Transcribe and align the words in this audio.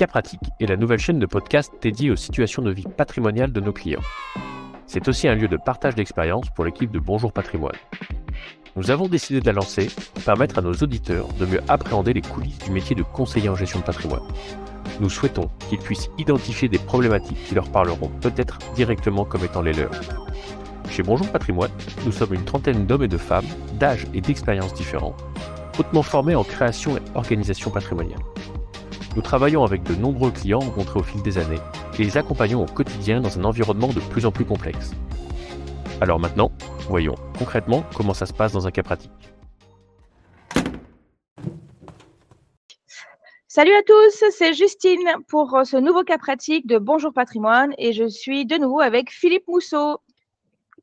Cas 0.00 0.06
Pratique 0.06 0.40
est 0.58 0.64
la 0.64 0.78
nouvelle 0.78 0.98
chaîne 0.98 1.18
de 1.18 1.26
podcast 1.26 1.74
dédiée 1.82 2.10
aux 2.10 2.16
situations 2.16 2.62
de 2.62 2.70
vie 2.70 2.86
patrimoniale 2.96 3.52
de 3.52 3.60
nos 3.60 3.74
clients. 3.74 4.00
C'est 4.86 5.06
aussi 5.08 5.28
un 5.28 5.34
lieu 5.34 5.46
de 5.46 5.58
partage 5.58 5.94
d'expérience 5.94 6.48
pour 6.56 6.64
l'équipe 6.64 6.90
de 6.90 6.98
Bonjour 6.98 7.34
Patrimoine. 7.34 7.76
Nous 8.76 8.90
avons 8.90 9.08
décidé 9.08 9.40
de 9.40 9.46
la 9.46 9.52
lancer 9.52 9.90
pour 10.14 10.24
permettre 10.24 10.56
à 10.56 10.62
nos 10.62 10.72
auditeurs 10.72 11.28
de 11.34 11.44
mieux 11.44 11.60
appréhender 11.68 12.14
les 12.14 12.22
coulisses 12.22 12.60
du 12.60 12.70
métier 12.70 12.96
de 12.96 13.02
conseiller 13.02 13.50
en 13.50 13.54
gestion 13.54 13.80
de 13.80 13.84
patrimoine. 13.84 14.22
Nous 15.00 15.10
souhaitons 15.10 15.50
qu'ils 15.68 15.80
puissent 15.80 16.08
identifier 16.16 16.70
des 16.70 16.78
problématiques 16.78 17.44
qui 17.44 17.54
leur 17.54 17.70
parleront 17.70 18.10
peut-être 18.22 18.58
directement 18.74 19.26
comme 19.26 19.44
étant 19.44 19.60
les 19.60 19.74
leurs. 19.74 19.90
Chez 20.88 21.02
Bonjour 21.02 21.28
Patrimoine, 21.28 21.72
nous 22.06 22.12
sommes 22.12 22.32
une 22.32 22.46
trentaine 22.46 22.86
d'hommes 22.86 23.04
et 23.04 23.08
de 23.08 23.18
femmes, 23.18 23.44
d'âge 23.74 24.06
et 24.14 24.22
d'expériences 24.22 24.72
différents, 24.72 25.14
hautement 25.78 26.02
formés 26.02 26.36
en 26.36 26.44
création 26.44 26.96
et 26.96 27.02
organisation 27.14 27.70
patrimoniale. 27.70 28.20
Nous 29.16 29.22
travaillons 29.22 29.64
avec 29.64 29.82
de 29.82 29.94
nombreux 29.96 30.30
clients 30.30 30.60
rencontrés 30.60 31.00
au 31.00 31.02
fil 31.02 31.20
des 31.22 31.36
années 31.38 31.58
et 31.98 32.04
les 32.04 32.16
accompagnons 32.16 32.62
au 32.62 32.66
quotidien 32.66 33.20
dans 33.20 33.38
un 33.38 33.44
environnement 33.44 33.88
de 33.88 33.98
plus 33.98 34.24
en 34.24 34.30
plus 34.30 34.44
complexe. 34.44 34.92
Alors 36.00 36.20
maintenant, 36.20 36.52
voyons 36.88 37.16
concrètement 37.36 37.84
comment 37.94 38.14
ça 38.14 38.26
se 38.26 38.32
passe 38.32 38.52
dans 38.52 38.66
un 38.68 38.70
cas 38.70 38.84
pratique. 38.84 39.10
Salut 43.48 43.72
à 43.72 43.82
tous, 43.82 44.24
c'est 44.30 44.54
Justine 44.54 45.10
pour 45.26 45.60
ce 45.64 45.76
nouveau 45.76 46.04
cas 46.04 46.18
pratique 46.18 46.68
de 46.68 46.78
Bonjour 46.78 47.12
Patrimoine 47.12 47.74
et 47.78 47.92
je 47.92 48.06
suis 48.06 48.46
de 48.46 48.56
nouveau 48.56 48.78
avec 48.78 49.10
Philippe 49.10 49.48
Mousseau. 49.48 49.98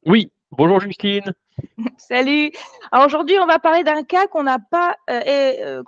Oui, 0.06 0.30
bonjour 0.52 0.80
Justine. 0.80 1.34
Salut. 1.98 2.52
Aujourd'hui, 2.94 3.38
on 3.40 3.46
va 3.46 3.60
parler 3.60 3.84
d'un 3.84 4.04
cas 4.04 4.28
qu'on 4.28 4.44
n'a 4.44 4.60
pas, 4.60 4.96
euh, 5.10 5.22
euh, 5.28 5.84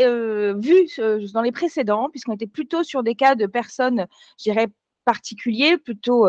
euh, 0.00 0.54
vu 0.58 0.88
dans 1.32 1.42
les 1.42 1.52
précédents, 1.52 2.08
puisqu'on 2.10 2.34
était 2.34 2.46
plutôt 2.46 2.82
sur 2.82 3.02
des 3.02 3.14
cas 3.14 3.34
de 3.34 3.46
personnes, 3.46 4.06
je 4.38 4.44
dirais, 4.44 4.68
particuliers, 5.04 5.78
plutôt 5.78 6.26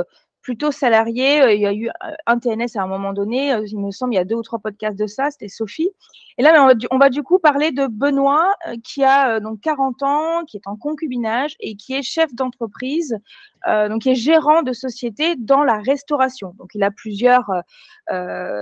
plutôt 0.48 0.72
salarié. 0.72 1.42
Euh, 1.42 1.54
il 1.54 1.60
y 1.60 1.66
a 1.66 1.74
eu 1.74 1.90
euh, 1.90 2.12
un 2.26 2.40
TNS 2.40 2.78
à 2.78 2.82
un 2.82 2.88
moment 2.88 3.12
donné, 3.12 3.54
euh, 3.54 3.66
il 3.68 3.78
me 3.80 3.92
semble, 3.92 4.14
il 4.14 4.16
y 4.16 4.20
a 4.20 4.24
deux 4.24 4.36
ou 4.36 4.44
trois 4.44 4.60
podcasts 4.60 4.98
de 4.98 5.06
ça, 5.06 5.30
c'était 5.30 5.50
Sophie. 5.50 5.90
Et 6.38 6.42
là, 6.42 6.54
on 6.90 6.98
va, 6.98 7.10
du, 7.10 7.22
coup 7.22 7.38
parler 7.38 7.74
de 7.74 7.88
Benoît, 7.88 8.56
qui 8.82 9.04
a 9.04 9.42
donc 9.42 9.60
40 9.60 10.04
ans, 10.04 10.46
qui 10.46 10.56
est 10.56 10.68
en 10.68 10.78
concubinage 10.78 11.58
et 11.60 11.76
qui 11.76 11.96
est 11.96 12.02
chef 12.02 12.34
d'entreprise, 12.34 13.18
donc 13.66 14.04
qui 14.04 14.12
est 14.12 14.16
gérant 14.16 14.62
de 14.62 14.72
société 14.72 15.36
dans 15.36 15.64
la 15.64 15.80
restauration. 15.80 16.54
Donc, 16.60 16.70
il 16.76 16.84
a 16.84 16.92
plusieurs 16.92 17.50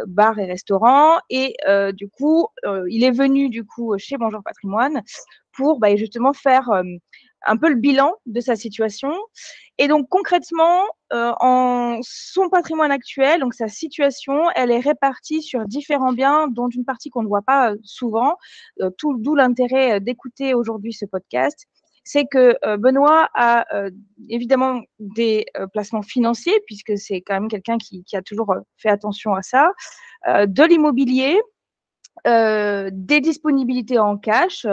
bars 0.07 0.39
et 0.39 0.45
restaurants. 0.45 1.19
Et 1.29 1.57
du 1.91 2.07
coup, 2.07 2.47
il 2.87 3.03
est 3.03 3.11
venu 3.11 3.49
du 3.49 3.65
coup 3.65 3.93
chez 3.97 4.15
Bonjour 4.15 4.41
Patrimoine 4.41 5.01
pour 5.51 5.79
bah, 5.79 5.97
justement 5.97 6.31
faire 6.31 6.69
un 7.45 7.57
peu 7.57 7.69
le 7.69 7.75
bilan 7.75 8.13
de 8.25 8.41
sa 8.41 8.55
situation. 8.55 9.11
Et 9.77 9.87
donc 9.87 10.07
concrètement, 10.09 10.83
euh, 11.13 11.33
en 11.39 11.99
son 12.01 12.49
patrimoine 12.49 12.91
actuel, 12.91 13.41
donc 13.41 13.53
sa 13.53 13.67
situation, 13.67 14.49
elle 14.55 14.71
est 14.71 14.79
répartie 14.79 15.41
sur 15.41 15.65
différents 15.65 16.13
biens, 16.13 16.47
dont 16.47 16.69
une 16.69 16.85
partie 16.85 17.09
qu'on 17.09 17.23
ne 17.23 17.27
voit 17.27 17.41
pas 17.41 17.71
euh, 17.71 17.77
souvent. 17.83 18.37
Euh, 18.81 18.89
tout, 18.97 19.17
d'où 19.17 19.35
l'intérêt 19.35 19.99
d'écouter 19.99 20.53
aujourd'hui 20.53 20.93
ce 20.93 21.05
podcast. 21.05 21.67
C'est 22.07 22.25
que 22.29 22.55
Benoît 22.77 23.29
a 23.33 23.65
évidemment 24.29 24.81
des 24.99 25.47
placements 25.73 26.03
financiers, 26.03 26.53
puisque 26.67 26.99
c'est 26.99 27.21
quand 27.21 27.33
même 27.33 27.47
quelqu'un 27.47 27.79
qui, 27.79 28.03
qui, 28.03 28.15
a 28.15 28.21
toujours 28.21 28.53
fait 28.77 28.89
attention 28.89 29.33
à 29.33 29.41
ça, 29.41 29.71
de 30.27 30.63
l'immobilier, 30.67 31.41
des 32.25 33.21
disponibilités 33.21 33.97
en 33.97 34.19
cash 34.19 34.67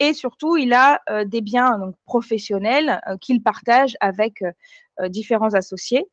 et 0.00 0.12
surtout, 0.14 0.56
il 0.56 0.72
a 0.72 1.00
euh, 1.10 1.24
des 1.24 1.40
biens 1.40 1.78
donc, 1.78 1.96
professionnels 2.04 3.00
euh, 3.08 3.16
qu'il 3.16 3.42
partage 3.42 3.96
avec 4.00 4.42
euh, 4.42 5.08
différents 5.08 5.54
associés, 5.54 6.08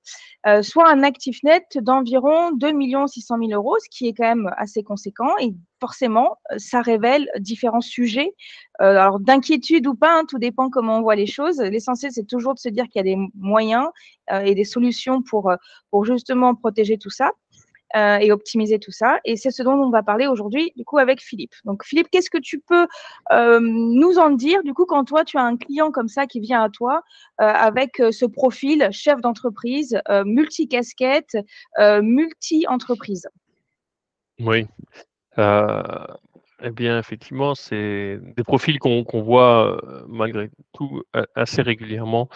soit 0.62 0.88
un 0.88 1.02
actif 1.02 1.42
net 1.42 1.80
d'environ 1.82 2.52
2 2.52 2.72
600 3.08 3.38
000 3.40 3.52
euros, 3.52 3.76
ce 3.84 3.90
qui 3.90 4.08
est 4.08 4.14
quand 4.14 4.28
même 4.28 4.52
assez 4.58 4.84
conséquent. 4.84 5.32
Et 5.42 5.56
forcément, 5.80 6.38
ça 6.58 6.84
révèle 6.84 7.28
différents 7.40 7.82
sujets. 7.82 8.36
alors, 8.78 9.20
d'inquiétude 9.20 9.88
ou 9.88 9.96
pas, 9.96 10.20
hein, 10.20 10.26
tout 10.30 10.38
dépend 10.38 10.70
comment 10.70 11.00
on 11.00 11.02
voit 11.02 11.16
les 11.16 11.26
choses. 11.26 11.60
L'essentiel, 11.62 12.12
c'est 12.12 12.28
toujours 12.28 12.54
de 12.54 12.60
se 12.60 12.70
dire 12.70 12.84
qu'il 12.84 13.00
y 13.00 13.12
a 13.12 13.16
des 13.16 13.18
moyens 13.34 13.88
et 14.32 14.54
des 14.54 14.66
solutions 14.66 15.24
pour, 15.24 15.52
pour 15.90 16.06
justement 16.06 16.54
protéger 16.54 17.00
tout 17.00 17.10
ça. 17.10 17.32
Euh, 17.96 18.18
et 18.18 18.34
optimiser 18.34 18.78
tout 18.78 18.92
ça. 18.92 19.22
Et 19.24 19.38
c'est 19.38 19.52
ce 19.52 19.64
dont 19.64 19.72
on 19.72 19.90
va 19.90 20.04
parler 20.04 20.28
aujourd'hui, 20.28 20.74
du 20.76 20.84
coup, 20.84 20.98
avec 20.98 21.22
Philippe. 21.22 21.54
Donc, 21.64 21.86
Philippe, 21.86 22.10
qu'est-ce 22.12 22.30
que 22.30 22.38
tu 22.38 22.60
peux 22.60 22.88
euh, 23.32 23.60
nous 23.62 24.18
en 24.18 24.32
dire, 24.32 24.64
du 24.64 24.74
coup, 24.74 24.86
quand 24.86 25.06
toi, 25.06 25.24
tu 25.24 25.38
as 25.38 25.44
un 25.44 25.56
client 25.56 25.92
comme 25.92 26.10
ça 26.10 26.28
qui 26.28 26.42
vient 26.42 26.62
à 26.62 26.70
toi 26.70 27.04
euh, 27.40 27.46
avec 27.46 28.02
ce 28.12 28.26
profil 28.26 28.90
chef 28.92 29.22
d'entreprise, 29.22 29.98
multi-casquette, 30.26 31.38
multi-entreprise? 31.80 33.30
Oui. 34.42 34.68
Eh 35.38 36.72
bien, 36.72 37.00
effectivement, 37.00 37.56
c'est 37.56 38.20
des 38.36 38.44
profils 38.44 38.78
qu'on 38.80 39.06
voit 39.22 39.82
malgré 40.10 40.50
tout 40.74 41.02
assez 41.34 41.62
régulièrement 41.62 42.28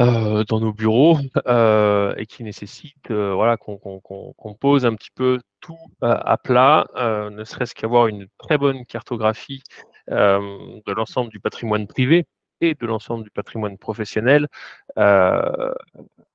euh, 0.00 0.44
dans 0.44 0.60
nos 0.60 0.72
bureaux 0.72 1.18
euh, 1.48 2.14
et 2.16 2.26
qui 2.26 2.44
nécessite 2.44 3.10
euh, 3.10 3.34
voilà, 3.34 3.56
qu'on 3.56 4.54
pose 4.60 4.86
un 4.86 4.94
petit 4.94 5.10
peu 5.12 5.40
tout 5.60 5.76
à 6.00 6.36
plat, 6.36 6.86
ne 6.96 7.42
serait-ce 7.42 7.74
qu'avoir 7.74 8.06
une 8.06 8.28
très 8.38 8.58
bonne 8.58 8.86
cartographie 8.86 9.62
de 10.08 10.92
l'ensemble 10.92 11.30
du 11.30 11.40
patrimoine 11.40 11.88
privé 11.88 12.26
et 12.60 12.74
de 12.74 12.86
l'ensemble 12.86 13.24
du 13.24 13.30
patrimoine 13.30 13.76
professionnel 13.76 14.46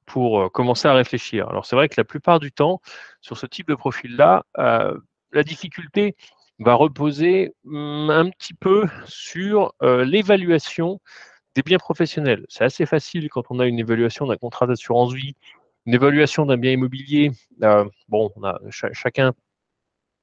pour 0.05 0.51
commencer 0.51 0.89
à 0.89 0.93
réfléchir. 0.93 1.47
Alors 1.47 1.65
c'est 1.65 1.77
vrai 1.77 1.87
que 1.87 1.95
la 1.97 2.03
plupart 2.03 2.41
du 2.41 2.51
temps, 2.51 2.81
sur 3.21 3.37
ce 3.37 3.45
type 3.45 3.69
de 3.69 3.75
profil-là, 3.75 4.43
la 4.55 5.43
difficulté 5.43 6.17
va 6.59 6.73
reposer 6.73 7.53
mmh, 7.63 8.09
un 8.09 8.29
petit 8.29 8.53
peu 8.53 8.87
sur 9.05 9.73
l'évaluation 9.81 10.99
des 11.55 11.61
biens 11.61 11.77
professionnels. 11.77 12.45
C'est 12.49 12.63
assez 12.63 12.85
facile 12.85 13.29
quand 13.29 13.43
on 13.49 13.59
a 13.59 13.65
une 13.65 13.79
évaluation 13.79 14.25
d'un 14.25 14.37
contrat 14.37 14.67
d'assurance 14.67 15.13
vie, 15.13 15.35
une 15.85 15.93
évaluation 15.93 16.45
d'un 16.45 16.57
bien 16.57 16.71
immobilier. 16.71 17.31
Euh, 17.61 17.85
bon, 18.07 18.31
on 18.35 18.43
a, 18.43 18.59
chacun 18.69 19.33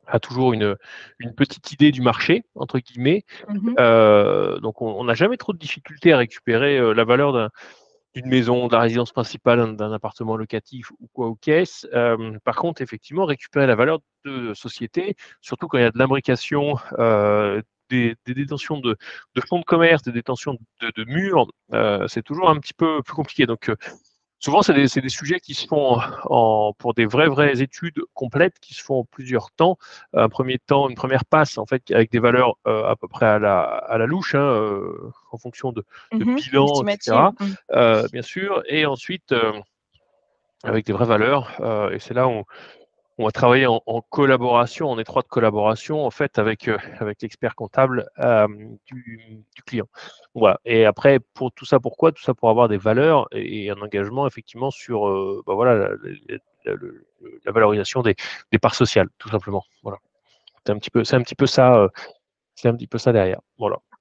a 0.06 0.18
toujours 0.18 0.52
une, 0.52 0.76
une, 1.20 1.34
petite 1.34 1.70
idée 1.72 1.92
du 1.92 2.02
marché, 2.02 2.42
entre 2.56 2.80
guillemets. 2.80 3.24
Mmh 3.48 3.74
euh, 3.78 4.58
donc, 4.58 4.82
on 4.82 5.04
n'a 5.04 5.14
jamais 5.14 5.36
trop 5.36 5.52
de 5.52 5.58
difficultés 5.58 6.12
à 6.12 6.18
récupérer 6.18 6.78
euh, 6.78 6.92
la 6.94 7.04
valeur 7.04 7.50
d'une 8.14 8.26
maison, 8.26 8.66
de 8.66 8.72
la 8.72 8.80
résidence 8.80 9.12
principale, 9.12 9.76
d'un 9.76 9.92
appartement 9.92 10.36
locatif 10.36 10.90
ou 10.98 11.08
quoi 11.12 11.28
aux 11.28 11.36
caisses. 11.36 11.86
par 12.42 12.56
contre, 12.56 12.82
effectivement, 12.82 13.24
récupérer 13.24 13.68
la 13.68 13.76
valeur 13.76 14.00
de 14.24 14.52
société, 14.52 15.14
surtout 15.40 15.68
quand 15.68 15.78
il 15.78 15.82
y 15.82 15.84
a 15.84 15.92
de 15.92 15.98
l'imbrication 15.98 16.74
des, 17.90 18.16
détentions 18.26 18.78
de, 18.78 18.96
fonds 19.48 19.58
de 19.58 19.64
commerce, 19.64 20.02
des 20.02 20.12
détentions 20.12 20.56
de, 20.80 21.04
murs, 21.04 21.46
euh, 21.74 22.06
c'est 22.08 22.22
toujours 22.22 22.48
un 22.48 22.56
petit 22.56 22.74
peu 22.74 23.02
plus 23.02 23.14
compliqué. 23.14 23.46
Donc, 23.46 23.68
euh, 23.68 23.76
souvent, 24.38 24.62
c'est 24.62 24.72
des, 24.72 25.08
sujets 25.08 25.40
qui 25.40 25.54
se 25.54 25.66
font 25.66 26.00
en, 26.24 26.72
pour 26.78 26.94
des 26.94 27.06
vraies, 27.06 27.28
vraies 27.28 27.60
études 27.60 28.00
complètes 28.14 28.58
qui 28.60 28.74
se 28.74 28.82
font 28.82 29.00
en 29.00 29.04
plusieurs 29.04 29.50
temps. 29.50 29.76
Un 30.14 30.28
premier 30.28 30.58
temps, 30.58 30.88
une 30.88 30.94
première 30.96 31.24
passe, 31.24 31.58
en 31.58 31.66
fait, 31.66 31.90
avec 31.90 32.10
des 32.10 32.20
valeurs 32.20 32.54
euh, 32.66 32.84
à 32.84 32.96
peu 32.96 33.08
près 33.08 33.26
à 33.26 33.38
la, 33.38 33.60
à 33.60 33.98
la 33.98 34.06
louche, 34.06 34.34
hein, 34.34 34.80
en 35.32 35.38
fonction 35.38 35.72
de, 35.72 35.84
mmh 36.12 36.34
bilan, 36.36 36.86
etc. 36.86 37.16
Mmh. 37.38 38.06
bien 38.12 38.22
sûr. 38.22 38.62
Et 38.66 38.86
ensuite, 38.86 39.34
avec 40.62 40.86
des 40.86 40.92
vraies 40.92 41.06
valeurs. 41.06 41.50
et 41.92 41.98
c'est 41.98 42.14
là 42.14 42.28
où 42.28 42.44
on 43.20 43.24
va 43.26 43.32
travailler 43.32 43.66
en, 43.66 43.80
collaboration, 44.08 44.90
en 44.90 44.98
étroite 44.98 45.28
collaboration 45.28 46.06
en 46.06 46.10
fait 46.10 46.38
avec, 46.38 46.68
euh, 46.68 46.78
l'expert 47.20 47.54
comptable 47.54 48.08
euh, 48.18 48.48
du, 48.86 49.44
client. 49.66 49.86
Voilà. 50.34 50.58
Et 50.64 50.86
après, 50.86 51.20
pour 51.34 51.52
tout 51.52 51.66
ça, 51.66 51.78
pourquoi 51.80 52.12
Tout 52.12 52.22
ça 52.22 52.32
pour 52.32 52.48
avoir 52.48 52.68
des 52.68 52.78
valeurs 52.78 53.28
et, 53.32 53.70
un 53.70 53.80
engagement 53.82 54.26
effectivement 54.26 54.70
sur 54.70 55.06
euh, 55.06 55.42
bah 55.46 55.54
la, 56.64 57.52
valorisation 57.52 58.00
des, 58.02 58.14
parts 58.60 58.74
sociales, 58.74 59.08
tout 59.18 59.28
simplement. 59.28 59.64
Voilà. 59.82 59.98
C'est 60.64 60.72
un 60.72 60.78
petit 60.78 60.90
peu 60.90 61.04
ça 62.98 63.12
derrière. 63.12 63.40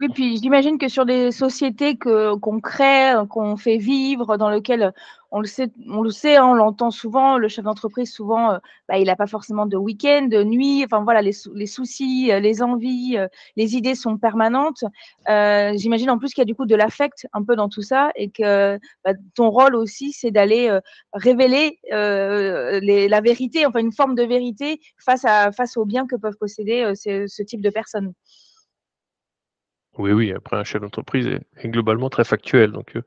Oui, 0.02 0.08
puis 0.14 0.38
j'imagine 0.38 0.78
que 0.78 0.88
sur 0.88 1.06
des 1.06 1.32
sociétés 1.32 1.98
que 1.98 2.34
qu'on 2.36 2.62
crée, 2.62 3.14
qu'on 3.30 3.58
fait 3.58 3.78
vivre, 3.78 4.38
dans 4.38 4.50
lesquelles 4.50 4.94
on 5.32 5.42
le 5.42 5.46
sait, 5.48 5.70
on 5.90 6.02
le 6.02 6.10
sait, 6.10 6.38
hein, 6.38 6.46
on 6.48 6.54
l'entend 6.54 6.90
souvent. 6.90 7.38
Le 7.38 7.50
chef 7.50 7.66
d'entreprise, 7.66 8.12
souvent, 8.12 8.54
euh, 8.54 8.58
bah, 8.88 8.98
il 8.98 9.06
n'a 9.06 9.18
pas 9.18 9.28
forcément 9.28 9.66
de 9.66 9.76
week-end, 9.76 10.28
de 10.30 10.42
nuit. 10.44 10.84
Enfin 10.86 11.04
voilà, 11.04 11.22
les, 11.22 11.34
les 11.54 11.66
soucis, 11.68 12.32
euh, 12.32 12.40
les 12.40 12.64
envies, 12.64 13.18
euh, 13.18 13.28
les 13.58 13.76
idées 13.76 13.94
sont 13.94 14.18
permanentes. 14.18 14.86
J'imagine 15.28 16.10
en 16.10 16.18
plus 16.18 16.34
qu'il 16.34 16.42
y 16.42 16.44
a 16.44 16.46
du 16.46 16.56
coup 16.56 16.66
de 16.66 16.76
l'affect 16.76 17.28
un 17.34 17.44
peu 17.44 17.58
dans 17.58 17.68
tout 17.68 17.82
ça 17.82 18.12
et 18.16 18.30
que 18.30 18.80
bah, 19.04 19.12
ton 19.36 19.50
rôle 19.50 19.76
aussi, 19.76 20.14
c'est 20.14 20.32
d'aller 20.32 20.80
révéler 21.14 21.80
la 21.92 23.22
vérité, 23.22 23.66
enfin 23.66 23.80
une 23.80 23.92
forme 23.92 24.16
de 24.16 24.24
vérité 24.24 24.80
face 24.98 25.26
à 25.26 25.52
face 25.52 25.78
aux 25.78 25.86
biens 25.86 26.08
que 26.08 26.16
peuvent 26.16 26.38
posséder 26.40 26.94
ce 26.96 27.44
type 27.44 27.62
de 27.62 27.70
personnes. 27.70 28.14
Oui, 30.00 30.14
oui, 30.14 30.32
après 30.32 30.56
un 30.56 30.64
chef 30.64 30.82
d'entreprise 30.82 31.28
est, 31.28 31.68
globalement 31.68 32.10
très 32.10 32.24
factuel, 32.24 32.72
donc 32.72 32.96
euh, 32.96 33.02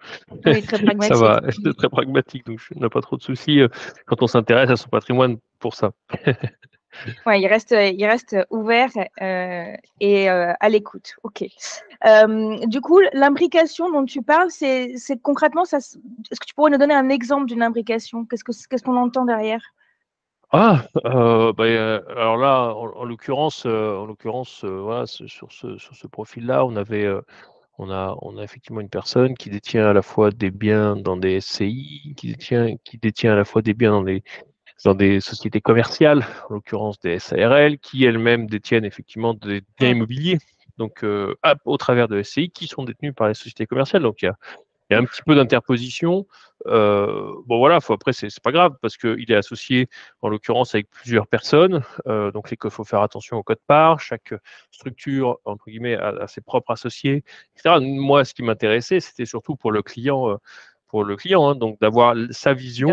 Oui, 0.45 0.63
très 0.63 0.77
ça 1.09 1.15
va, 1.15 1.41
c'est 1.49 1.75
très 1.75 1.89
pragmatique, 1.89 2.45
donc 2.45 2.61
je 2.61 2.79
n'ai 2.79 2.89
pas 2.91 3.01
trop 3.01 3.17
de 3.17 3.23
soucis 3.23 3.61
euh, 3.61 3.69
quand 4.05 4.23
on 4.23 4.27
s'intéresse 4.27 4.69
à 4.69 4.77
son 4.77 4.91
patrimoine 4.91 5.39
pour 5.59 5.75
ça. 5.75 5.93
Ouais, 7.25 7.41
il 7.41 7.47
reste, 7.47 7.75
il 7.75 8.05
reste 8.05 8.37
ouvert 8.51 8.91
euh, 9.23 9.75
et 10.01 10.29
euh, 10.29 10.53
à 10.61 10.69
l'écoute. 10.69 11.15
Ok. 11.23 11.43
Du 12.67 12.81
coup, 12.83 13.01
l'imbrication 13.15 13.91
dont 13.91 14.05
tu 14.05 14.21
parles, 14.21 14.51
c'est 14.51 14.93
c'est 14.99 15.19
concrètement, 15.19 15.63
est-ce 15.63 15.97
que 15.97 16.45
tu 16.47 16.53
pourrais 16.55 16.71
nous 16.71 16.77
donner 16.77 16.93
un 16.93 17.09
exemple 17.09 17.47
d'une 17.47 17.63
imbrication? 17.63 18.27
Qu'est-ce 18.27 18.45
que 18.45 18.53
qu'est-ce 18.69 18.83
qu'on 18.83 18.99
entend 18.99 19.25
derrière? 19.25 19.63
Ah, 20.55 20.85
euh, 21.07 21.53
bah, 21.55 21.65
euh, 21.65 22.01
alors 22.11 22.37
là, 22.37 22.75
en, 22.75 22.89
en 22.95 23.05
l'occurrence, 23.05 23.65
euh, 23.67 23.97
en 23.97 24.05
l'occurrence, 24.05 24.65
euh, 24.65 24.81
voilà, 24.83 25.07
ce- 25.07 25.27
sur 25.27 25.51
ce, 25.51 25.79
sur 25.79 25.95
ce 25.97 26.07
profil-là, 26.07 26.67
on 26.67 26.77
avait, 26.77 27.07
euh, 27.07 27.23
on 27.79 27.91
a, 27.91 28.17
on 28.23 28.39
a 28.39 28.45
effectivement 28.45 28.81
une 28.81 28.91
personne 28.91 29.37
qui 29.37 29.51
détient 29.51 29.87
à 29.89 29.93
la 29.95 30.03
fois 30.03 30.31
des 30.31 30.51
biens 30.51 30.97
dans 30.97 31.17
des 31.19 31.37
SCI, 31.37 32.15
qui 32.17 32.29
détient, 32.29 32.77
qui 32.85 32.99
détient 32.99 33.35
à 33.35 33.37
la 33.37 33.45
fois 33.47 33.63
des 33.63 33.75
biens 33.75 33.93
dans 33.93 34.03
des, 34.05 34.25
dans 34.85 34.95
des 34.95 35.21
sociétés 35.21 35.61
commerciales, 35.63 36.27
en 36.51 36.55
l'occurrence 36.55 37.01
des 37.01 37.19
SARL, 37.21 37.79
qui 37.79 38.05
elles-mêmes 38.05 38.47
détiennent 38.49 38.85
effectivement 38.87 39.35
des 39.35 39.63
biens 39.79 39.91
Mm. 39.91 39.97
immobiliers, 39.99 40.39
donc 40.79 41.05
euh, 41.05 41.37
à- 41.43 41.57
au 41.67 41.77
travers 41.79 42.09
de 42.09 42.21
SCI, 42.21 42.51
qui 42.51 42.67
sont 42.69 42.85
détenus 42.85 43.15
par 43.15 43.29
les 43.29 43.35
sociétés 43.35 43.67
commerciales. 43.67 44.03
Donc 44.03 44.23
il 44.23 44.27
y 44.27 44.29
a, 44.29 44.37
il 44.93 44.97
y 44.97 44.99
a 44.99 45.01
un 45.01 45.07
petit 45.07 45.23
peu 45.23 45.35
d'interposition. 45.35 46.27
Euh, 46.67 47.33
bon 47.47 47.59
voilà, 47.59 47.81
faut, 47.81 47.95
après 47.95 48.13
c'est 48.13 48.29
pas 48.41 48.53
grave 48.53 48.77
parce 48.83 48.99
qu'il 48.99 49.31
est 49.33 49.35
associé 49.35 49.89
en 50.21 50.29
l'occurrence 50.29 50.75
avec 50.75 50.91
plusieurs 50.91 51.27
personnes. 51.27 51.83
Euh, 52.07 52.31
donc 52.31 52.53
il 52.53 52.71
faut 52.71 52.85
faire 52.85 53.01
attention 53.01 53.39
au 53.39 53.43
code 53.43 53.61
part. 53.67 54.01
Chaque 54.01 54.35
structure 54.71 55.39
entre 55.47 55.65
guillemets 55.71 55.97
a, 55.97 56.09
a 56.09 56.27
ses 56.29 56.43
propres 56.43 56.73
associés, 56.73 57.25
etc. 57.57 57.79
Moi, 57.81 58.25
ce 58.27 58.35
qui 58.35 58.43
m'intéressait, 58.43 59.01
c'était 59.01 59.25
surtout 59.25 59.57
pour 59.57 59.73
le 59.73 59.83
client. 59.83 60.31
euh, 60.31 60.37
pour 60.89 61.05
le 61.05 61.17
client, 61.17 61.49
hein, 61.49 61.55
donc 61.55 61.81
d'avoir 61.81 62.15
sa 62.33 62.53
vision 62.53 62.93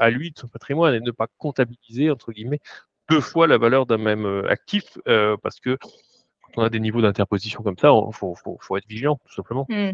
à 0.00 0.10
lui 0.10 0.32
de 0.32 0.38
son 0.40 0.48
patrimoine 0.48 0.94
et 0.94 0.98
ne 0.98 1.12
pas 1.12 1.28
comptabiliser 1.38 2.10
entre 2.10 2.32
guillemets 2.32 2.58
deux 3.08 3.20
fois 3.20 3.46
la 3.46 3.56
valeur 3.56 3.86
d'un 3.86 3.98
même 3.98 4.26
actif 4.48 4.98
parce 5.04 5.60
que 5.60 5.78
quand 6.42 6.62
on 6.62 6.64
a 6.64 6.70
des 6.70 6.80
niveaux 6.80 7.02
d'interposition 7.02 7.62
comme 7.62 7.78
ça, 7.78 7.92
il 7.94 8.14
faut, 8.14 8.34
faut, 8.34 8.58
faut 8.60 8.76
être 8.76 8.88
vigilant 8.88 9.20
tout 9.24 9.32
simplement. 9.32 9.64
Mm. 9.68 9.92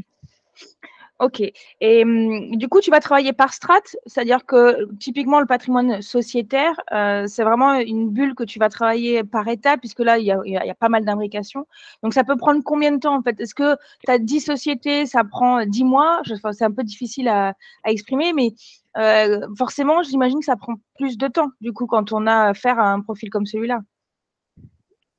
Ok. 1.19 1.41
Et 1.81 2.05
hum, 2.05 2.57
du 2.57 2.69
coup, 2.69 2.81
tu 2.81 2.91
vas 2.91 3.01
travailler 3.01 3.33
par 3.33 3.55
strat, 3.55 3.81
c'est-à-dire 4.05 4.45
que 4.45 4.87
typiquement 4.99 5.41
le 5.41 5.47
patrimoine 5.47 6.03
sociétaire, 6.03 6.79
euh, 6.93 7.27
c'est 7.27 7.43
vraiment 7.43 7.75
une 7.77 8.11
bulle 8.11 8.35
que 8.35 8.45
tu 8.45 8.59
vas 8.59 8.69
travailler 8.69 9.25
par 9.25 9.49
étapes, 9.49 9.81
puisque 9.81 10.01
là, 10.01 10.19
il 10.19 10.27
y 10.27 10.31
a, 10.31 10.75
pas 10.75 10.91
mal 10.91 11.07
d'imbrications. 11.07 11.67
Donc, 12.03 12.13
ça 12.13 12.23
peut 12.23 12.37
prendre 12.37 12.63
combien 12.63 12.93
de 12.93 12.99
temps 12.99 13.17
en 13.17 13.23
fait? 13.23 13.41
Est-ce 13.41 13.55
que 13.55 13.77
tu 14.05 14.11
as 14.11 14.19
10 14.19 14.41
sociétés, 14.41 15.07
ça 15.07 15.25
prend 15.25 15.65
10 15.65 15.85
mois? 15.85 16.21
C'est 16.53 16.65
un 16.65 16.73
peu 16.73 16.85
difficile 16.85 17.29
à, 17.29 17.55
à 17.85 17.91
exprimer, 17.91 18.35
mais 18.35 18.53
euh, 18.99 19.41
forcément, 19.57 20.03
j'imagine 20.03 20.41
que 20.41 20.45
ça 20.45 20.57
prend 20.57 20.75
plus 20.97 21.17
de 21.17 21.29
temps, 21.29 21.49
du 21.63 21.73
coup, 21.73 21.87
quand 21.87 22.13
on 22.13 22.27
a 22.27 22.49
affaire 22.49 22.79
à 22.79 22.93
un 22.93 23.01
profil 23.01 23.31
comme 23.31 23.47
celui-là. 23.47 23.81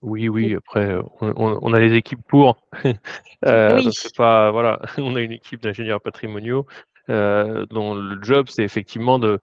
Oui, 0.01 0.29
oui, 0.29 0.55
après, 0.55 0.91
euh, 0.91 1.01
on, 1.21 1.73
a 1.73 1.79
les 1.79 1.95
équipes 1.95 2.21
pour. 2.27 2.57
Euh, 3.45 3.75
Oui. 3.75 3.83
donc 3.83 3.93
c'est 3.93 4.15
pas, 4.15 4.49
voilà, 4.49 4.81
on 4.97 5.15
a 5.15 5.21
une 5.21 5.31
équipe 5.31 5.61
d'ingénieurs 5.61 6.01
patrimoniaux 6.01 6.65
euh, 7.11 7.67
dont 7.69 7.93
le 7.93 8.17
job, 8.23 8.47
c'est 8.49 8.63
effectivement 8.63 9.19
de, 9.19 9.39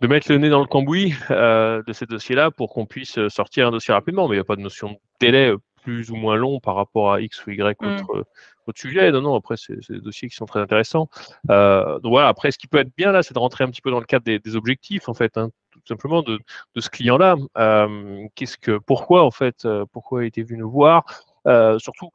de 0.00 0.06
mettre 0.06 0.30
le 0.30 0.38
nez 0.38 0.48
dans 0.50 0.60
le 0.60 0.68
cambouis 0.68 1.14
euh, 1.32 1.82
de 1.84 1.92
ces 1.92 2.06
dossiers-là 2.06 2.52
pour 2.52 2.72
qu'on 2.72 2.86
puisse 2.86 3.18
sortir 3.26 3.66
un 3.66 3.70
dossier 3.72 3.92
rapidement. 3.92 4.28
Mais 4.28 4.36
il 4.36 4.38
n'y 4.38 4.42
a 4.42 4.44
pas 4.44 4.54
de 4.54 4.60
notion 4.60 4.92
de 4.92 4.98
délai 5.18 5.52
plus 5.82 6.12
ou 6.12 6.14
moins 6.14 6.36
long 6.36 6.60
par 6.60 6.76
rapport 6.76 7.12
à 7.12 7.20
X 7.20 7.44
ou 7.44 7.50
Y 7.50 7.76
Mm. 7.82 7.86
autre, 7.88 8.24
autre 8.68 8.78
sujet. 8.78 9.10
Non, 9.10 9.20
non, 9.20 9.34
après, 9.34 9.56
c'est 9.56 9.74
des 9.90 10.00
dossiers 10.00 10.28
qui 10.28 10.36
sont 10.36 10.46
très 10.46 10.60
intéressants. 10.60 11.08
Donc 11.48 12.00
voilà, 12.04 12.28
après, 12.28 12.52
ce 12.52 12.58
qui 12.58 12.68
peut 12.68 12.78
être 12.78 12.94
bien 12.96 13.10
là, 13.10 13.24
c'est 13.24 13.34
de 13.34 13.40
rentrer 13.40 13.64
un 13.64 13.68
petit 13.68 13.82
peu 13.82 13.90
dans 13.90 14.00
le 14.00 14.06
cadre 14.06 14.24
des, 14.24 14.38
des 14.38 14.54
objectifs, 14.54 15.08
en 15.08 15.14
fait, 15.14 15.36
hein, 15.36 15.50
tout 15.88 15.94
simplement 15.94 16.22
de, 16.22 16.38
de 16.74 16.80
ce 16.80 16.90
client-là. 16.90 17.36
Euh, 17.56 18.26
Qu'est-ce 18.34 18.58
que, 18.58 18.78
pourquoi, 18.78 19.24
en 19.24 19.30
fait, 19.30 19.64
euh, 19.64 19.86
pourquoi 19.90 20.26
était 20.26 20.42
venu 20.42 20.58
nous 20.58 20.70
voir 20.70 21.04
Euh, 21.46 21.78
Surtout, 21.78 22.10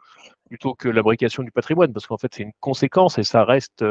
plutôt 0.48 0.76
que 0.76 0.88
l'abrication 0.88 1.42
du 1.42 1.52
patrimoine, 1.52 1.92
parce 1.92 2.06
qu'en 2.06 2.18
fait, 2.18 2.32
c'est 2.36 2.44
une 2.44 2.52
conséquence 2.60 3.18
et 3.18 3.24
ça 3.24 3.44
reste 3.44 3.84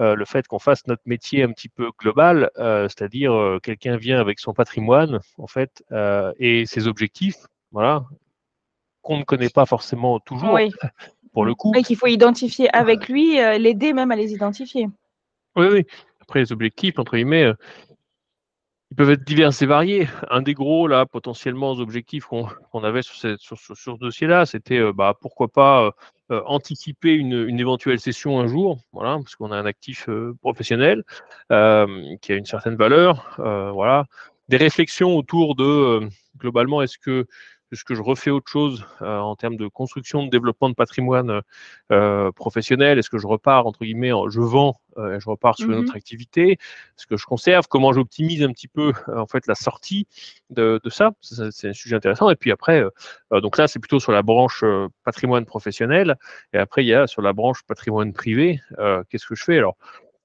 euh, 0.00 0.14
le 0.16 0.24
fait 0.24 0.48
qu'on 0.48 0.58
fasse 0.58 0.84
notre 0.88 1.02
métier 1.06 1.44
un 1.44 1.52
petit 1.52 1.68
peu 1.68 1.90
global, 2.00 2.50
euh, 2.58 2.88
c'est-à-dire 2.88 3.32
euh, 3.32 3.60
quelqu'un 3.62 3.96
vient 3.96 4.18
avec 4.18 4.40
son 4.40 4.52
patrimoine, 4.52 5.20
en 5.38 5.46
fait, 5.46 5.84
et 6.40 6.66
ses 6.66 6.88
objectifs, 6.88 7.36
voilà, 7.70 8.04
qu'on 9.02 9.18
ne 9.18 9.24
connaît 9.24 9.50
pas 9.50 9.66
forcément 9.66 10.18
toujours, 10.18 10.54
Oui. 10.54 10.72
pour 11.32 11.44
le 11.44 11.54
coup. 11.54 11.72
Et 11.76 11.84
qu'il 11.84 11.96
faut 11.96 12.08
identifier 12.08 12.68
avec 12.74 13.08
lui, 13.08 13.34
l'aider 13.36 13.92
même 13.92 14.10
à 14.10 14.16
les 14.16 14.32
identifier. 14.32 14.88
Oui, 15.54 15.66
oui. 15.70 15.86
Après, 16.20 16.40
les 16.40 16.50
objectifs, 16.52 16.98
entre 16.98 17.14
guillemets, 17.16 17.52
ils 18.90 18.96
peuvent 18.96 19.10
être 19.10 19.24
divers 19.24 19.50
et 19.62 19.66
variés. 19.66 20.08
Un 20.30 20.42
des 20.42 20.54
gros, 20.54 20.88
là, 20.88 21.06
potentiellement, 21.06 21.72
objectifs 21.72 22.26
qu'on 22.26 22.84
avait 22.84 23.02
sur, 23.02 23.14
ce 23.14 23.98
dossier-là, 23.98 24.46
c'était 24.46 24.78
euh, 24.78 24.92
bah, 24.92 25.14
pourquoi 25.20 25.48
pas 25.48 25.84
euh, 25.84 25.90
euh, 26.32 26.42
anticiper 26.46 27.12
une, 27.12 27.60
éventuelle 27.60 28.00
cession 28.00 28.40
un 28.40 28.48
jour, 28.48 28.78
voilà, 28.92 29.16
parce 29.18 29.36
qu'on 29.36 29.52
a 29.52 29.56
un 29.56 29.66
actif 29.66 30.08
professionnel 30.40 31.04
qui 31.48 32.32
a 32.32 32.36
une 32.36 32.46
certaine 32.46 32.76
valeur. 32.76 33.34
voilà. 33.38 34.06
Des 34.48 34.56
réflexions 34.56 35.16
autour 35.16 35.54
de, 35.54 36.08
globalement, 36.38 36.82
est-ce 36.82 36.98
que, 36.98 37.26
est-ce 37.72 37.84
que 37.84 37.94
je 37.94 38.02
refais 38.02 38.30
autre 38.30 38.50
chose 38.50 38.84
euh, 39.02 39.18
en 39.18 39.36
termes 39.36 39.56
de 39.56 39.68
construction, 39.68 40.24
de 40.24 40.30
développement 40.30 40.68
de 40.68 40.74
patrimoine 40.74 41.42
euh, 41.92 42.32
professionnel? 42.32 42.98
Est-ce 42.98 43.10
que 43.10 43.18
je 43.18 43.26
repars, 43.26 43.66
entre 43.66 43.84
guillemets, 43.84 44.12
en- 44.12 44.28
je 44.28 44.40
vends, 44.40 44.80
euh, 44.98 45.18
je 45.20 45.28
repars 45.28 45.56
sur 45.56 45.70
une 45.70 45.74
Mhm. 45.76 45.80
autre 45.80 45.96
activité? 45.96 46.58
Ce 46.96 47.06
que 47.06 47.16
je 47.16 47.24
conserve, 47.26 47.66
comment 47.68 47.92
j'optimise 47.92 48.42
un 48.42 48.52
petit 48.52 48.68
peu 48.68 48.92
euh, 49.08 49.18
en 49.18 49.26
fait 49.26 49.46
la 49.46 49.54
sortie 49.54 50.06
de, 50.50 50.80
de 50.82 50.90
ça. 50.90 51.12
C'est 51.20 51.68
un 51.68 51.72
sujet 51.72 51.96
intéressant. 51.96 52.30
Et 52.30 52.36
puis 52.36 52.50
après, 52.52 52.82
euh, 52.82 52.90
euh, 53.32 53.40
donc 53.40 53.56
là, 53.58 53.68
c'est 53.68 53.78
plutôt 53.78 54.00
sur 54.00 54.12
la 54.12 54.22
branche 54.22 54.62
euh, 54.64 54.88
patrimoine 55.04 55.44
professionnel. 55.44 56.16
Et 56.52 56.58
après, 56.58 56.84
il 56.84 56.88
y 56.88 56.94
a 56.94 57.06
sur 57.06 57.22
la 57.22 57.32
branche 57.32 57.62
patrimoine 57.64 58.12
privé. 58.12 58.60
euh, 58.78 59.02
Qu'est-ce 59.08 59.26
que 59.26 59.34
je 59.34 59.44
fais? 59.44 59.58
Alors, 59.58 59.76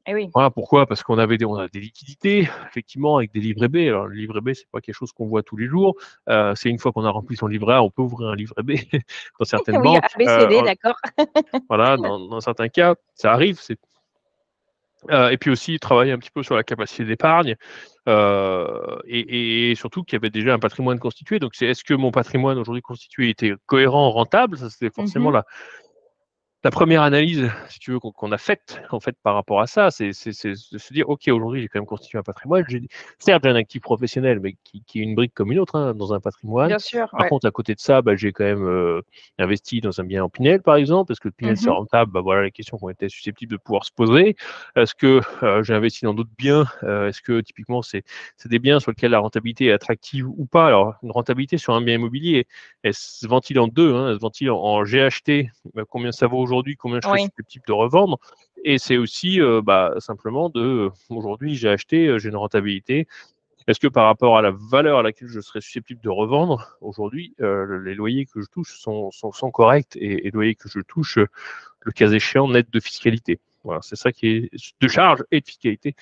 Eh 0.07 0.13
oui. 0.13 0.29
voilà, 0.33 0.51
pourquoi 0.51 0.85
Parce 0.85 1.01
qu'on 1.03 1.17
avait 1.17 1.37
des, 1.37 1.45
on 1.45 1.55
a 1.55 1.67
des 1.67 1.79
liquidités, 1.79 2.47
effectivement, 2.67 3.17
avec 3.17 3.31
des 3.31 3.39
livrets 3.39 3.67
B. 3.69 3.77
Alors, 3.77 4.05
le 4.07 4.15
livret 4.15 4.41
B, 4.41 4.53
c'est 4.53 4.69
pas 4.71 4.79
quelque 4.81 4.95
chose 4.95 5.11
qu'on 5.11 5.25
voit 5.27 5.41
tous 5.43 5.57
les 5.57 5.67
jours. 5.67 5.95
Euh, 6.29 6.53
c'est 6.55 6.69
une 6.69 6.77
fois 6.79 6.91
qu'on 6.91 7.05
a 7.05 7.09
rempli 7.09 7.35
son 7.35 7.47
livret 7.47 7.73
A, 7.75 7.81
on 7.83 7.89
peut 7.89 8.03
ouvrir 8.03 8.29
un 8.29 8.35
livret 8.35 8.61
B 8.63 8.73
dans 9.39 9.45
certaines 9.45 9.77
Oui, 9.77 9.83
banques. 9.83 10.03
ABCD, 10.15 10.55
Euh, 10.55 10.61
d'accord. 10.61 10.95
voilà, 11.69 11.97
dans, 11.97 12.19
dans 12.19 12.39
certains 12.41 12.69
cas, 12.69 12.95
ça 13.15 13.31
arrive. 13.33 13.59
C'est 13.59 13.79
euh, 15.11 15.29
et 15.29 15.37
puis 15.37 15.51
aussi 15.51 15.77
travailler 15.79 16.11
un 16.13 16.17
petit 16.17 16.31
peu 16.31 16.41
sur 16.41 16.55
la 16.55 16.63
capacité 16.63 17.05
d'épargne 17.05 17.55
euh, 18.09 18.97
et, 19.05 19.69
et 19.69 19.75
surtout 19.75 20.03
qu'il 20.03 20.15
y 20.15 20.19
avait 20.19 20.31
déjà 20.31 20.53
un 20.55 20.57
patrimoine 20.59 20.97
constitué. 20.97 21.37
Donc, 21.37 21.53
c'est 21.53 21.67
est-ce 21.67 21.83
que 21.83 21.93
mon 21.93 22.09
patrimoine 22.09 22.57
aujourd'hui 22.57 22.81
constitué 22.81 23.29
était 23.29 23.53
cohérent, 23.67 24.09
rentable? 24.09 24.57
Ça, 24.57 24.69
c'était 24.71 24.89
forcément 24.89 25.29
Mhm. 25.29 25.35
la, 25.35 25.45
la 26.65 26.71
première 26.71 27.03
analyse, 27.03 27.49
si 27.69 27.79
tu 27.79 27.91
veux, 27.91 27.99
qu'on 27.99 28.11
qu'on 28.11 28.31
a 28.33 28.37
faite 28.37 28.81
en 28.91 28.99
fait 28.99 29.15
par 29.23 29.35
rapport 29.35 29.61
à 29.61 29.67
ça, 29.67 29.91
c'est 29.91 30.11
c'est- 30.13 30.33
c'est 30.33 30.49
de 30.73 30.77
se 30.77 30.93
dire, 30.93 31.07
ok, 31.09 31.27
aujourd'hui 31.29 31.61
j'ai 31.61 31.67
quand 31.67 31.79
même 31.79 31.85
constitué 31.85 32.17
un 32.17 32.23
patrimoine. 32.23 32.65
Certes 33.19 33.43
j'ai 33.43 33.49
un 33.49 33.55
actif 33.55 33.81
professionnel, 33.81 34.39
mais 34.41 34.55
qui, 34.63 34.83
qui 34.85 34.99
est 34.99 35.03
une 35.03 35.15
brique 35.15 35.33
comme 35.33 35.51
une 35.51 35.59
autre 35.59 35.75
hein, 35.77 35.93
dans 35.93 36.13
un 36.13 36.19
patrimoine. 36.19 36.67
Bien 36.67 36.79
sûr. 36.79 37.07
Par 37.11 37.19
ouais. 37.21 37.29
contre, 37.29 37.47
à 37.47 37.51
côté 37.51 37.75
de 37.75 37.79
ça, 37.79 38.01
bah, 38.01 38.15
j'ai 38.15 38.31
quand 38.33 38.43
même 38.43 38.65
euh, 38.67 39.01
investi 39.37 39.79
dans 39.81 39.99
un 40.01 40.03
bien 40.03 40.23
en 40.23 40.29
Pinel, 40.29 40.61
par 40.61 40.75
exemple. 40.75 41.11
Est-ce 41.11 41.21
que 41.21 41.27
le 41.27 41.33
Pinel, 41.33 41.55
c'est 41.57 41.69
Mhm. 41.69 41.75
rentable? 41.75 42.11
Bah, 42.11 42.21
Voilà 42.21 42.43
les 42.43 42.51
questions 42.51 42.77
ont 42.81 42.89
été 42.89 43.09
susceptibles 43.09 43.51
de 43.51 43.57
pouvoir 43.57 43.85
se 43.85 43.91
poser. 43.91 44.35
Est-ce 44.75 44.95
que 44.95 45.21
euh, 45.43 45.63
j'ai 45.63 45.73
investi 45.73 46.05
dans 46.05 46.13
d'autres 46.13 46.29
biens? 46.37 46.65
Euh, 46.83 47.07
Est-ce 47.09 47.21
que 47.21 47.41
typiquement, 47.41 47.81
c'est 47.81 48.03
c'est 48.37 48.49
des 48.49 48.59
biens 48.59 48.79
sur 48.79 48.91
lesquels 48.91 49.11
la 49.11 49.19
rentabilité 49.19 49.67
est 49.67 49.71
attractive 49.71 50.27
ou 50.27 50.45
pas? 50.45 50.67
Alors, 50.67 50.95
une 51.03 51.11
rentabilité 51.11 51.57
sur 51.57 51.73
un 51.73 51.81
bien 51.81 51.95
immobilier, 51.95 52.47
elle 52.83 52.93
se 52.93 53.27
ventile 53.27 53.59
en 53.59 53.67
deux. 53.67 53.93
Hein, 53.93 54.09
elle 54.09 54.15
se 54.15 54.19
ventile 54.21 54.51
en, 54.51 54.59
en 54.61 54.85
j'ai 54.85 55.01
acheté, 55.01 55.49
bah, 55.73 55.83
combien 55.87 56.11
ça 56.11 56.27
vaut 56.27 56.39
aujourd'hui, 56.39 56.54
combien 56.77 56.99
je 57.01 57.07
serais 57.07 57.19
Oui. 57.19 57.25
susceptible 57.25 57.65
de 57.67 57.73
revendre. 57.73 58.19
Et 58.63 58.77
c'est 58.77 58.97
aussi 58.97 59.41
euh, 59.41 59.61
bah, 59.61 59.93
simplement 59.99 60.49
de 60.49 60.59
euh, 60.61 60.89
aujourd'hui, 61.09 61.55
j'ai 61.55 61.69
acheté, 61.69 62.07
euh, 62.07 62.17
j'ai 62.19 62.29
une 62.29 62.35
rentabilité. 62.35 63.07
Est-ce 63.67 63.79
que 63.79 63.87
par 63.87 64.05
rapport 64.05 64.37
à 64.37 64.41
la 64.41 64.51
valeur 64.51 64.99
à 64.99 65.03
laquelle 65.03 65.27
je 65.27 65.39
serais 65.39 65.61
susceptible 65.61 65.99
de 66.01 66.09
revendre, 66.09 66.77
aujourd'hui, 66.81 67.33
euh, 67.41 67.81
les 67.83 67.95
loyers 67.95 68.25
que 68.25 68.41
je 68.41 68.47
touche 68.47 68.77
sont, 68.79 69.09
sont, 69.11 69.31
sont 69.31 69.49
corrects 69.51 69.95
et 69.95 70.21
les 70.21 70.31
loyers 70.31 70.55
que 70.55 70.69
je 70.69 70.79
touche, 70.81 71.17
le 71.17 71.91
cas 71.91 72.09
échéant, 72.11 72.47
net 72.47 72.69
de 72.71 72.79
fiscalité. 72.79 73.39
Voilà, 73.63 73.81
c'est 73.81 73.95
ça 73.95 74.11
qui 74.11 74.27
est 74.27 74.49
de 74.81 74.87
charge 74.87 75.23
et 75.31 75.41
de 75.41 75.45
fiscalité. 75.45 75.95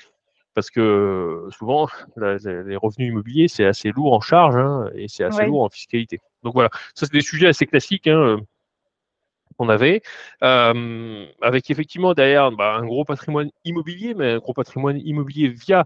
Parce 0.53 0.69
que 0.69 1.47
souvent, 1.51 1.87
la- 2.15 2.37
les 2.37 2.75
revenus 2.75 3.09
immobiliers, 3.09 3.47
c'est 3.47 3.65
assez 3.65 3.91
lourd 3.91 4.13
en 4.13 4.21
charge 4.21 4.55
hein, 4.55 4.89
et 4.93 5.07
c'est 5.07 5.23
assez 5.23 5.39
Ouais. 5.39 5.47
lourd 5.47 5.63
en 5.63 5.69
fiscalité. 5.69 6.19
Donc 6.43 6.53
voilà, 6.53 6.69
ça, 6.93 7.05
c'est 7.07 7.13
des 7.13 7.21
sujets 7.21 7.47
assez 7.47 7.65
classiques 7.65 8.07
hein, 8.07 8.37
qu'on 9.53 9.69
avait, 9.69 10.01
euh, 10.43 11.25
avec 11.41 11.69
effectivement 11.69 12.13
derrière 12.13 12.51
bah, 12.51 12.75
un 12.75 12.85
gros 12.85 13.05
patrimoine 13.05 13.49
immobilier, 13.65 14.13
mais 14.13 14.31
un 14.33 14.37
gros 14.39 14.53
patrimoine 14.53 14.99
immobilier 14.99 15.49
via 15.49 15.85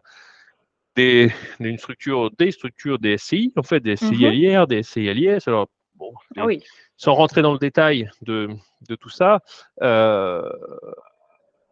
des, 0.95 1.31
une 1.59 1.77
structure, 1.77 2.31
des 2.31 2.51
structures 2.51 2.97
des 2.99 3.17
SCI, 3.17 3.53
en 3.55 3.63
fait, 3.63 3.79
des 3.79 3.95
SCI 3.95 4.25
Mhm. 4.25 4.65
Des 4.65 4.83
SCI 4.83 5.13
LIS. 5.13 5.47
Alors, 5.47 5.67
bon, 5.95 6.11
Ah 6.35 6.45
oui. 6.45 6.63
sans 6.97 7.13
rentrer 7.13 7.41
dans 7.41 7.53
le 7.53 7.59
détail 7.59 8.09
de, 8.23 8.49
de 8.89 8.95
tout 8.95 9.09
ça, 9.09 9.41
euh, 9.81 10.41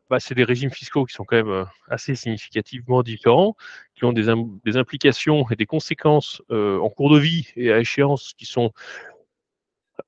bah, 0.10 0.20
c'est 0.20 0.36
des 0.36 0.44
régimes 0.44 0.70
fiscaux 0.70 1.06
qui 1.06 1.16
sont 1.16 1.24
quand 1.26 1.38
même 1.38 1.50
euh, 1.50 1.66
assez 1.88 2.14
significativement 2.14 3.02
différents, 3.02 3.56
qui 3.96 4.06
ont 4.06 4.14
des, 4.14 4.30
im- 4.30 4.60
des 4.64 4.78
implications 4.78 5.46
et 5.50 5.56
des 5.56 5.66
conséquences 5.66 6.44
euh, 6.52 6.78
en 6.80 6.90
cours 6.90 7.12
de 7.12 7.18
vie 7.18 7.48
et 7.56 7.72
à 7.72 7.80
échéance 7.80 8.34
qui 8.38 8.46
sont 8.46 8.72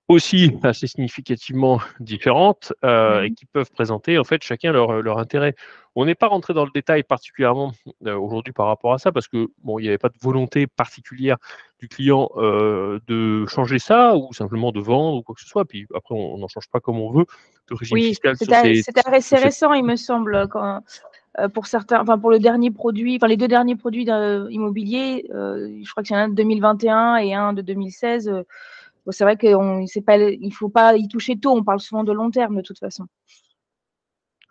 aussi 0.08 0.58
assez 0.64 0.88
significativement 0.88 1.80
différentes 2.00 2.74
euh, 2.84 3.24
et 3.24 3.30
Mhm. 3.30 3.36
qui 3.36 3.46
peuvent 3.46 3.72
présenter 3.72 4.18
en 4.18 4.24
fait 4.24 4.44
chacun 4.44 4.72
leur, 4.72 5.02
leur 5.02 5.18
intérêt. 5.18 5.56
On 5.96 6.06
n'est 6.06 6.16
pas 6.16 6.28
rentré 6.28 6.54
dans 6.54 6.66
le 6.66 6.72
détail 6.72 7.04
particulièrement 7.04 7.72
euh, 8.06 8.16
aujourd'hui 8.16 8.54
par 8.54 8.68
rapport 8.68 8.94
à 8.94 9.00
ça 9.00 9.12
parce 9.12 9.28
que 9.28 9.48
bon, 9.64 9.80
il 9.80 9.84
n'y 9.84 9.88
avait 9.88 9.98
pas 9.98 10.10
de 10.10 10.18
volonté 10.22 10.68
particulière 10.68 11.38
du 11.80 11.88
client 11.88 12.30
euh, 12.38 13.00
de 13.08 13.46
changer 13.48 13.80
ça 13.80 14.16
ou 14.16 14.34
simplement 14.34 14.72
de 14.72 14.80
vendre 14.80 15.18
ou 15.18 15.24
quoi 15.24 15.36
que 15.36 15.42
ce 15.42 15.48
soit. 15.48 15.66
Puis 15.66 15.88
après, 15.96 16.16
on 16.16 16.38
n'en 16.38 16.48
change 16.48 16.70
pas 16.70 16.80
comme 16.80 17.00
on 17.00 17.12
veut 17.12 17.26
de 17.70 17.74
régime 17.76 17.96
Oui, 17.96 18.14
c'était 18.14 19.02
assez 19.08 19.38
récent, 19.38 19.74
il 19.74 19.84
me 19.84 19.96
semble, 19.96 20.48
quand, 20.50 20.82
euh, 21.40 21.50
pour 21.50 21.68
certains, 21.68 22.02
enfin 22.02 22.18
pour 22.18 22.32
le 22.32 22.40
dernier 22.40 22.72
produit, 22.72 23.18
enfin 23.18 23.28
les 23.28 23.38
deux 23.38 23.48
derniers 23.48 23.76
produits 23.76 24.08
immobiliers, 24.50 25.30
euh, 25.34 25.70
je 25.84 25.92
crois 25.92 26.04
qu'il 26.04 26.16
y 26.16 26.18
en 26.18 26.22
a 26.22 26.26
un 26.26 26.30
de 26.30 26.36
2021 26.36 27.18
et 27.18 27.34
un 27.34 27.54
de 27.54 27.62
2016. 27.62 28.44
Bon, 29.08 29.12
c'est 29.12 29.24
vrai 29.24 29.38
qu'il 29.38 29.52
ne 29.58 30.52
faut 30.52 30.70
pas 30.70 30.96
y 30.98 31.08
toucher 31.08 31.40
tôt, 31.40 31.56
on 31.56 31.64
parle 31.64 31.80
souvent 31.80 32.04
de 32.04 32.12
long 32.12 32.30
terme 32.30 32.58
de 32.58 32.62
toute 32.62 32.78
façon. 32.78 33.08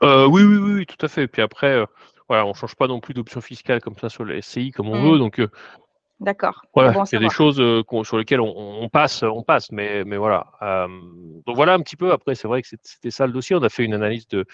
Euh, 0.02 0.26
oui, 0.26 0.42
oui, 0.42 0.56
oui, 0.56 0.72
oui, 0.74 0.86
tout 0.86 1.04
à 1.04 1.08
fait. 1.08 1.26
Puis 1.28 1.42
après, 1.42 1.72
euh, 1.74 1.86
voilà, 2.28 2.46
on 2.46 2.54
change 2.54 2.74
pas 2.74 2.86
non 2.86 3.00
plus 3.00 3.14
d'option 3.14 3.40
fiscale 3.40 3.80
comme 3.80 3.96
ça 3.98 4.08
sur 4.08 4.24
le 4.24 4.40
SCI 4.40 4.70
comme 4.70 4.88
on 4.88 5.00
Mhm. 5.00 5.12
veut. 5.12 5.18
Donc 5.18 5.38
euh, 5.38 5.48
D'accord. 6.18 6.62
Voilà, 6.74 6.92
Bon 6.92 7.02
à 7.02 7.04
il 7.12 7.14
y 7.14 7.18
a 7.18 7.20
des 7.20 7.28
choses 7.28 7.56
sur 8.04 8.16
lesquelles 8.16 8.40
on, 8.40 8.48
on 8.82 8.88
passe, 8.88 9.22
on 9.22 9.42
passe, 9.42 9.70
mais, 9.70 10.02
mais 10.04 10.16
voilà. 10.16 10.46
Donc 11.46 11.54
voilà 11.56 11.74
un 11.74 11.80
petit 11.80 11.96
peu. 11.96 12.10
Après, 12.10 12.34
c'est 12.34 12.48
vrai 12.48 12.62
que 12.62 12.68
c'était 12.82 13.10
ça 13.10 13.26
le 13.26 13.34
dossier. 13.34 13.54
On 13.54 13.62
a 13.62 13.68
fait 13.68 13.84
une 13.84 13.92
analyse 13.92 14.26
de, 14.28 14.46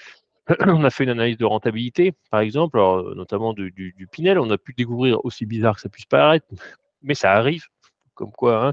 on 0.66 0.82
a 0.82 0.90
fait 0.90 1.04
une 1.04 1.10
analyse 1.10 1.36
de 1.38 1.44
rentabilité, 1.44 2.12
par 2.32 2.40
exemple, 2.40 2.78
alors, 2.78 3.14
notamment 3.14 3.52
du, 3.52 3.70
du, 3.70 3.94
du 3.96 4.08
Pinel. 4.08 4.40
On 4.40 4.50
a 4.50 4.58
pu 4.58 4.74
découvrir 4.74 5.24
aussi 5.24 5.46
bizarre 5.46 5.76
que 5.76 5.80
ça 5.82 5.88
puisse 5.88 6.06
paraître, 6.06 6.46
mais 7.02 7.14
ça 7.14 7.32
arrive. 7.32 7.64
Comme 8.14 8.32
quoi, 8.32 8.66
hein, 8.66 8.72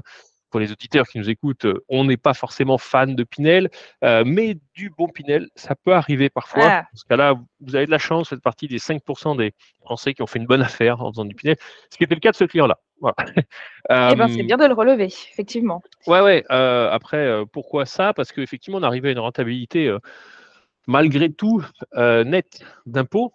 pour 0.50 0.60
les 0.60 0.72
auditeurs 0.72 1.06
qui 1.06 1.18
nous 1.18 1.30
écoutent, 1.30 1.64
euh, 1.64 1.84
on 1.88 2.04
n'est 2.04 2.16
pas 2.16 2.34
forcément 2.34 2.76
fan 2.78 3.14
de 3.14 3.24
Pinel, 3.24 3.70
euh, 4.04 4.22
mais 4.26 4.56
du 4.74 4.90
bon 4.90 5.08
Pinel, 5.08 5.48
ça 5.54 5.74
peut 5.74 5.94
arriver 5.94 6.28
parfois. 6.30 6.64
Ah. 6.66 6.80
Dans 6.92 6.98
ce 6.98 7.04
cas-là, 7.04 7.34
vous 7.60 7.76
avez 7.76 7.86
de 7.86 7.90
la 7.90 7.98
chance, 7.98 8.28
vous 8.30 8.36
faites 8.36 8.42
partie 8.42 8.66
des 8.68 8.78
5% 8.78 9.36
des 9.36 9.52
Français 9.82 10.12
qui 10.14 10.22
ont 10.22 10.26
fait 10.26 10.38
une 10.38 10.46
bonne 10.46 10.62
affaire 10.62 11.00
en 11.00 11.10
faisant 11.12 11.24
du 11.24 11.34
Pinel, 11.34 11.56
ce 11.90 11.96
qui 11.96 12.04
était 12.04 12.14
le 12.14 12.20
cas 12.20 12.32
de 12.32 12.36
ce 12.36 12.44
client-là. 12.44 12.78
Voilà. 13.00 13.14
Eh 13.88 14.14
ben, 14.14 14.28
c'est 14.28 14.40
Euh, 14.40 14.44
bien 14.44 14.56
de 14.58 14.66
le 14.66 14.74
relever, 14.74 15.06
effectivement. 15.06 15.82
Ouais, 16.06 16.20
ouais. 16.20 16.44
euh, 16.50 16.90
après, 16.90 17.42
pourquoi 17.52 17.86
ça? 17.86 18.12
Parce 18.12 18.30
qu'effectivement, 18.30 18.78
on 18.78 18.82
arrivait 18.82 19.08
à 19.08 19.12
une 19.12 19.18
rentabilité 19.18 19.92
malgré 20.86 21.30
tout 21.32 21.64
nette 21.96 22.60
d'impôts. 22.86 23.32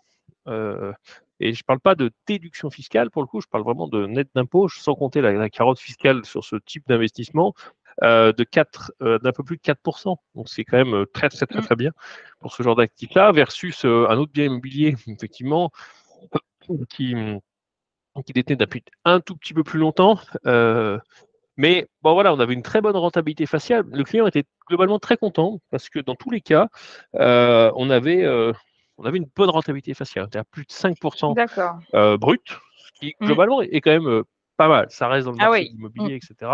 euh, 0.47 0.93
et 1.39 1.53
je 1.53 1.59
ne 1.59 1.65
parle 1.65 1.79
pas 1.79 1.95
de 1.95 2.11
déduction 2.27 2.69
fiscale 2.69 3.11
pour 3.11 3.21
le 3.21 3.27
coup, 3.27 3.41
je 3.41 3.47
parle 3.47 3.63
vraiment 3.63 3.87
de 3.87 4.05
net 4.05 4.29
d'impôts, 4.35 4.69
sans 4.69 4.95
compter 4.95 5.21
la, 5.21 5.33
la 5.33 5.49
carotte 5.49 5.79
fiscale 5.79 6.25
sur 6.25 6.43
ce 6.43 6.55
type 6.55 6.87
d'investissement, 6.87 7.53
euh, 8.03 8.33
de 8.33 8.43
4, 8.43 8.91
euh, 9.01 9.19
d'un 9.19 9.31
peu 9.31 9.43
plus 9.43 9.55
de 9.57 9.61
4%. 9.61 10.17
Donc 10.35 10.49
c'est 10.49 10.65
quand 10.65 10.77
même 10.77 10.93
euh, 10.93 11.05
très, 11.05 11.29
très, 11.29 11.45
très, 11.45 11.59
Mm. 11.59 11.65
très 11.65 11.75
bien 11.75 11.91
pour 12.39 12.53
ce 12.53 12.61
genre 12.61 12.75
d'actif-là, 12.75 13.31
versus 13.31 13.85
euh, 13.85 14.07
un 14.09 14.17
autre 14.17 14.33
bien 14.33 14.45
immobilier, 14.45 14.95
effectivement, 15.07 15.71
qui, 16.89 17.15
qui 18.25 18.33
détenait 18.33 18.57
depuis 18.57 18.83
un 19.05 19.21
tout 19.21 19.37
petit 19.37 19.53
peu 19.53 19.63
plus 19.63 19.79
longtemps. 19.79 20.19
mais 21.57 21.87
bon 22.01 22.13
voilà, 22.13 22.33
on 22.33 22.39
avait 22.39 22.53
une 22.53 22.63
très 22.63 22.81
bonne 22.81 22.97
rentabilité 22.97 23.45
faciale. 23.45 23.85
Le 23.89 24.03
client 24.03 24.27
était 24.27 24.43
globalement 24.67 24.99
très 24.99 25.15
content 25.15 25.61
parce 25.71 25.89
que 25.89 25.99
dans 25.99 26.15
tous 26.15 26.31
les 26.31 26.41
cas, 26.41 26.67
on, 27.13 27.89
avait, 27.89 28.25
on 28.97 29.05
avait 29.05 29.17
une 29.17 29.29
bonne 29.35 29.49
rentabilité 29.49 29.93
faciale, 29.93 30.27
c'est-à-dire 30.31 30.45
plus 30.49 30.63
de 30.65 30.71
5% 30.71 31.33
D'accord. 31.35 31.79
euh, 31.93 32.17
brut, 32.17 32.41
ce 32.77 32.91
qui 32.99 33.15
Mm. 33.19 33.25
globalement 33.25 33.61
est 33.61 33.81
quand 33.81 33.91
même 33.91 34.07
euh, 34.07 34.23
pas 34.57 34.67
mal. 34.67 34.87
Ça 34.89 35.07
reste 35.07 35.25
dans 35.25 35.31
le 35.33 35.37
Ah 35.41 35.45
marché 35.49 35.61
oui. 35.63 35.69
de 35.69 35.75
l'immobilier, 35.75 36.15
etc. 36.15 36.51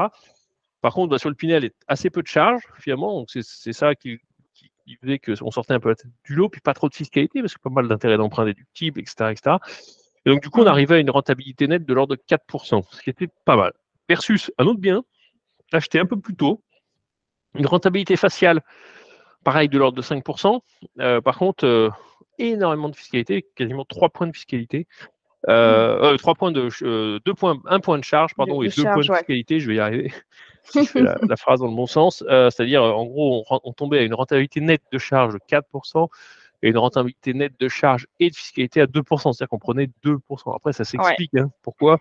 Par 0.81 0.93
contre, 0.93 1.09
bah, 1.11 1.19
sur 1.19 1.29
le 1.29 1.35
Pinel, 1.35 1.63
il 1.63 1.67
y 1.67 1.69
a 1.69 1.73
assez 1.87 2.09
peu 2.09 2.21
de 2.23 2.27
charges 2.27 2.63
finalement, 2.79 3.13
donc 3.19 3.29
c'est 3.29 3.73
ça 3.73 3.93
qui, 3.93 4.17
qui, 4.55 4.71
qui 4.83 4.95
faisait 4.95 5.19
qu'on 5.19 5.51
sortait 5.51 5.73
un 5.75 5.79
peu 5.79 5.95
du 6.25 6.33
lot, 6.35 6.49
puis 6.49 6.61
pas 6.61 6.73
trop 6.73 6.89
de 6.89 6.95
fiscalité 6.95 7.41
parce 7.41 7.53
que 7.53 7.59
pas 7.61 7.69
mal 7.69 7.87
d'intérêts 7.87 8.17
d'emprunt 8.17 8.45
déductibles, 8.45 8.99
etc., 8.99 9.31
etc. 9.31 9.57
Et 10.25 10.29
donc, 10.31 10.41
du 10.41 10.49
coup, 10.49 10.61
on 10.61 10.65
Mm. 10.65 10.67
arrivait 10.69 10.95
à 10.95 10.99
une 10.99 11.09
rentabilité 11.11 11.67
nette 11.67 11.85
de 11.85 11.93
l'ordre 11.93 12.15
de 12.15 12.21
4%, 12.27 12.83
ce 12.91 13.01
qui 13.01 13.09
était 13.11 13.27
pas 13.45 13.55
mal. 13.55 13.73
Versus 14.09 14.51
un 14.57 14.65
autre 14.65 14.79
bien, 14.79 15.03
acheté 15.71 15.99
un 15.99 16.05
peu 16.07 16.19
plus 16.19 16.35
tôt, 16.35 16.63
une 17.55 17.65
rentabilité 17.67 18.15
faciale, 18.15 18.61
pareil, 19.43 19.69
de 19.69 19.77
l'ordre 19.77 19.97
de 19.97 20.01
5%. 20.01 20.61
Euh, 20.99 21.21
par 21.21 21.37
contre, 21.37 21.65
énormément 22.41 22.89
de 22.89 22.95
fiscalité, 22.95 23.45
quasiment 23.55 23.85
3 23.85 24.09
points 24.09 24.27
de 24.27 24.33
fiscalité. 24.35 24.87
Euh, 25.49 26.13
euh, 26.13 26.17
3 26.17 26.35
points 26.35 26.51
de, 26.51 26.69
euh, 26.83 27.19
2 27.25 27.33
points, 27.33 27.57
1 27.65 27.79
point 27.79 27.97
de 27.97 28.03
charge, 28.03 28.35
pardon, 28.35 28.59
De- 28.59 28.65
et 28.65 28.69
de 28.69 28.75
2 28.75 28.83
points 28.83 29.01
de 29.01 29.09
ouais. 29.11 29.17
fiscalité, 29.17 29.59
je 29.59 29.67
vais 29.69 29.75
y 29.75 29.79
arriver, 29.79 30.13
je 30.75 30.83
fais 30.83 31.01
la, 31.01 31.17
la 31.27 31.35
phrase 31.35 31.61
dans 31.61 31.67
le 31.67 31.75
bon 31.75 31.87
sens. 31.87 32.23
Euh, 32.29 32.49
C'est-à-dire, 32.51 32.83
en 32.83 33.05
gros, 33.05 33.43
on 33.49 33.73
tombait 33.73 33.99
à 33.99 34.03
une 34.03 34.13
rentabilité 34.13 34.61
nette 34.61 34.83
de 34.91 34.97
charge 34.99 35.33
de 35.33 35.39
4% 35.47 36.09
et 36.61 36.69
une 36.69 36.77
rentabilité 36.77 37.33
nette 37.33 37.59
de 37.59 37.67
charge 37.67 38.05
et 38.19 38.29
de 38.29 38.35
fiscalité 38.35 38.81
à 38.81 38.85
2%. 38.85 39.33
C'est-à-dire 39.33 39.49
qu'on 39.49 39.57
prenait 39.57 39.89
2%. 40.03 40.55
Après, 40.55 40.73
ça 40.73 40.83
s'explique. 40.83 41.33
hein. 41.35 41.49
Pourquoi? 41.63 41.97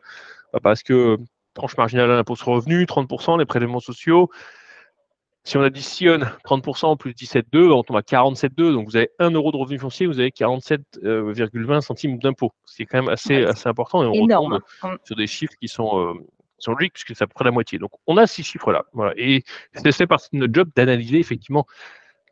Bah, 0.53 0.61
Parce 0.63 0.83
que 0.83 1.17
tranche 1.55 1.77
marginale 1.79 2.11
à 2.11 2.17
l'impôt 2.17 2.37
sur 2.37 2.51
le 2.51 2.57
revenu, 2.57 2.85
30%, 2.85 3.39
les 3.39 3.47
prélèvements 3.47 3.81
sociaux. 3.81 4.29
Si 5.45 5.57
on 5.57 5.63
additionne 5.63 6.31
30% 6.45 6.97
plus 6.99 7.13
17,2, 7.13 7.71
on 7.73 7.83
tombe 7.83 7.97
à 7.97 8.03
47,2. 8.03 8.73
Donc 8.73 8.87
vous 8.89 8.97
avez 8.97 9.11
1 9.19 9.31
euro 9.31 9.51
de 9.53 9.57
revenu 9.57 9.79
foncier, 9.79 10.07
vous 10.07 10.21
avez 10.21 10.31
47,20 10.31 11.81
centimes 11.81 12.19
d'impôt. 12.19 12.53
C'est 12.67 12.85
quand 12.85 12.99
même 13.03 13.09
assez, 13.09 13.45
assez 13.45 13.69
important 13.69 14.03
et 14.03 14.07
on 14.07 14.13
Énorme. 14.25 14.55
retombe 14.55 14.93
Mm. 14.93 14.97
sur 15.05 15.17
des 15.17 15.27
chiffres 15.27 15.55
qui 15.61 15.69
sont, 15.69 15.99
euh, 15.99 16.13
qui 16.15 16.65
sont 16.65 16.73
logiques 16.73 16.93
puisque 16.93 17.17
c'est 17.17 17.25
à 17.25 17.27
peu 17.27 17.33
près 17.35 17.45
la 17.47 17.51
moitié. 17.53 17.79
Donc 17.79 17.91
on 18.07 18.17
a 18.19 18.27
ces 18.27 18.43
chiffres-là. 18.43 18.85
Voilà. 18.93 19.13
Et 19.17 19.43
c'est 19.75 19.93
fait 19.93 20.07
partie 20.07 20.29
de 20.33 20.39
notre 20.39 20.53
job 20.55 20.69
d'analyser 20.77 21.19
effectivement 21.19 21.67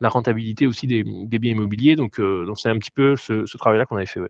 la 0.01 0.09
rentabilité 0.09 0.67
aussi 0.67 0.87
des, 0.87 1.03
des 1.03 1.39
biens 1.39 1.53
immobiliers. 1.53 1.95
Donc 1.95 2.19
euh, 2.19 2.45
donc 2.45 2.59
c'est 2.59 2.69
un 2.69 2.77
petit 2.77 2.91
peu 2.91 3.15
ce, 3.15 3.45
ce 3.45 3.57
travail-là 3.57 3.85
qu'on 3.85 3.97
avait 3.97 4.05
fait. 4.05 4.19
ouais. 4.19 4.29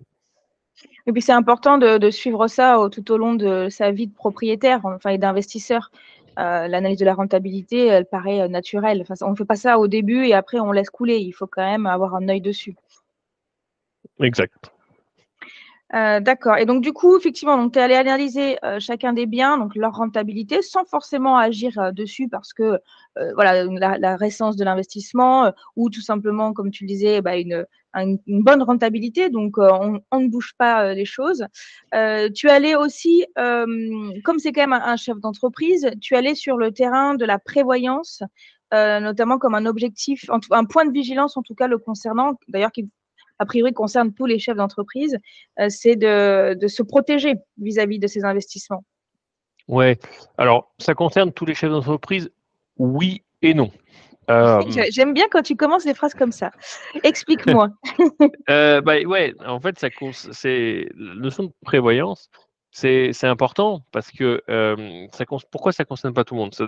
Et 1.05 1.11
puis 1.11 1.21
c'est 1.21 1.33
important 1.33 1.77
de, 1.77 1.97
de 1.97 2.09
suivre 2.11 2.47
ça 2.47 2.79
au- 2.79 2.87
tout 2.89 3.11
au 3.11 3.17
long 3.17 3.33
de 3.33 3.67
sa 3.69 3.91
vie 3.91 4.07
de 4.07 4.13
propriétaire, 4.13 4.79
enfin 4.85 5.09
et 5.09 5.17
d'investisseur. 5.17 5.91
Euh, 6.39 6.67
L'analyse 6.67 6.99
de 6.99 7.05
la 7.05 7.13
rentabilité, 7.13 7.87
elle 7.87 8.05
paraît 8.05 8.41
euh, 8.41 8.47
naturelle. 8.47 9.01
Enfin, 9.01 9.15
on 9.25 9.31
ne 9.31 9.35
fait 9.35 9.45
pas 9.45 9.57
ça 9.57 9.77
au 9.77 9.87
début 9.87 10.25
et 10.25 10.33
après 10.33 10.59
on 10.59 10.71
laisse 10.71 10.89
couler. 10.89 11.17
Il 11.17 11.33
faut 11.33 11.47
quand 11.47 11.65
même 11.65 11.85
avoir 11.85 12.15
un 12.15 12.27
œil 12.29 12.41
dessus. 12.41 12.75
Exact. 14.21 14.71
Euh, 15.95 16.19
D'accord. 16.19 16.57
Et 16.57 16.65
donc, 16.65 16.83
du 16.83 16.93
coup, 16.93 17.17
effectivement, 17.17 17.69
tu 17.69 17.79
es 17.79 17.81
allé 17.81 17.95
analyser 17.95 18.57
euh, 18.63 18.79
chacun 18.79 19.11
des 19.11 19.25
biens, 19.25 19.57
donc 19.57 19.75
leur 19.75 19.93
rentabilité, 19.93 20.61
sans 20.61 20.85
forcément 20.85 21.37
agir 21.37 21.77
euh, 21.79 21.91
dessus 21.91 22.29
parce 22.29 22.53
que 22.53 22.79
voilà, 23.35 23.65
la, 23.65 23.97
la 23.97 24.15
récence 24.15 24.55
de 24.55 24.63
l'investissement 24.63 25.51
ou 25.75 25.89
tout 25.89 25.99
simplement, 25.99 26.53
comme 26.53 26.71
tu 26.71 26.85
le 26.85 26.87
disais, 26.87 27.21
bah, 27.21 27.35
une, 27.35 27.65
un- 27.93 28.15
une 28.27 28.43
bonne 28.43 28.61
rentabilité. 28.63 29.29
Donc, 29.29 29.57
euh, 29.57 29.99
on, 30.11 30.19
ne 30.19 30.27
bouge 30.27 30.53
pas 30.57 30.85
euh, 30.85 30.93
les 30.93 31.05
choses. 31.05 31.45
Euh, 31.93 32.29
tu 32.29 32.49
allé 32.49 32.75
aussi, 32.75 33.25
comme 33.35 34.39
c'est 34.39 34.51
quand 34.51 34.67
même 34.67 34.73
un, 34.73 34.95
chef 34.95 35.17
d'entreprise, 35.19 35.89
tu 36.01 36.15
allé 36.15 36.35
sur 36.35 36.57
le 36.57 36.71
terrain 36.71 37.15
de 37.15 37.25
la 37.25 37.39
prévoyance, 37.39 38.21
notamment 38.71 39.37
comme 39.37 39.55
un 39.55 39.65
objectif, 39.65 40.29
un 40.51 40.65
point 40.65 40.85
de 40.85 40.91
vigilance 40.91 41.37
en 41.37 41.41
tout 41.41 41.55
cas 41.55 41.67
le 41.67 41.77
concernant, 41.77 42.33
d'ailleurs 42.47 42.71
qui 42.71 42.89
a 43.39 43.45
priori 43.45 43.73
concerne 43.73 44.13
tous 44.13 44.25
les 44.25 44.37
chefs 44.37 44.57
d'entreprise, 44.57 45.17
c'est 45.69 45.95
de, 45.95 46.53
de 46.55 46.67
se 46.67 46.83
protéger 46.83 47.35
vis-à-vis 47.57 47.99
de 47.99 48.07
ces 48.07 48.25
investissements. 48.25 48.83
Ouais. 49.69 49.97
Alors, 50.37 50.73
ça 50.79 50.93
concerne 50.93 51.31
tous 51.31 51.45
les 51.45 51.53
chefs 51.53 51.71
d'entreprise, 51.71 52.31
oui 52.77 53.23
et 53.41 53.53
non. 53.53 53.71
Euh, 54.29 54.61
J'ai- 54.67 54.91
J'aime 54.91 55.13
bien 55.13 55.25
quand 55.31 55.41
tu 55.41 55.55
commences 55.55 55.85
des 55.85 55.93
phrases 55.93 56.13
comme 56.13 56.31
ça. 56.31 56.51
Explique-moi. 57.03 57.69
euh, 58.49 58.81
bah, 58.81 58.99
ouais, 59.01 59.33
en 59.45 59.59
fait, 59.59 59.79
ça 59.79 59.89
c'est 60.31 60.89
la 60.95 61.15
notion 61.15 61.43
de 61.45 61.51
prévoyance, 61.63 62.29
c'est 62.71 63.23
important 63.23 63.83
parce 63.91 64.11
que 64.11 64.41
euh, 64.49 65.07
ça 65.13 65.25
pourquoi 65.51 65.71
ça 65.71 65.85
concerne 65.85 66.13
pas 66.13 66.23
tout 66.23 66.35
le 66.35 66.41
monde? 66.41 66.53
Ça, 66.53 66.67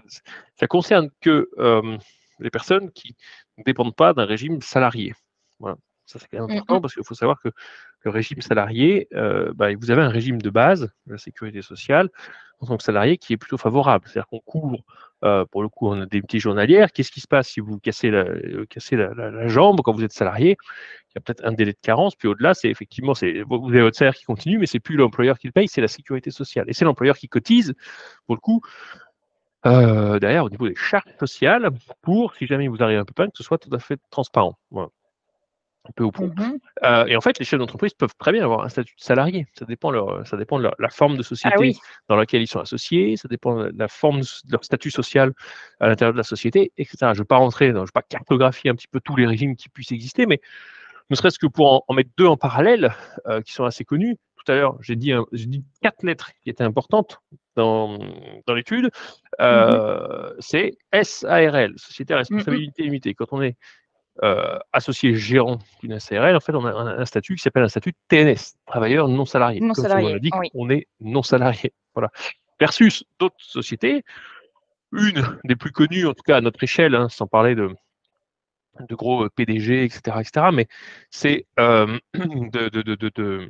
ça 0.60 0.68
concerne 0.68 1.10
que 1.22 1.50
euh, 1.58 1.98
les 2.40 2.50
personnes 2.50 2.92
qui 2.92 3.16
ne 3.58 3.64
dépendent 3.64 3.96
pas 3.96 4.14
d'un 4.14 4.26
régime 4.26 4.62
salarié. 4.62 5.14
Voilà. 5.60 5.78
Ça, 6.06 6.20
c'est 6.20 6.28
quand 6.28 6.48
même 6.48 6.58
important 6.58 6.82
parce 6.82 6.94
qu'il 6.96 7.06
faut 7.06 7.14
savoir 7.16 7.40
que 7.42 7.50
le 8.04 8.12
régime 8.12 8.42
salarié, 8.42 9.08
euh, 9.14 9.52
bah, 9.56 9.68
vous 9.80 9.92
avez 9.92 10.02
un 10.02 10.10
régime 10.10 10.42
de 10.42 10.50
base 10.50 10.90
la 11.08 11.18
sécurité 11.18 11.62
sociale 11.62 12.10
en 12.60 12.68
tant 12.68 12.78
que 12.78 12.84
salarié 12.84 13.18
qui 13.18 13.34
est 13.34 13.38
plutôt 13.38 13.58
favorable. 13.58 14.06
C'est-à-dire 14.08 14.28
qu'on 14.28 14.40
couvre, 14.40 14.84
euh, 15.24 15.46
pour 15.46 15.64
le 15.64 15.70
coup, 15.70 15.88
on 15.88 16.02
a 16.02 16.06
des 16.06 16.22
petits 16.22 16.40
journalières. 16.40 16.92
Qu'est-ce 16.92 17.12
qui 17.12 17.22
se 17.22 17.28
passe 17.28 17.50
si 17.50 17.60
vous 17.60 17.80
cassez 17.80 18.12
la, 18.12 18.26
euh, 18.26 19.48
jambe 19.48 19.82
quand 19.82 19.94
vous 19.94 20.04
êtes 20.04 20.14
salarié? 20.14 20.58
Il 21.10 21.14
y 21.16 21.18
a 21.18 21.22
peut-être 21.22 21.46
un 21.46 21.52
délai 21.52 21.74
de 21.74 21.80
carence. 21.82 22.16
Puis 22.16 22.28
au-delà, 22.28 22.54
c'est 22.54 22.70
effectivement, 22.70 23.14
vous 23.14 23.70
avez 23.70 23.82
votre 23.82 23.98
salaire 23.98 24.16
qui 24.16 24.26
continue, 24.26 24.58
mais 24.58 24.68
c'est 24.68 24.80
plus 24.80 24.96
l'employeur 24.96 25.40
qui 25.40 25.48
le 25.48 25.54
paye, 25.54 25.68
c'est 25.68 25.82
la 25.82 25.88
sécurité 25.88 26.32
sociale. 26.32 26.66
Et 26.68 26.74
c'est 26.74 26.86
l'employeur 26.86 27.18
qui 27.18 27.28
cotise, 27.28 27.74
pour 28.26 28.36
le 28.36 28.42
coup, 28.42 28.62
derrière 29.64 30.46
au 30.46 30.50
niveau 30.50 30.68
des 30.68 30.76
chartes 30.76 31.10
sociales 31.20 31.70
pour, 32.02 32.36
si 32.36 32.48
jamais 32.48 32.68
vous 32.68 32.82
arrivez 32.82 33.00
un 33.00 33.06
peu 33.06 33.14
pas, 33.14 33.26
que 33.26 33.38
ce 33.38 33.44
soit 33.44 33.58
tout 33.58 33.74
à 33.74 33.80
fait 33.80 34.00
transparent. 34.10 34.58
Voilà. 34.72 34.90
Un 35.84 35.92
peu 35.96 36.04
au 36.04 36.12
point. 36.12 36.28
Mhm. 36.28 36.60
Euh, 36.84 37.06
et 37.08 37.16
en 37.16 37.22
fait, 37.22 37.40
les 37.40 37.46
chefs 37.46 37.58
d'entreprise 37.60 37.94
peuvent 37.96 38.14
très 38.20 38.32
bien 38.32 38.44
avoir 38.44 38.64
un 38.64 38.70
statut 38.70 38.94
de 38.96 39.02
salarié. 39.02 39.48
Ça 39.56 39.66
dépend, 39.66 39.90
leur, 39.90 40.26
ça 40.28 40.38
dépend 40.38 40.58
de 40.60 40.64
leur- 40.64 40.76
la 40.78 40.90
forme 40.90 41.18
de 41.18 41.24
société 41.24 41.56
Ah 41.58 41.60
oui. 41.60 41.80
dans 42.08 42.16
laquelle 42.16 42.42
ils 42.44 42.48
sont 42.48 42.60
associés, 42.60 43.18
ça 43.18 43.28
dépend 43.28 43.56
de 43.56 43.74
la 43.76 43.88
forme 43.88 44.20
de 44.22 44.28
leur 44.52 44.64
statut 44.64 44.92
social 44.92 45.34
à 45.80 45.88
l'intérieur 45.88 46.14
de 46.14 46.18
la 46.20 46.24
société, 46.24 46.72
etc. 46.78 46.98
Je 47.02 47.06
ne 47.08 47.14
vais 47.16 47.24
pas 47.26 47.38
rentrer, 47.38 47.70
dans, 47.70 47.80
je 47.80 47.82
ne 47.82 47.86
vais 47.88 47.92
pas 47.94 48.04
cartographier 48.04 48.70
un 48.70 48.76
petit 48.76 48.88
peu 48.88 49.00
tous 49.00 49.16
les 49.16 49.26
régimes 49.26 49.56
qui 49.56 49.70
puissent 49.70 49.92
exister, 49.92 50.28
mais 50.28 50.40
ne 51.10 51.16
serait-ce 51.16 51.40
que 51.40 51.48
pour 51.48 51.74
en, 51.74 51.84
en 51.88 51.94
mettre 51.96 52.12
deux 52.16 52.28
en 52.28 52.38
parallèle, 52.38 52.94
euh, 53.28 53.42
qui 53.42 53.52
sont 53.54 53.66
assez 53.66 53.84
connus. 53.84 54.18
Tout 54.46 54.52
à 54.52 54.56
l'heure, 54.56 54.78
j'ai 54.82 54.96
dit, 54.96 55.12
un- 55.12 55.26
j'ai 55.32 55.46
dit 55.48 55.64
quatre 55.82 56.04
lettres 56.04 56.32
qui 56.44 56.50
étaient 56.52 56.64
importantes 56.64 57.22
dans, 57.56 57.98
dans 58.48 58.54
l'étude. 58.54 58.90
Euh, 59.40 60.32
C'est 60.40 60.74
SARL, 60.94 61.74
Société 61.78 62.14
à 62.14 62.18
responsabilité 62.18 62.84
limitée. 62.84 63.14
Quand 63.16 63.28
on 63.32 63.42
est 63.42 63.56
euh, 64.24 64.60
associé 64.74 65.16
gérant 65.16 65.60
d'une 65.82 66.00
SARL, 66.00 66.36
en 66.36 66.40
fait, 66.40 66.54
on 66.54 66.66
a 66.66 66.72
un, 66.72 67.00
un 67.00 67.06
statut 67.06 67.36
qui 67.36 67.42
s'appelle 67.42 67.64
un 67.64 67.70
statut 67.70 67.94
TNS, 68.10 68.56
travailleur 68.66 69.08
non 69.08 69.26
salarié. 69.26 69.60
Non 69.62 69.74
Comme 69.74 69.84
salarié, 69.84 70.14
l'indique, 70.14 70.36
oui. 70.38 70.50
on 70.54 70.70
est 70.70 70.88
non 71.00 71.24
salarié. 71.24 71.74
Voilà. 71.94 72.10
Versus 72.60 73.04
d'autres 73.20 73.36
sociétés, 73.40 74.04
une 74.94 75.40
des 75.44 75.56
plus 75.56 75.72
connues, 75.72 76.06
en 76.08 76.14
tout 76.14 76.24
cas 76.24 76.38
à 76.38 76.42
notre 76.42 76.64
échelle, 76.64 76.96
hein, 76.96 77.10
sans 77.10 77.28
parler 77.28 77.54
de, 77.56 77.70
de 78.88 78.96
gros 78.96 79.26
euh, 79.26 79.30
PDG, 79.30 79.84
etc., 79.84 80.18
etc., 80.22 80.48
mais 80.54 80.68
c'est 81.10 81.46
euh, 81.60 81.98
de, 82.14 83.50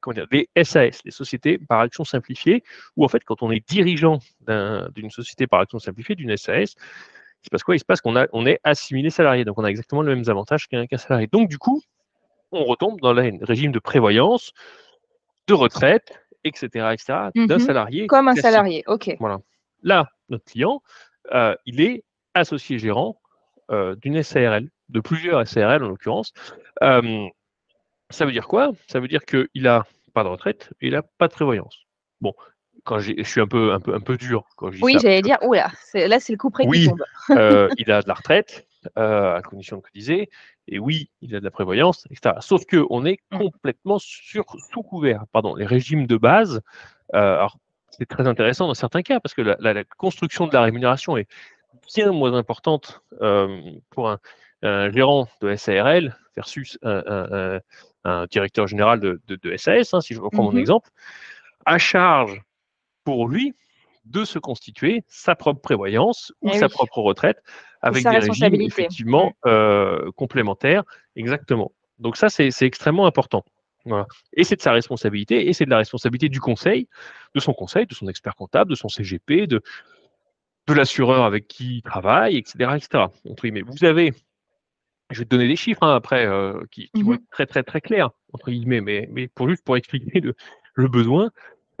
comment 0.00 0.14
dire, 0.14 0.26
des 0.30 0.48
SAS, 0.64 1.00
les 1.04 1.10
sociétés 1.10 1.58
par 1.58 1.80
action 1.80 2.04
simplifiée, 2.04 2.62
où 2.96 3.04
en 3.04 3.08
fait, 3.08 3.24
quand 3.24 3.42
on 3.42 3.50
est 3.50 3.66
dirigeant 3.68 4.18
d'un- 4.42 4.88
d'une 4.90 5.10
société 5.10 5.46
par 5.46 5.60
action 5.60 5.78
simplifiée, 5.78 6.14
d'une 6.14 6.36
SAS, 6.36 6.74
se 7.46 7.50
passe 7.50 7.62
quoi? 7.62 7.76
Il 7.76 7.78
se 7.80 7.84
passe 7.84 8.00
qu'on 8.00 8.14
on 8.32 8.46
est 8.46 8.60
assimilé 8.64 9.10
salarié, 9.10 9.44
donc 9.44 9.58
on 9.58 9.64
a 9.64 9.68
exactement 9.68 10.02
les 10.02 10.14
mêmes 10.14 10.28
avantages 10.28 10.68
qu'un 10.68 10.86
salarié. 10.96 11.28
Donc 11.30 11.48
du 11.48 11.58
coup, 11.58 11.82
on 12.52 12.64
retombe 12.64 13.00
dans 13.00 13.12
le 13.12 13.32
régime 13.42 13.72
de 13.72 13.78
prévoyance, 13.78 14.52
de 15.48 15.54
retraite, 15.54 16.12
etc., 16.44 16.66
etc., 16.92 17.04
d'un 17.34 17.54
Mhm. 17.56 17.58
salarié. 17.60 18.06
Comme 18.06 18.28
un 18.28 18.34
classique. 18.34 18.50
salarié, 18.50 18.84
ok. 18.86 19.16
Voilà. 19.20 19.40
Là, 19.82 20.10
notre 20.28 20.44
client, 20.44 20.82
euh, 21.32 21.54
il 21.66 21.80
est 21.80 22.04
associé 22.34 22.78
gérant 22.78 23.18
euh, 23.70 23.94
d'une 23.96 24.22
SARL, 24.22 24.68
de 24.90 25.00
plusieurs 25.00 25.46
SARL 25.48 25.82
en 25.82 25.88
l'occurrence. 25.88 26.32
Euh, 26.82 27.26
ça 28.10 28.26
veut 28.26 28.32
dire 28.32 28.46
quoi? 28.46 28.72
Ça 28.88 29.00
veut 29.00 29.08
dire 29.08 29.24
qu'il 29.24 29.48
n'a 29.54 29.86
pas 30.12 30.24
de 30.24 30.28
retraite 30.28 30.70
et 30.80 30.88
il 30.88 30.92
n'a 30.92 31.02
pas 31.02 31.26
de 31.28 31.32
prévoyance. 31.32 31.78
Bon, 32.20 32.34
quand 32.84 32.98
je 32.98 33.22
suis 33.22 33.40
un 33.40 33.46
peu, 33.46 33.72
un 33.72 33.80
peu, 33.80 33.94
un 33.94 34.00
peu 34.00 34.16
dur 34.16 34.44
quand 34.56 34.70
je 34.70 34.76
dis 34.78 34.82
Oui, 34.82 34.96
j'allais 35.00 35.22
dire, 35.22 35.38
oula, 35.42 35.70
là 35.94 36.20
c'est 36.20 36.32
le 36.32 36.38
coup 36.38 36.50
près 36.50 36.66
Oui. 36.66 36.82
qui 36.82 36.88
tombe. 36.88 37.04
Euh, 37.30 37.68
il 37.78 37.90
a 37.92 38.02
de 38.02 38.08
la 38.08 38.14
retraite, 38.14 38.66
euh, 38.98 39.36
à 39.36 39.42
condition 39.42 39.76
de 39.76 39.82
cotiser, 39.82 40.28
et 40.68 40.78
oui, 40.78 41.08
il 41.20 41.34
a 41.36 41.40
de 41.40 41.44
la 41.44 41.50
prévoyance, 41.50 42.06
etc. 42.10 42.36
Sauf 42.40 42.62
qu'on 42.66 43.04
est 43.04 43.18
Mm. 43.30 43.38
complètement 43.38 43.98
sur, 43.98 44.44
sous 44.72 44.82
couvert. 44.82 45.24
Pardon, 45.32 45.54
les 45.54 45.66
régimes 45.66 46.06
de 46.06 46.16
base, 46.16 46.60
euh, 47.14 47.34
alors 47.34 47.56
c'est 47.90 48.06
très 48.06 48.26
intéressant 48.26 48.66
dans 48.66 48.74
certains 48.74 49.02
cas, 49.02 49.20
parce 49.20 49.34
que 49.34 49.42
la, 49.42 49.56
la- 49.60 49.74
la 49.74 49.84
construction 49.84 50.46
de 50.46 50.52
la 50.52 50.62
rémunération 50.62 51.16
est 51.16 51.28
bien 51.94 52.10
moins 52.10 52.34
importante 52.34 53.02
pour 53.90 54.10
un, 54.10 54.18
un 54.62 54.90
gérant 54.90 55.28
de 55.40 55.54
SARL 55.56 56.16
versus 56.36 56.78
un, 56.82 57.02
un- 57.06 57.32
un- 57.56 57.60
un 58.04 58.26
directeur 58.26 58.66
général 58.66 58.98
de, 59.00 59.20
de- 59.28 59.36
de 59.36 59.56
SAS, 59.56 59.92
hein, 59.94 60.00
si 60.00 60.14
je 60.14 60.20
reprends 60.20 60.42
mon 60.42 60.52
Mhm. 60.52 60.58
exemple, 60.58 60.88
à 61.66 61.78
charge 61.78 62.42
pour 63.04 63.28
lui 63.28 63.54
de 64.04 64.24
se 64.24 64.38
constituer 64.38 65.04
sa 65.08 65.36
propre 65.36 65.60
prévoyance 65.60 66.32
ou 66.40 66.50
Eh 66.52 66.58
sa 66.58 66.66
oui. 66.66 66.72
propre 66.72 66.98
retraite 66.98 67.38
avec 67.82 68.02
des 68.02 68.08
régimes 68.18 68.60
effectivement 68.60 69.32
euh, 69.46 70.10
complémentaires. 70.16 70.82
Exactement. 71.16 71.72
Donc 71.98 72.16
ça, 72.16 72.28
c'est 72.28 72.50
extrêmement 72.62 73.06
important. 73.06 73.44
Voilà. 73.84 74.06
Et 74.32 74.44
c'est 74.44 74.56
de 74.56 74.60
sa 74.60 74.72
responsabilité, 74.72 75.48
et 75.48 75.52
c'est 75.52 75.64
de 75.64 75.70
la 75.70 75.78
responsabilité 75.78 76.28
du 76.28 76.40
conseil, 76.40 76.88
de 77.34 77.40
son 77.40 77.52
conseil, 77.52 77.86
de 77.86 77.94
son 77.94 78.06
expert 78.08 78.34
comptable, 78.36 78.70
de 78.70 78.76
son 78.76 78.88
CGP, 78.88 79.46
de, 79.48 79.60
de 80.68 80.72
l'assureur 80.72 81.24
avec 81.24 81.48
qui 81.48 81.76
il 81.78 81.82
travaille, 81.82 82.36
etc. 82.36 82.76
etc. 82.76 83.04
Entre 83.28 83.42
guillemets. 83.42 83.62
Vous 83.62 83.84
avez, 83.84 84.12
je 85.10 85.18
vais 85.18 85.24
te 85.24 85.30
donner 85.30 85.48
des 85.48 85.56
chiffres 85.56 85.82
hein, 85.82 85.94
après 85.96 86.26
euh, 86.26 86.60
qui, 86.70 86.90
qui 86.94 87.02
vont 87.02 87.10
Mhm. 87.10 87.14
être 87.16 87.30
très 87.30 87.46
très 87.46 87.62
très 87.64 87.80
clairs, 87.80 88.10
entre 88.32 88.50
guillemets, 88.50 88.80
mais, 88.80 89.08
mais 89.10 89.26
pour 89.28 89.48
juste 89.48 89.64
pour 89.64 89.76
expliquer 89.76 90.20
le, 90.20 90.34
le 90.74 90.88
besoin. 90.88 91.30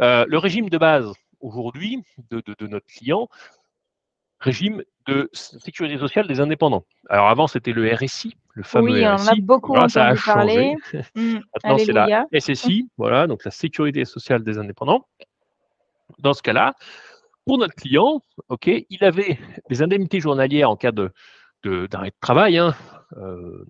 Euh, 0.00 0.24
le 0.28 0.38
régime 0.38 0.68
de 0.68 0.78
base 0.78 1.12
aujourd'hui 1.42 2.02
de, 2.30 2.40
de- 2.46 2.54
de 2.58 2.66
notre 2.66 2.86
client, 2.86 3.28
régime 4.40 4.82
de 5.06 5.28
sécurité 5.32 5.98
sociale 5.98 6.26
des 6.26 6.40
indépendants. 6.40 6.84
Alors 7.08 7.28
avant, 7.28 7.46
c'était 7.46 7.72
le 7.72 7.92
RSI, 7.94 8.36
le 8.54 8.62
fameux 8.62 8.92
Oui, 8.92 9.04
on 9.04 9.08
en 9.08 9.12
a 9.12 9.16
RSI. 9.32 9.40
beaucoup 9.42 9.72
Voilà, 9.72 9.88
ça 9.88 10.06
a 10.06 10.12
entendu 10.12 10.22
parler. 10.24 10.76
changé. 10.92 11.02
Mm, 11.14 11.38
Maintenant, 11.54 11.78
c'est 11.78 11.92
la. 11.92 12.26
SSI, 12.32 12.88
voilà, 12.96 13.26
donc 13.26 13.44
la 13.44 13.50
sécurité 13.50 14.04
sociale 14.04 14.42
des 14.42 14.58
indépendants. 14.58 15.06
Dans 16.18 16.32
ce 16.32 16.42
cas-là, 16.42 16.74
pour 17.44 17.58
notre 17.58 17.74
client, 17.74 18.20
ok, 18.48 18.66
il 18.66 19.04
avait 19.04 19.38
des 19.68 19.82
indemnités 19.82 20.20
journalières 20.20 20.70
en 20.70 20.76
cas 20.76 20.92
de 20.92 21.10
de- 21.64 21.86
d'arrêt 21.86 22.10
de, 22.10 22.16
travail, 22.20 22.58
hein, 22.58 22.74
euh, 23.18 23.64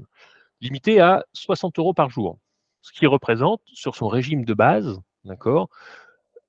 limitées 0.62 0.98
à 1.00 1.24
60 1.34 1.78
euros 1.78 1.92
par 1.92 2.08
jour, 2.08 2.38
ce 2.80 2.90
qui 2.92 3.06
représente 3.06 3.60
sur 3.66 3.96
son 3.96 4.08
régime 4.08 4.44
de 4.46 4.54
base, 4.54 4.98
d'accord, 5.24 5.68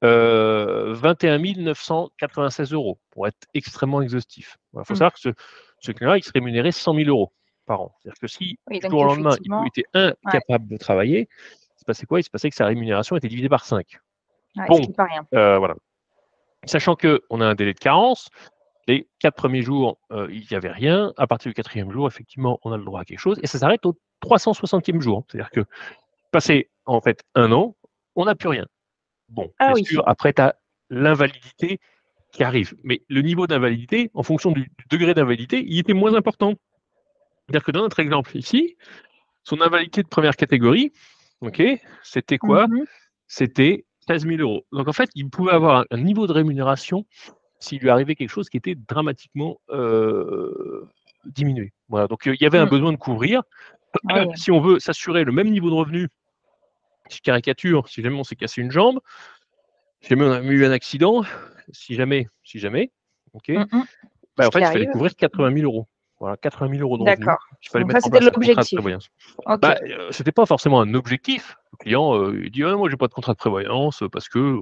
euh, 0.03 0.93
21 0.93 1.37
996 1.39 2.73
euros 2.73 2.99
pour 3.11 3.27
être 3.27 3.47
extrêmement 3.53 4.01
exhaustif. 4.01 4.57
Il 4.73 4.83
faut 4.85 4.93
Mm. 4.93 4.97
savoir 4.97 5.13
que 5.13 5.19
ce, 5.19 5.29
ce 5.79 5.91
client-là, 5.91 6.17
il 6.17 6.23
se 6.23 6.31
rémunérait 6.33 6.71
100 6.71 6.93
000 6.95 7.09
euros 7.09 7.31
par 7.65 7.81
an. 7.81 7.95
C'est-à-dire 8.01 8.19
que 8.19 8.27
si 8.27 8.57
Oui, 8.69 8.79
du 8.79 8.89
jour 8.89 8.99
au 9.01 9.05
lendemain, 9.05 9.35
il 9.63 9.67
était 9.67 9.85
incapable 9.93 10.67
de 10.67 10.77
travailler, 10.77 11.29
il 11.29 11.79
se 11.79 11.85
passait 11.85 12.05
quoi? 12.05 12.19
Il 12.19 12.23
se 12.23 12.29
passait 12.29 12.49
que 12.49 12.55
sa 12.55 12.65
rémunération 12.65 13.15
était 13.15 13.27
divisée 13.29 13.49
par 13.49 13.63
5. 13.65 13.85
ouais, 14.57 14.65
Bon. 14.67 14.85
pas 14.87 15.05
rien. 15.05 15.25
Euh, 15.33 15.57
voilà. 15.57 15.75
Sachant 16.65 16.95
qu'on 16.95 17.41
a 17.41 17.45
un 17.45 17.55
délai 17.55 17.73
de 17.73 17.79
carence, 17.79 18.29
les 18.87 19.07
quatre 19.19 19.35
premiers 19.35 19.61
jours, 19.61 19.97
euh, 20.11 20.27
il 20.31 20.45
n'y 20.49 20.55
avait 20.57 20.71
rien. 20.71 21.13
À 21.17 21.27
partir 21.27 21.49
du 21.49 21.53
quatrième 21.53 21.91
jour, 21.91 22.07
effectivement, 22.07 22.59
on 22.63 22.71
a 22.73 22.77
le 22.77 22.83
droit 22.83 23.01
à 23.01 23.05
quelque 23.05 23.19
chose. 23.19 23.39
Et 23.43 23.47
ça 23.47 23.57
s'arrête 23.59 23.85
au 23.85 23.97
360e 24.21 24.99
jour. 25.01 25.25
C'est-à-dire 25.29 25.49
que 25.51 25.61
passé 26.31 26.69
en 26.85 26.99
fait 27.01 27.23
un 27.35 27.51
an, 27.53 27.75
on 28.15 28.25
n'a 28.25 28.35
plus 28.35 28.49
rien. 28.49 28.65
Bon, 29.33 29.51
Ah 29.59 29.67
bien 29.67 29.73
oui. 29.75 29.85
sûr, 29.85 30.03
après, 30.07 30.31
tu 30.33 30.41
as 30.41 30.55
l'invalidité 30.89 31.79
qui 32.31 32.43
arrive. 32.43 32.75
Mais 32.83 33.01
le 33.09 33.21
niveau 33.21 33.47
d'invalidité, 33.47 34.09
en 34.13 34.23
fonction 34.23 34.51
du, 34.51 34.61
du 34.61 34.85
degré 34.89 35.13
d'invalidité, 35.13 35.63
il 35.67 35.79
était 35.79 35.93
moins 35.93 36.13
important. 36.13 36.53
C'est-à-dire 37.47 37.63
que 37.63 37.71
dans 37.71 37.81
notre 37.81 37.99
exemple 37.99 38.37
ici, 38.37 38.77
son 39.43 39.59
invalidité 39.61 40.03
de 40.03 40.07
première 40.07 40.35
catégorie, 40.35 40.93
ok, 41.41 41.61
c'était 42.03 42.37
quoi 42.37 42.67
Mhm. 42.67 42.85
c'était 43.27 43.85
13 44.07 44.25
000 44.27 44.41
euros. 44.41 44.65
Donc 44.71 44.87
en 44.87 44.93
fait, 44.93 45.09
il 45.15 45.29
pouvait 45.29 45.51
avoir 45.51 45.85
un, 45.89 45.97
niveau 45.97 46.27
de 46.27 46.33
rémunération 46.33 47.05
s'il 47.59 47.79
lui 47.79 47.89
arrivait 47.89 48.15
quelque 48.15 48.29
chose 48.29 48.49
qui 48.49 48.57
était 48.57 48.75
dramatiquement 48.75 49.57
euh, 49.69 50.85
diminué. 51.25 51.71
Voilà. 51.89 52.07
Donc 52.07 52.27
euh, 52.27 52.35
il 52.35 52.41
y 52.41 52.45
avait 52.45 52.57
un 52.59 52.65
Mm. 52.65 52.69
besoin 52.69 52.91
de 52.91 52.97
couvrir. 52.97 53.41
Oui. 54.05 54.25
Si 54.35 54.49
on 54.51 54.59
veut 54.59 54.79
s'assurer 54.79 55.23
le 55.23 55.31
même 55.31 55.49
niveau 55.51 55.69
de 55.69 55.75
revenu, 55.75 56.07
je 57.11 57.19
caricature, 57.21 57.87
si 57.89 58.01
jamais 58.01 58.17
on 58.17 58.23
s'est 58.23 58.35
cassé 58.35 58.61
une 58.61 58.71
jambe, 58.71 58.99
si 60.01 60.09
jamais 60.09 60.25
on 60.25 60.31
a 60.31 60.41
eu 60.41 60.65
un 60.65 60.71
accident, 60.71 61.23
si 61.71 61.95
jamais, 61.95 62.27
si 62.43 62.59
jamais, 62.59 62.91
ok, 63.33 63.49
Mm, 63.49 63.65
mm. 63.71 63.83
bah, 64.37 64.47
en 64.47 64.51
fait, 64.51 64.59
il 64.59 64.65
fallait 64.65 64.87
couvrir 64.87 65.15
80 65.15 65.53
000 65.55 65.65
euros. 65.65 65.87
Voilà, 66.19 66.37
80 66.37 66.69
000 66.77 66.81
euros 66.81 66.97
de. 66.97 67.03
D'accord. 67.03 67.37
Il 67.61 67.69
fallait 67.69 67.83
Donc 67.83 67.93
mettre 67.93 68.05
ça, 68.05 68.07
en 68.07 68.11
c'était 68.11 68.19
place 68.19 68.27
un 68.27 68.31
contrat 68.31 68.39
de 68.39 68.47
l'objectif. 68.47 68.77
prévoyance. 68.77 69.09
Ok. 69.45 69.59
Bah, 69.59 69.75
euh, 69.83 70.11
c'était 70.11 70.31
pas 70.31 70.45
forcément 70.45 70.79
un 70.79 70.93
objectif. 70.93 71.55
Le 71.73 71.77
client, 71.77 72.15
euh, 72.17 72.41
il 72.45 72.51
dit 72.51 72.63
ah, 72.63 72.75
moi 72.77 72.89
j'ai 72.89 72.95
pas 72.97 73.07
de 73.07 73.13
contrat 73.13 73.33
de 73.33 73.37
prévoyance 73.37 74.03
parce 74.11 74.29
que 74.29 74.61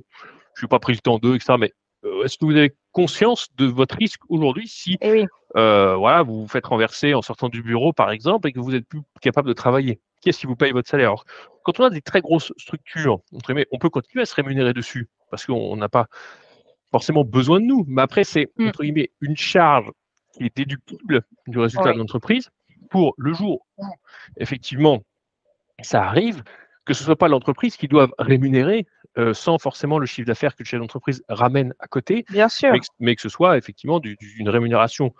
je 0.56 0.60
suis 0.62 0.68
pas 0.68 0.80
pris 0.80 0.94
le 0.94 1.00
temps 1.00 1.20
d'eux, 1.20 1.36
etc. 1.36 1.56
Mais 1.60 1.72
euh, 2.06 2.24
est-ce 2.24 2.38
que 2.40 2.46
vous 2.46 2.56
avez 2.56 2.76
conscience 2.94 3.48
de 3.58 3.66
votre 3.68 3.96
risque 3.96 4.22
aujourd'hui 4.30 4.68
si 4.68 4.98
oui. 5.04 5.26
euh, 5.56 5.96
voilà, 5.98 6.24
vous 6.24 6.42
vous 6.42 6.48
faites 6.48 6.66
renverser 6.66 7.14
en 7.14 7.22
sortant 7.22 7.48
du 7.50 7.62
bureau, 7.62 7.94
par 7.94 8.10
exemple, 8.12 8.48
et 8.48 8.54
que 8.54 8.60
vous 8.60 8.74
êtes 8.74 8.88
plus 8.88 9.02
capable 9.22 9.48
de 9.48 9.54
travailler? 9.54 10.00
Qui 10.22 10.30
est-ce 10.30 10.40
qui 10.40 10.48
vous 10.48 10.56
paye 10.56 10.72
votre 10.72 10.90
salaire 10.90 11.10
Alors, 11.10 11.26
Quand 11.64 11.80
on 11.80 11.84
a 11.86 11.90
des 11.90 12.02
très 12.02 12.22
grosses 12.22 12.54
structures, 12.58 13.20
entre 13.36 13.48
guillemets, 13.48 13.68
on 13.72 13.78
peut 13.80 13.90
continuer 13.90 14.22
à 14.22 14.26
se 14.26 14.36
rémunérer 14.36 14.74
dessus 14.74 15.10
parce 15.30 15.46
qu'on 15.46 15.76
n'a 15.76 15.90
pas 15.90 16.08
forcément 16.92 17.24
besoin 17.24 17.60
de 17.60 17.66
nous. 17.66 17.86
Mais 17.88 18.02
après, 18.02 18.24
c'est 18.24 18.50
Mm. 18.58 18.68
entre 18.68 18.84
guillemets 18.84 19.12
une 19.22 19.38
charge 19.38 19.90
qui 20.34 20.44
est 20.46 20.56
déductible 20.56 21.24
du 21.48 21.60
résultat 21.60 21.90
Oui. 21.90 21.94
de 21.94 22.00
l'entreprise 22.00 22.50
pour 22.90 23.14
le 23.18 23.34
jour 23.34 23.66
où 23.78 23.86
effectivement 24.38 25.02
ça 25.82 26.04
arrive, 26.04 26.44
que 26.86 26.94
ce 26.94 27.04
soit 27.04 27.16
pas 27.16 27.28
l'entreprise 27.28 27.76
qui 27.78 27.88
doive 27.88 28.12
rémunérer 28.20 28.86
euh, 29.18 29.34
sans 29.34 29.58
forcément 29.58 30.00
le 30.00 30.06
chiffre 30.06 30.28
d'affaires 30.28 30.56
que 30.56 30.64
le 30.64 30.68
chef 30.68 30.80
d'entreprise 30.80 31.22
ramène 31.28 31.74
à 31.80 31.88
côté, 31.88 32.26
Bien 32.30 32.48
sûr. 32.50 32.72
mais 32.72 32.80
que, 32.80 32.86
mais 33.00 33.16
que 33.16 33.22
ce 33.22 33.30
soit 33.30 33.58
effectivement 33.58 34.00
du- 34.00 34.16
du- 34.16 34.36
une 34.40 34.48
rémunération 34.50 35.14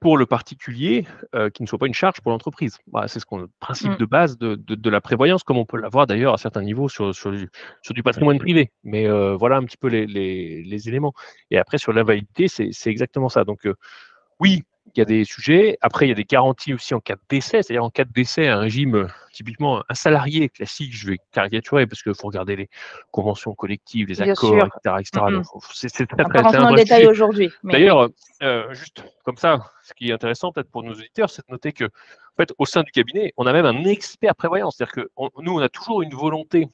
pour 0.00 0.16
le 0.18 0.26
particulier 0.26 1.06
euh, 1.34 1.48
qui 1.50 1.62
ne 1.62 1.68
soit 1.68 1.78
pas 1.78 1.86
une 1.86 1.94
charge 1.94 2.20
pour 2.20 2.30
l'entreprise. 2.30 2.78
Voilà, 2.92 3.08
c'est 3.08 3.18
ce 3.20 3.26
qu'on 3.26 3.38
le 3.38 3.48
principe 3.60 3.92
Mm. 3.92 3.96
de 3.96 4.04
base 4.04 4.38
de, 4.38 4.54
de- 4.54 4.74
de 4.74 4.90
la 4.90 5.00
prévoyance, 5.00 5.42
comme 5.42 5.56
on 5.58 5.64
peut 5.64 5.78
l'avoir 5.78 6.06
d'ailleurs 6.06 6.34
à 6.34 6.38
certains 6.38 6.62
niveaux 6.62 6.88
sur, 6.88 7.14
sur, 7.14 7.30
du, 7.32 7.48
sur 7.82 7.94
du 7.94 8.02
patrimoine 8.02 8.38
privé. 8.38 8.72
Mais 8.84 9.06
euh, 9.06 9.34
voilà 9.36 9.56
un 9.56 9.64
petit 9.64 9.76
peu 9.78 9.88
les, 9.88 10.06
les- 10.06 10.62
les 10.62 10.88
éléments. 10.88 11.14
Et 11.50 11.58
après, 11.58 11.78
sur 11.78 11.92
l'invalidité, 11.92 12.48
c'est 12.48 12.68
c'est 12.72 12.90
exactement 12.90 13.28
ça. 13.28 13.44
Donc, 13.44 13.66
euh, 13.66 13.74
oui, 14.38 14.62
il 14.96 15.00
y 15.00 15.02
a 15.02 15.04
des 15.04 15.24
sujets. 15.24 15.76
Après, 15.82 16.06
il 16.06 16.08
y 16.08 16.12
a 16.12 16.14
des 16.14 16.24
garanties 16.24 16.72
aussi 16.74 16.94
en 16.94 17.00
cas 17.00 17.14
de 17.16 17.20
décès. 17.28 17.62
C'est-à-dire 17.62 17.84
en 17.84 17.90
cas 17.90 18.04
de 18.04 18.12
décès, 18.12 18.48
un 18.48 18.58
régime, 18.60 18.94
euh, 18.94 19.06
typiquement 19.32 19.82
un 19.88 19.94
salarié 19.94 20.48
classique, 20.48 20.94
je 20.94 21.10
vais 21.10 21.18
caricaturer 21.32 21.86
parce 21.86 22.02
qu'il 22.02 22.14
faut 22.14 22.26
regarder 22.28 22.56
les 22.56 22.70
conventions 23.10 23.54
collectives, 23.54 24.08
les 24.08 24.14
Bien 24.14 24.32
accords, 24.32 24.50
sûr. 24.50 24.98
etc. 24.98 25.24
Mm, 25.30 25.42
c'est 25.74 25.88
très, 25.90 26.06
très, 26.06 26.58
vrai 26.58 26.74
détail 26.74 27.06
aujourd'hui. 27.06 27.50
mais- 27.62 27.74
D'ailleurs, 27.74 28.08
euh, 28.42 28.72
juste 28.72 29.04
comme 29.24 29.36
ça, 29.36 29.70
ce 29.82 29.92
qui 29.94 30.08
est 30.10 30.12
intéressant 30.12 30.52
peut-être 30.52 30.70
pour 30.70 30.82
nos 30.82 30.92
auditeurs, 30.92 31.28
c'est 31.30 31.46
de 31.46 31.52
noter 31.52 31.72
que, 31.72 31.84
en 31.84 32.36
fait, 32.38 32.52
au 32.58 32.64
sein 32.66 32.82
du 32.82 32.90
cabinet, 32.92 33.32
on 33.36 33.46
a 33.46 33.52
même 33.52 33.66
un 33.66 33.84
expert 33.84 34.34
prévoyance. 34.34 34.76
C'est-à-dire 34.76 34.94
que 34.94 35.10
on- 35.16 35.30
nous, 35.40 35.52
on 35.54 35.60
a 35.60 35.68
toujours 35.68 36.02
une 36.02 36.14
volonté 36.14 36.68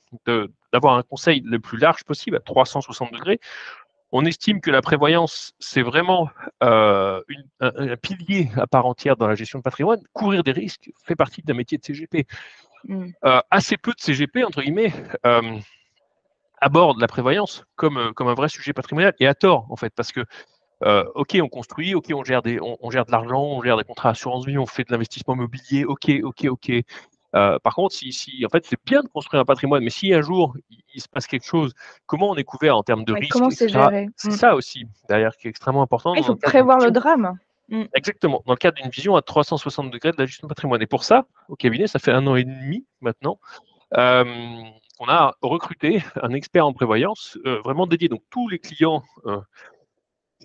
d'avoir 0.73 0.95
un 0.97 1.03
conseil 1.03 1.43
le 1.45 1.59
plus 1.59 1.79
large 1.79 2.05
possible, 2.05 2.37
à 2.37 2.41
360 2.41 3.13
degrés. 3.13 3.41
On 4.13 4.25
estime 4.27 4.61
que 4.61 4.71
la 4.71 4.83
prévoyance, 4.83 5.55
c'est 5.59 5.83
vraiment 5.83 6.29
euh, 6.63 7.23
une- 7.29 7.49
un, 7.61 7.73
un 7.93 7.97
pilier 7.97 8.51
à 8.57 8.67
part 8.67 8.87
entière 8.87 9.17
dans 9.17 9.27
la 9.27 9.35
gestion 9.35 9.59
de 9.59 9.63
patrimoine. 9.63 10.01
Courir 10.13 10.45
des 10.45 10.53
risques 10.53 10.91
fait 11.05 11.17
partie 11.17 11.43
d'un 11.43 11.55
métier 11.55 11.79
de 11.79 11.85
CGP. 11.85 12.27
Mm. 12.85 13.07
Euh, 13.25 13.41
assez 13.51 13.77
peu 13.77 13.93
de 13.93 14.01
CGP, 14.01 14.45
entre 14.45 14.61
guillemets, 14.63 14.93
euh, 15.25 15.59
abordent 16.61 17.01
la 17.01 17.09
prévoyance 17.09 17.65
comme, 17.75 18.13
comme 18.15 18.29
un 18.29 18.35
vrai 18.35 18.49
sujet 18.49 18.73
patrimonial, 18.73 19.15
et 19.19 19.27
à 19.27 19.35
tort, 19.35 19.67
en 19.71 19.77
fait, 19.77 19.93
parce 19.95 20.13
que 20.13 20.25
ok, 21.15 21.39
on 21.41 21.49
construit, 21.49 21.95
ok, 21.95 22.07
on 22.13 22.25
gère, 22.25 22.43
des, 22.43 22.61
on, 22.61 22.77
on 22.81 22.91
gère 22.91 23.07
de 23.07 23.13
l'argent, 23.13 23.41
on 23.41 23.63
gère 23.63 23.77
des 23.77 23.85
contrats 23.85 24.11
assurance 24.11 24.45
vie, 24.47 24.59
on 24.59 24.67
fait 24.67 24.83
de 24.83 24.91
l'investissement 24.93 25.35
immobilier, 25.35 25.85
ok, 25.85 26.11
ok, 26.25 26.47
ok. 26.47 26.73
Euh, 27.35 27.59
par 27.61 27.75
contre, 27.75 27.95
si, 27.95 28.13
si 28.13 28.45
en 28.45 28.49
fait, 28.49 28.65
c'est 28.67 28.79
bien 28.85 29.03
de 29.03 29.09
construire 29.09 29.41
un 29.41 29.45
patrimoine, 29.45 29.83
mais 29.83 29.91
si 29.91 30.13
un 30.13 30.21
jour 30.21 30.55
il, 30.71 30.79
il 30.95 31.01
se 31.01 31.09
passe 31.09 31.27
quelque 31.27 31.47
chose, 31.47 31.73
comment 32.07 32.31
on 32.31 32.37
est 32.37 32.45
couvert 32.45 32.77
en 32.77 32.83
termes 32.83 33.05
de 33.05 33.13
Ouais, 33.13 33.21
risque 33.21 33.33
comment 33.33 33.51
c'est 33.51 33.65
etc. 33.65 33.79
géré? 33.81 34.09
C'est 34.17 34.29
Mm. 34.29 34.37
ça 34.37 34.55
aussi, 34.55 34.85
derrière, 35.09 35.37
qui 35.37 35.47
est 35.47 35.51
extrêmement 35.51 35.83
important. 35.83 36.15
Il 36.15 36.25
faut 36.25 36.37
prévoir 36.37 36.79
le 36.79 36.91
drame. 36.91 37.39
Exactement, 37.95 38.43
dans 38.45 38.53
le 38.53 38.59
cadre 38.59 38.77
d'une 38.83 38.91
vision 38.91 39.17
à 39.17 39.23
360 39.23 39.91
degrés 39.91 40.13
de 40.13 40.17
la 40.19 40.27
gestion 40.27 40.47
de 40.47 40.51
patrimoine. 40.51 40.83
Et 40.83 40.87
pour 40.87 41.05
ça, 41.05 41.25
au 41.49 41.57
cabinet, 41.57 41.87
ça 41.87 41.99
fait 41.99 42.13
un 42.13 42.27
an 42.27 42.37
et 42.37 42.45
demi 42.45 42.85
maintenant, 43.01 43.39
euh, 43.97 44.25
on 45.01 45.09
a 45.09 45.35
recruté 45.41 46.03
un 46.23 46.35
expert 46.35 46.67
en 46.67 46.75
prévoyance 46.75 47.39
euh, 47.47 47.61
vraiment 47.65 47.87
dédié. 47.87 48.09
Donc 48.09 48.21
tous 48.29 48.47
les 48.49 48.59
clients, 48.59 49.03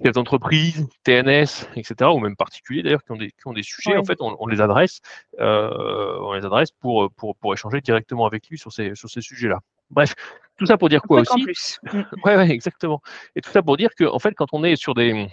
chefs 0.04 0.14
d'entreprise, 0.14 0.88
TNS, 1.04 1.68
etc., 1.76 2.10
ou 2.14 2.20
même 2.20 2.36
particuliers 2.36 2.84
d'ailleurs, 2.84 3.04
qui 3.04 3.12
ont 3.12 3.18
des, 3.18 3.32
qui 3.32 3.48
ont 3.48 3.54
des 3.54 3.64
sujets, 3.64 3.98
en 3.98 4.04
fait, 4.04 4.22
on, 4.22 4.36
on 4.40 4.48
les 4.48 4.62
adresse, 4.62 5.02
euh, 5.40 6.18
on 6.22 6.34
les 6.34 6.46
adresse 6.46 6.72
pour, 6.72 7.12
pour, 7.12 7.36
pour 7.38 7.54
échanger 7.54 7.82
directement 7.82 8.26
avec 8.26 8.48
lui 8.50 8.58
sur 8.58 8.72
ces, 8.72 8.96
sur 8.96 9.10
ces 9.10 9.22
sujets-là. 9.22 9.60
Bref, 9.90 10.16
tout 10.58 10.66
ça 10.66 10.78
pour 10.78 10.90
dire 10.90 11.02
quoi 11.02 11.22
aussi 11.22 11.42
plus. 11.42 11.80
Mm. 11.94 12.04
Ouais, 12.24 12.36
ouais, 12.36 12.50
exactement. 12.50 13.02
Et 13.36 13.42
tout 13.42 13.50
ça 13.50 13.62
pour 13.62 13.78
dire 13.78 13.90
que, 13.96 14.04
en 14.04 14.20
fait, 14.20 14.34
quand 14.34 14.48
on 14.52 14.64
est 14.64 14.76
sur 14.76 14.94
des, 14.94 15.28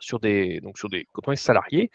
sur 0.00 0.20
des, 0.20 0.60
donc 0.60 0.78
sur 0.78 0.88
des, 0.88 1.06
quand 1.12 1.22
on 1.26 1.32
est 1.32 1.36
salarié, 1.36 1.90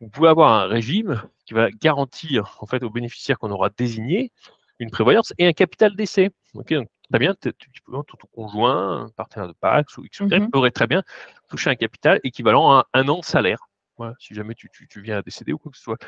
vous 0.00 0.08
pouvez 0.08 0.28
avoir 0.28 0.52
un 0.52 0.66
régime 0.66 1.22
qui 1.46 1.54
va 1.54 1.70
garantir, 1.70 2.56
en 2.60 2.66
fait, 2.66 2.82
aux 2.82 2.90
bénéficiaires 2.90 3.38
qu'on 3.38 3.50
aura 3.50 3.70
désignés 3.70 4.30
une 4.78 4.90
prévoyance 4.90 5.32
et 5.38 5.46
un 5.46 5.52
capital 5.52 5.96
d'essai. 5.96 6.30
Donc 6.54 6.72
très 7.10 7.18
bien, 7.18 7.34
peux, 7.34 7.52
ton 7.92 8.28
conjoint, 8.32 9.04
un 9.04 9.08
partenaire 9.10 9.48
de 9.48 9.54
Pax 9.54 9.96
ou 9.98 10.04
X 10.04 10.20
ou 10.20 10.26
Y, 10.28 10.40
Mhm. 10.42 10.48
aurait 10.52 10.70
très 10.70 10.86
bien 10.86 11.02
touché 11.48 11.70
un 11.70 11.74
capital 11.76 12.20
équivalent 12.24 12.70
à 12.72 12.86
un, 12.94 13.00
un 13.00 13.08
an 13.08 13.20
de 13.20 13.24
salaire. 13.24 13.58
Voilà, 13.96 14.14
si 14.18 14.34
jamais 14.34 14.54
tu, 14.54 14.68
tu, 14.70 14.86
tu 14.88 15.00
viens 15.00 15.18
à 15.18 15.22
décéder 15.22 15.52
ou 15.52 15.58
quoi 15.58 15.70
que 15.72 15.78
ce 15.78 15.84
soit. 15.84 15.98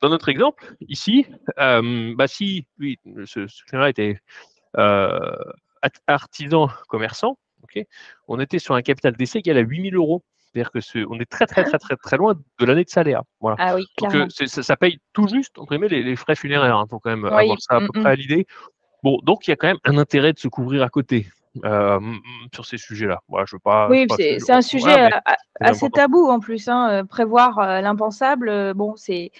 Dans 0.00 0.08
notre 0.08 0.28
exemple, 0.28 0.74
ici, 0.88 1.26
euh, 1.58 2.14
bah 2.16 2.28
si 2.28 2.66
lui, 2.78 2.98
ce, 3.26 3.46
ce 3.46 3.64
client-là 3.64 3.90
était 3.90 4.20
euh, 4.76 5.18
art- 5.82 5.90
artisan 6.06 6.68
commerçant, 6.88 7.38
on 8.28 8.40
était 8.40 8.58
sur 8.58 8.74
un 8.74 8.82
capital 8.82 9.14
d'essai 9.16 9.40
égal 9.40 9.56
à 9.58 9.60
8000 9.60 9.94
euros. 9.96 10.22
C'est-à-dire 10.38 10.70
que 10.70 10.80
ce- 10.80 11.04
on 11.10 11.20
est 11.20 11.30
très 11.30 11.46
très 11.46 11.62
très 11.64 11.78
très 11.78 11.96
très 11.96 12.16
loin 12.16 12.34
de 12.58 12.64
l'année 12.64 12.84
de 12.84 12.88
salaire. 12.88 13.22
Voilà. 13.40 13.56
Ah 13.58 13.74
oui, 13.74 13.84
Donc 13.98 14.14
euh, 14.14 14.26
ça, 14.30 14.62
ça 14.62 14.76
paye 14.76 14.98
tout 15.12 15.28
juste, 15.28 15.58
entre 15.58 15.70
guillemets, 15.74 15.88
les, 15.88 16.02
les 16.02 16.16
frais 16.16 16.36
funéraires. 16.36 16.82
Il 16.86 16.88
faut 16.88 16.98
quand 17.00 17.10
même 17.10 17.24
Oui, 17.24 17.30
avoir 17.42 17.60
ça 17.60 17.76
à 17.76 17.80
peu 17.80 17.86
mm, 17.86 17.98
mm. 17.98 18.00
près 18.00 18.10
à 18.10 18.14
l'idée. 18.14 18.46
Bon, 19.02 19.18
donc 19.22 19.46
il 19.46 19.50
y 19.50 19.52
a 19.52 19.56
quand 19.56 19.68
même 19.68 19.78
un 19.84 19.98
intérêt 19.98 20.32
de 20.32 20.38
se 20.38 20.48
couvrir 20.48 20.82
à 20.82 20.88
côté 20.88 21.26
euh, 21.64 22.00
sur 22.54 22.66
ces 22.66 22.78
sujets-là. 22.78 23.20
Voilà, 23.28 23.46
je 23.48 23.56
veux 23.56 23.60
pas. 23.60 23.88
Oui, 23.88 24.06
c'est 24.40 24.52
un 24.52 24.62
sujet 24.62 25.04
euh, 25.06 25.08
assez 25.60 25.90
tabou 25.90 26.26
en 26.28 26.40
plus. 26.40 26.68
hein, 26.68 26.90
euh, 26.90 27.04
Prévoir 27.04 27.58
l'impensable, 27.82 28.74
bon, 28.74 28.96
c'est 28.96 29.30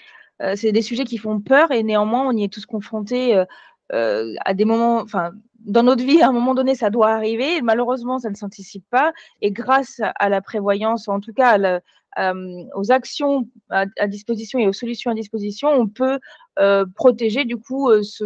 c'est 0.55 0.71
des 0.71 0.81
sujets 0.81 1.03
qui 1.03 1.17
font 1.17 1.41
peur 1.41 1.71
et 1.71 1.83
néanmoins, 1.83 2.25
on 2.25 2.31
y 2.31 2.45
est 2.45 2.53
tous 2.53 2.65
confrontés 2.65 3.43
euh, 3.91 4.33
à 4.45 4.53
des 4.53 4.63
moments, 4.63 4.99
enfin, 5.01 5.31
dans 5.59 5.83
notre 5.83 6.03
vie, 6.05 6.21
à 6.21 6.29
un 6.29 6.31
moment 6.31 6.55
donné, 6.55 6.75
ça 6.75 6.89
doit 6.89 7.09
arriver. 7.09 7.57
Et 7.57 7.61
malheureusement, 7.61 8.19
ça 8.19 8.29
ne 8.29 8.35
s'anticipe 8.35 8.85
pas. 8.89 9.11
Et 9.41 9.51
grâce 9.51 9.99
à- 9.99 10.11
à 10.11 10.29
la 10.29 10.41
prévoyance, 10.41 11.09
en 11.09 11.19
tout 11.19 11.33
cas 11.33 11.49
à 11.49 11.57
la- 11.57 11.81
euh, 12.17 12.63
aux 12.73 12.89
actions 12.91 13.49
à, 13.69 13.83
à 13.99 14.07
disposition 14.07 14.59
et 14.59 14.67
aux 14.67 14.73
solutions 14.73 15.11
à 15.11 15.13
disposition, 15.13 15.69
on 15.69 15.87
peut 15.87 16.19
euh, 16.59 16.85
protéger 16.95 17.43
du 17.43 17.57
coup 17.57 17.89
euh, 17.89 18.01
ce, 18.03 18.23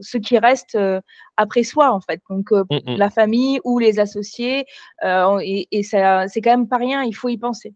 ce 0.00 0.18
qui 0.18 0.38
reste 0.38 0.74
euh, 0.74 1.00
après 1.36 1.62
soi, 1.62 1.92
en 1.92 2.00
fait. 2.00 2.20
Donc, 2.30 2.52
euh, 2.52 2.64
Mm, 2.70 2.92
mm. 2.92 2.96
la 2.96 3.10
famille 3.10 3.60
ou 3.64 3.78
les 3.78 3.98
associés. 3.98 4.66
euh, 5.04 5.38
et 5.42 5.68
et 5.70 5.82
c'est 5.82 6.00
quand 6.00 6.50
même 6.50 6.68
pas 6.68 6.76
rien, 6.78 7.02
il 7.02 7.14
faut 7.14 7.28
y 7.28 7.38
penser. 7.38 7.74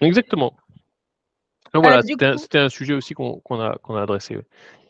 Exactement. 0.00 0.54
Donc 1.74 1.84
voilà, 1.84 2.02
c'était 2.02 2.58
un, 2.58 2.68
sujet 2.68 2.94
aussi 2.94 3.14
qu'on 3.14 3.40
a, 3.60 3.76
qu'on 3.78 3.94
a 3.94 4.02
adressé. 4.02 4.36
ouais. 4.36 4.44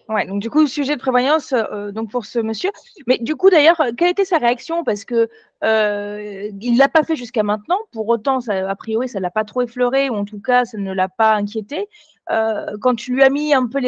Ouais, 0.09 0.27
donc 0.27 0.43
du 0.43 0.51
coup, 0.51 0.67
sujet 0.67 0.97
de 0.97 1.01
prévoyance 1.01 1.53
euh, 1.53 1.93
donc 1.93 2.11
pour 2.11 2.27
ce 2.27 2.41
monsieur. 2.41 2.71
Mais 3.07 3.19
du 3.19 3.37
coup, 3.37 3.49
d'ailleurs, 3.49 3.81
quelle 3.97 4.11
était 4.11 4.25
sa 4.25 4.39
réaction? 4.39 4.83
Parce 4.83 5.05
que 5.05 5.29
euh, 5.63 6.51
il 6.61 6.79
l'a 6.79 6.89
pas 6.89 7.05
fait 7.05 7.15
jusqu'à 7.15 7.45
maintenant. 7.45 7.79
Pour 7.93 8.09
autant, 8.09 8.41
ça, 8.41 8.69
a 8.69 8.75
priori, 8.75 9.09
ça 9.09 9.21
l'a 9.21 9.31
pas 9.31 9.45
trop 9.45 9.63
effleuré, 9.63 10.11
ou 10.11 10.15
en 10.15 10.25
tout 10.25 10.41
cas, 10.41 10.65
ça 10.65 10.79
ne 10.79 10.93
l'a 10.93 11.09
pas 11.09 11.37
inquiété. 11.37 11.87
Euh, 12.31 12.77
quand 12.81 12.95
tu 12.95 13.13
lui 13.13 13.23
as 13.23 13.31
mis 13.31 13.53
un 13.55 13.67
peu 13.67 13.81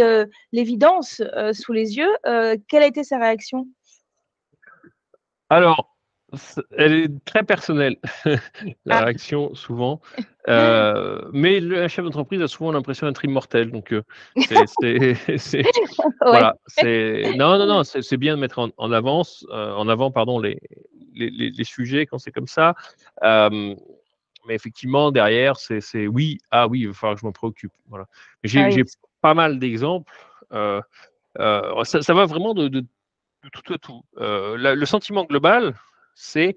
l'évidence 0.53 1.21
euh, 1.37 1.53
sous 1.53 1.73
les 1.73 1.97
yeux, 1.97 2.11
euh, 2.27 2.57
quelle 2.69 2.83
a 2.83 2.87
été 2.87 3.05
sa 3.05 3.19
réaction? 3.19 3.67
Alors, 5.49 5.97
elle 6.79 6.93
est 6.95 7.25
très 7.25 7.43
personnelle, 7.43 7.97
la 8.87 8.99
Ah. 8.99 9.05
réaction, 9.05 9.55
souvent. 9.55 10.01
Mais 11.33 11.61
le 11.61 11.87
chef 11.89 12.05
d'entreprise 12.05 12.41
a 12.43 12.49
souvent 12.49 12.73
l'impression 12.73 13.07
d'être 13.07 13.25
immortel. 13.25 13.71
Donc, 13.71 13.95
c'est- 14.37 14.67
voilà. 16.21 16.57
Non, 17.37 17.59
non, 17.59 17.67
non, 17.67 17.85
c'est 17.85 18.17
bien 18.17 18.35
de 18.35 18.41
mettre 18.41 18.59
en, 18.59 18.71
en 18.77 18.93
avance, 18.93 19.47
en 19.51 19.89
avant 19.89 20.11
pardon, 20.11 20.41
les, 20.41 20.59
les, 21.15 21.31
les- 21.31 21.51
les 21.51 21.65
sujets 21.65 22.07
quand 22.07 22.19
c'est 22.19 22.33
comme 22.33 22.49
ça. 22.49 22.75
Mais 24.47 24.55
effectivement, 24.55 25.13
derrière, 25.13 25.57
c'est 25.57 26.07
oui, 26.07 26.39
ah 26.51 26.67
oui, 26.67 26.81
il 26.81 26.89
va 26.89 26.95
falloir 26.95 27.15
que 27.15 27.21
je 27.21 27.27
m'en 27.27 27.33
préoccupe. 27.33 27.73
Voilà. 27.89 28.07
J'ai 28.43 28.61
Ah 28.63 28.67
oui. 28.67 28.73
j'ai 28.73 28.85
pas 29.21 29.35
mal 29.35 29.59
d'exemples. 29.59 30.13
euh, 30.53 30.81
euh, 31.39 31.85
ça, 31.85 32.03
ça 32.03 32.13
va 32.15 32.27
vraiment 32.27 32.53
de, 32.55 32.69
de- 32.69 32.81
de 32.81 33.49
tout 33.53 33.73
à 33.73 33.79
tout. 33.79 34.03
Euh, 34.19 34.57
la- 34.59 34.75
le 34.75 34.87
sentiment 34.87 35.25
global, 35.25 35.75
c'est 36.15 36.57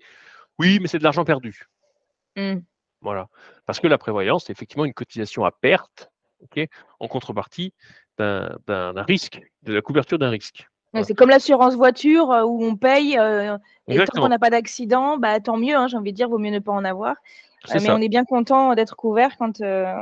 oui, 0.60 0.80
mais 0.82 0.88
c'est 0.88 0.98
de 1.00 1.04
l'argent 1.04 1.24
perdu. 1.26 1.64
Hmm. 2.36 2.60
Voilà. 3.02 3.28
Parce 3.66 3.80
que 3.80 3.88
la 3.88 3.98
prévoyance, 3.98 4.46
c'est 4.46 4.52
effectivement 4.54 4.86
une 4.86 4.94
cotisation 4.94 5.46
à 5.46 5.52
perte 5.52 6.10
en 7.00 7.08
contrepartie 7.08 7.74
d'un 8.18 9.04
risque, 9.08 9.42
de 9.64 9.74
la 9.74 9.82
couverture 9.82 10.20
d'un 10.20 10.30
risque. 10.30 10.68
C'est 11.04 11.14
comme 11.14 11.30
l'assurance 11.30 11.76
voiture 11.76 12.30
où 12.46 12.64
on 12.66 12.78
paye 12.78 13.18
euh, 13.18 13.58
et 13.88 13.98
tant 14.06 14.22
qu'on 14.22 14.30
n'a 14.30 14.40
pas 14.40 14.50
d'accident, 14.50 15.18
bah, 15.18 15.40
tant 15.42 15.58
mieux, 15.58 15.76
hein, 15.76 15.88
j'ai 15.88 15.98
envie 15.98 16.12
de 16.12 16.16
dire, 16.16 16.30
vaut 16.30 16.38
mieux 16.38 16.52
ne 16.52 16.60
pas 16.60 16.72
en 16.72 16.86
avoir. 16.86 17.16
C'est 17.68 17.76
mais 17.76 17.88
ça. 17.88 17.96
on 17.96 18.02
est 18.02 18.10
bien 18.10 18.26
content 18.26 18.74
d'être 18.76 18.96
couvert 18.96 19.38
quand, 19.38 19.62
euh, 19.62 19.94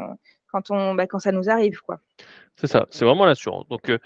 quand, 0.51 0.71
on, 0.71 0.95
bah, 0.95 1.07
quand 1.07 1.19
ça 1.19 1.31
nous 1.31 1.49
arrive. 1.49 1.81
Quoi. 1.81 1.99
C'est 2.55 2.67
ça. 2.67 2.87
C'est 2.89 3.05
vraiment 3.05 3.25
l'assurance. 3.25 3.67
Donc, 3.69 3.89
euh, 3.89 3.97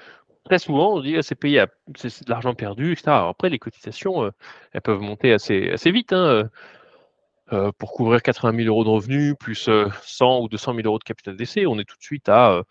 très 0.46 0.60
souvent, 0.60 0.96
on 0.96 1.02
dit 1.02 1.18
ah, 1.18 1.22
c'est 1.24 1.36
payé, 1.36 1.60
à- 1.60 1.68
c'est 1.96 2.26
de 2.26 2.30
l'argent 2.30 2.54
perdu, 2.54 2.94
etc. 2.94 3.18
Alors 3.18 3.30
après, 3.30 3.50
les 3.50 3.60
cotisations, 3.60 4.24
euh, 4.24 4.32
elles 4.74 4.82
peuvent 4.82 5.02
monter 5.02 5.34
assez, 5.34 5.70
assez 5.72 5.92
vite. 5.92 6.14
hein, 6.14 6.50
euh, 7.54 7.72
pour 7.78 7.94
couvrir 7.94 8.22
80 8.22 8.52
000 8.52 8.68
euros 8.68 8.84
de 8.84 8.90
revenus, 8.90 9.36
plus 9.40 9.70
euh, 9.70 9.88
100 10.04 10.42
ou 10.42 10.50
200 10.50 10.74
000 10.74 10.86
euros 10.86 11.00
de 11.00 11.04
capital 11.04 11.38
d'essai, 11.38 11.66
on 11.66 11.80
est 11.80 11.86
tout 11.86 11.96
de 11.98 12.04
suite 12.04 12.28
à 12.30 12.62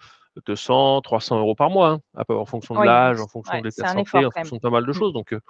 200, 0.46 1.00
300 1.02 1.38
euros 1.38 1.54
par 1.54 1.70
mois, 1.70 1.90
hein, 1.90 2.00
à 2.16 2.24
peu- 2.24 2.36
en 2.36 2.44
fonction 2.44 2.74
de 2.74 2.80
Oui, 2.80 2.86
l'âge, 2.86 3.20
en 3.20 3.28
fonction 3.28 3.54
ouais, 3.54 3.60
de 3.60 3.66
l'état 3.66 3.82
de 3.84 3.88
santé, 3.88 4.24
en 4.26 4.30
fonction 4.30 4.56
de 4.56 4.60
pas 4.60 4.70
mal 4.70 4.84
de 4.84 4.90
Mm. 4.90 4.94
choses. 4.94 5.12
Donc, 5.12 5.32
euh, 5.32 5.40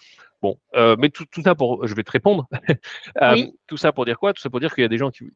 bon, 0.43 0.59
euh, 0.75 0.97
mais 0.99 1.09
tout, 1.11 1.25
tout 1.31 1.43
ça 1.43 1.55
pour, 1.55 1.87
je 1.87 1.95
vais 1.95 2.05
te 2.05 2.11
répondre. 2.13 2.47
Euh, 3.23 3.33
Oui. 3.33 3.53
Tout 3.67 3.77
ça 3.77 3.93
pour 3.93 4.05
dire 4.05 4.19
quoi? 4.19 4.33
Tout 4.33 4.43
ça 4.43 4.51
pour 4.51 4.61
dire 4.61 4.75
qu'il 4.75 4.83
y 4.83 4.85
a 4.85 4.89
des 4.89 4.99
gens 4.99 5.11
qui, 5.11 5.31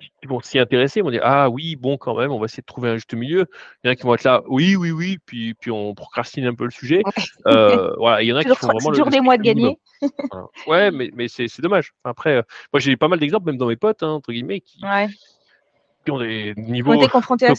qui 0.00 0.26
vont 0.28 0.40
s'y 0.40 0.58
intéresser, 0.58 1.00
ils 1.00 1.02
vont 1.02 1.10
dire 1.10 1.22
ah 1.24 1.48
oui, 1.48 1.74
bon 1.76 1.96
quand 1.96 2.16
même, 2.18 2.30
on 2.30 2.38
va 2.38 2.44
essayer 2.44 2.60
de 2.60 2.66
trouver 2.66 2.90
un 2.90 2.94
juste 2.96 3.14
milieu. 3.14 3.46
Il 3.82 3.86
y 3.86 3.90
en 3.90 3.92
a 3.92 3.96
qui 3.96 4.02
vont 4.02 4.14
être 4.14 4.24
là, 4.24 4.42
oui, 4.46 4.76
oui, 4.76 4.90
oui, 4.90 5.18
puis, 5.24 5.54
puis 5.54 5.70
on 5.70 5.94
procrastine 5.94 6.44
un 6.46 6.54
peu 6.54 6.64
le 6.64 6.70
sujet. 6.70 7.02
Voilà, 7.44 8.22
il 8.22 8.26
y 8.28 8.32
en 8.32 8.36
a 8.36 8.44
qui 8.44 8.54
font 8.54 8.68
vraiment 8.68 8.92
c'est 8.92 9.02
le, 9.04 9.10
des 9.10 9.20
mois 9.20 9.38
de 9.38 9.42
gagner. 9.42 9.78
Voilà. 10.30 10.46
Ouais, 10.66 10.90
mais, 10.90 11.10
mais 11.14 11.28
c'est 11.28 11.48
c'est 11.48 11.62
dommage. 11.62 11.92
Après, 12.04 12.44
moi 12.72 12.80
j'ai 12.80 12.96
pas 12.96 13.08
mal 13.08 13.18
d'exemples, 13.18 13.46
même 13.46 13.56
dans 13.56 13.66
mes 13.68 13.76
potes, 13.76 14.02
hein, 14.02 14.10
entre 14.10 14.32
guillemets, 14.32 14.60
qui, 14.60 14.84
Ouais. 14.84 15.08
Qui 16.06 16.10
ont 16.12 16.18
des 16.18 16.54
niveaux 16.56 16.96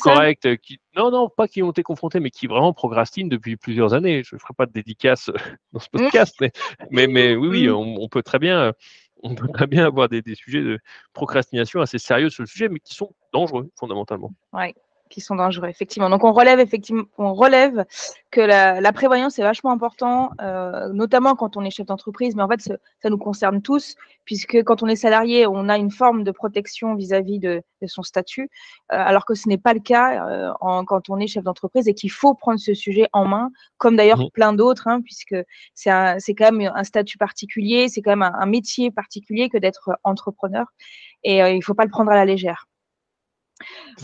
corrects, 0.02 0.62
qui, 0.62 0.80
non, 0.96 1.12
non, 1.12 1.30
pas 1.30 1.48
qui 1.48 1.62
ont 1.62 1.72
été 1.72 1.84
confrontés, 1.84 2.20
mais 2.20 2.32
qui 2.32 2.48
vraiment 2.48 2.74
procrastinent 2.74 3.30
depuis 3.30 3.58
plusieurs 3.58 3.94
années. 3.94 4.24
Je 4.24 4.36
ne 4.36 4.40
ferai 4.40 4.54
pas 4.56 4.66
de 4.66 4.72
dédicace 4.72 5.30
dans 5.74 5.80
ce 5.80 5.90
podcast, 5.90 6.36
mais, 6.42 6.52
mais, 6.90 7.08
mais, 7.08 7.36
oui, 7.36 7.48
oui, 7.50 7.68
mm. 7.68 7.74
on, 7.74 8.08
peut 8.08 8.24
très 8.24 8.40
bien, 8.40 8.74
on 9.22 9.36
peut 9.36 9.50
très 9.54 9.68
bien 9.68 9.86
avoir 9.86 10.08
des, 10.08 10.22
des, 10.22 10.36
sujets 10.36 10.62
de 10.62 10.80
procrastination 11.14 11.82
assez 11.82 12.00
sérieux 12.00 12.30
sur 12.30 12.44
le 12.44 12.48
sujet, 12.48 12.70
mais 12.70 12.80
qui 12.80 12.96
sont 12.96 13.14
dangereux 13.34 13.70
fondamentalement. 13.76 14.32
Ouais 14.54 14.74
qui 15.10 15.22
sont 15.22 15.36
dangereux, 15.36 15.67
effectivement. 15.67 16.10
Donc 16.10 16.24
on 16.24 16.32
relève 16.32 16.60
effectivement, 16.60 17.04
on 17.17 17.34
relève 17.34 17.86
que 18.32 18.41
la, 18.41 18.91
prévoyance 18.93 19.39
est 19.39 19.43
vachement 19.43 19.72
important, 19.72 20.32
euh, 20.41 20.89
notamment 20.93 21.36
quand 21.36 21.58
on 21.58 21.63
est 21.63 21.70
chef 21.70 21.86
d'entreprise, 21.86 22.36
mais 22.36 22.43
en 22.43 22.48
fait 22.48 22.62
ça 22.62 23.10
nous 23.10 23.17
concerne 23.17 23.62
tous, 23.62 23.96
puisque 24.26 24.63
quand 24.63 24.84
on 24.84 24.88
est 24.88 24.96
salarié, 24.96 25.48
on 25.48 25.70
a 25.70 25.78
une 25.78 25.91
forme 25.91 26.24
de 26.24 26.32
protection 26.32 26.96
vis-à-vis 26.96 27.39
de, 27.39 27.62
son 27.86 28.04
statut, 28.04 28.50
euh, 28.91 28.96
alors 28.98 29.26
que 29.26 29.36
ce 29.36 29.48
n'est 29.48 29.58
pas 29.58 29.74
le 29.74 29.80
cas 29.80 30.28
euh, 30.28 30.52
quand 30.88 31.10
on 31.10 31.20
est 31.20 31.28
chef 31.28 31.43
d'entreprise 31.43 31.88
et 31.88 31.93
qu'il 31.93 32.12
faut 32.12 32.34
prendre 32.34 32.60
ce 32.60 32.74
sujet 32.74 33.08
en 33.13 33.26
main, 33.26 33.52
comme 33.78 33.96
d'ailleurs 33.96 34.20
mmh. 34.20 34.30
plein 34.34 34.54
d'autres, 34.54 34.88
hein, 34.88 35.02
puisque 35.02 35.36
c'est 35.76 35.89
quand 35.89 36.52
même 36.52 36.72
un 36.74 36.84
statut 36.84 37.17
particulier, 37.17 37.88
c'est 37.89 38.02
quand 38.02 38.12
même 38.12 38.24
un, 38.24 38.34
un, 38.34 38.46
métier 38.46 38.91
particulier 38.91 39.50
que 39.50 39.58
d'être 39.58 39.91
entrepreneur, 40.04 40.65
et 41.24 41.39
il 41.39 41.58
ne 41.58 41.62
faut 41.62 41.76
pas 41.76 41.84
le 41.84 41.91
prendre 41.91 42.12
à 42.12 42.15
la 42.15 42.26
légère. 42.26 42.67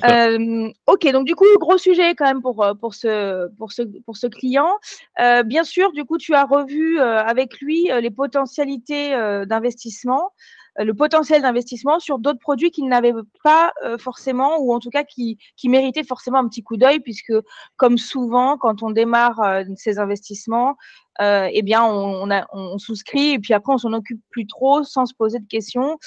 Euh, 0.03 0.69
ok, 0.87 1.11
donc 1.11 1.25
du 1.25 1.35
coup, 1.35 1.45
gros 1.59 1.77
sujet 1.77 2.15
quand 2.15 2.25
même 2.25 2.41
pour, 2.41 2.63
euh, 2.63 2.73
pour, 2.73 2.93
ce, 2.93 3.47
pour, 3.57 3.71
ce, 3.71 3.83
pour 4.05 4.17
ce 4.17 4.27
client. 4.27 4.77
Euh, 5.19 5.43
bien 5.43 5.63
sûr, 5.63 5.91
du 5.91 6.03
coup, 6.05 6.17
tu 6.17 6.33
as 6.33 6.45
revu 6.45 6.99
avec 6.99 7.59
lui 7.59 7.89
les 8.01 8.09
potentialités 8.09 9.11
d'investissement, 9.45 10.31
le 10.77 10.93
potentiel 10.93 11.41
d'investissement 11.41 11.99
sur 11.99 12.17
d'autres 12.17 12.39
produits 12.39 12.71
qu'il 12.71 12.87
n'avait 12.87 13.13
pas 13.43 13.73
forcément, 13.99 14.57
ou 14.59 14.73
en 14.73 14.79
tout 14.79 14.89
cas 14.89 15.03
qui, 15.03 15.37
qui 15.55 15.69
méritaient 15.69 16.03
forcément 16.03 16.39
un 16.39 16.47
petit 16.47 16.63
coup 16.63 16.77
d'œil, 16.77 16.99
puisque 16.99 17.33
comme 17.77 17.97
souvent, 17.97 18.57
quand 18.57 18.83
on 18.83 18.91
démarre 18.91 19.63
ces 19.75 19.99
investissements, 19.99 20.75
eh 21.19 21.61
bien, 21.61 21.83
on, 21.85 22.77
souscrit 22.77 23.31
et 23.31 23.39
puis 23.39 23.53
après, 23.53 23.73
on 23.73 23.77
s'en 23.77 23.93
occupe 23.93 24.21
plus 24.29 24.47
trop 24.47 24.83
sans 24.83 25.05
se 25.05 25.13
poser 25.13 25.39
de 25.39 25.47
questions. 25.47 25.97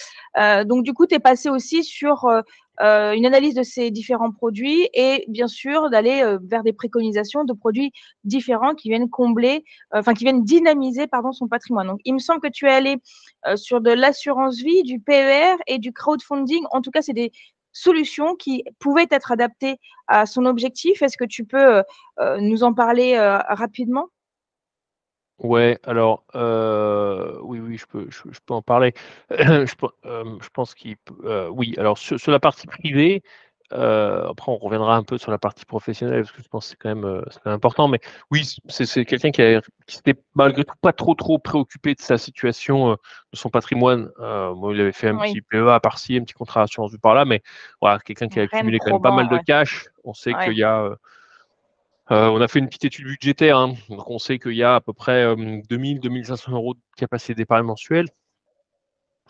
donc, 0.64 0.82
du 0.82 0.92
coup, 0.92 1.06
tu 1.06 1.14
es 1.14 1.20
passé 1.20 1.48
aussi 1.48 1.84
sur 1.84 2.26
une 2.80 3.26
analyse 3.26 3.54
de 3.54 3.62
ces 3.62 3.90
différents 3.90 4.30
produits 4.30 4.88
et 4.92 5.24
bien 5.28 5.48
sûr 5.48 5.90
d'aller 5.90 6.22
euh, 6.22 6.38
vers 6.42 6.62
des 6.62 6.72
préconisations 6.72 7.44
de 7.44 7.52
produits 7.52 7.92
différents 8.24 8.74
qui 8.74 8.88
viennent 8.88 9.08
combler, 9.08 9.64
euh, 9.94 10.00
enfin 10.00 10.14
qui 10.14 10.24
viennent 10.24 10.44
dynamiser 10.44 11.06
pardon 11.06 11.32
son 11.32 11.48
patrimoine. 11.48 11.86
Donc 11.88 12.00
il 12.04 12.14
me 12.14 12.18
semble 12.18 12.40
que 12.40 12.48
tu 12.48 12.66
es 12.66 12.72
allé 12.72 12.96
sur 13.54 13.80
de 13.80 13.90
l'assurance 13.90 14.56
vie, 14.56 14.82
du 14.82 14.98
PER 14.98 15.54
et 15.66 15.78
du 15.78 15.92
crowdfunding. 15.92 16.64
En 16.72 16.80
tout 16.82 16.90
cas, 16.90 17.00
c'est 17.00 17.12
des 17.12 17.30
solutions 17.72 18.34
qui 18.34 18.64
pouvaient 18.80 19.06
être 19.10 19.30
adaptées 19.30 19.76
à 20.08 20.26
son 20.26 20.46
objectif. 20.46 21.00
Est-ce 21.02 21.16
que 21.16 21.24
tu 21.24 21.44
peux 21.44 21.82
nous 22.40 22.64
en 22.64 22.74
parler 22.74 23.16
rapidement? 23.48 24.08
Ouais, 25.38 25.78
alors 25.84 26.24
euh, 26.34 27.38
oui, 27.42 27.60
oui, 27.60 27.76
je 27.76 27.86
peux, 27.86 28.06
je, 28.08 28.22
peux 28.46 28.54
en 28.54 28.62
parler. 28.62 28.94
je, 29.30 29.74
euh, 30.06 30.38
je 30.40 30.48
pense 30.48 30.74
qu'il, 30.74 30.96
euh, 31.24 31.48
oui. 31.48 31.74
Alors 31.76 31.98
sur, 31.98 32.18
la 32.30 32.40
partie 32.40 32.66
privée, 32.66 33.22
après 33.70 34.50
on 34.50 34.56
reviendra 34.56 34.96
un 34.96 35.02
peu 35.02 35.18
sur 35.18 35.30
la 35.30 35.38
partie 35.38 35.66
professionnelle 35.66 36.22
parce 36.22 36.32
que 36.32 36.42
je 36.42 36.48
pense 36.48 36.64
que 36.64 36.70
c'est 36.70 36.76
quand 36.78 36.94
même, 36.94 37.22
important. 37.44 37.86
Mais 37.86 38.00
oui, 38.30 38.56
c'est 38.68 39.04
quelqu'un 39.04 39.30
qui, 39.30 39.42
qui 39.86 39.96
s'était 39.96 40.14
malgré 40.34 40.64
tout 40.64 40.74
pas 40.80 40.94
trop 40.94 41.14
trop 41.14 41.38
préoccupé 41.38 41.94
de 41.94 42.00
sa 42.00 42.16
situation, 42.16 42.92
de 42.92 43.36
son 43.36 43.50
patrimoine. 43.50 44.10
moi, 44.18 44.72
il 44.72 44.80
avait 44.80 44.92
fait 44.92 45.08
un 45.08 45.18
petit 45.18 45.42
PEA 45.42 45.80
par-ci, 45.82 46.16
un 46.16 46.24
petit 46.24 46.34
contrat 46.34 46.62
d'assurance 46.62 46.96
par 46.96 47.14
là, 47.14 47.26
mais 47.26 47.42
voilà, 47.82 47.98
quelqu'un 47.98 48.28
qui 48.28 48.40
a 48.40 48.44
accumulé 48.44 48.78
quand 48.78 48.92
même 48.92 49.02
pas 49.02 49.14
mal 49.14 49.28
de 49.28 49.38
cash. 49.44 49.86
On 50.02 50.14
sait 50.14 50.32
qu'il 50.32 50.56
y 50.56 50.64
a 50.64 50.96
euh, 52.10 52.28
on 52.28 52.40
a 52.40 52.48
fait 52.48 52.58
une 52.58 52.66
petite 52.66 52.84
étude 52.84 53.06
budgétaire, 53.06 53.58
hein. 53.58 53.74
donc 53.88 54.08
on 54.10 54.18
sait 54.18 54.38
qu'il 54.38 54.54
y 54.54 54.62
a 54.62 54.76
à 54.76 54.80
peu 54.80 54.92
près 54.92 55.34
2000-2500 55.34 56.52
euros 56.52 56.74
de 56.74 56.80
capacité 56.96 57.34
d'épargne 57.34 57.66
mensuelle. 57.66 58.08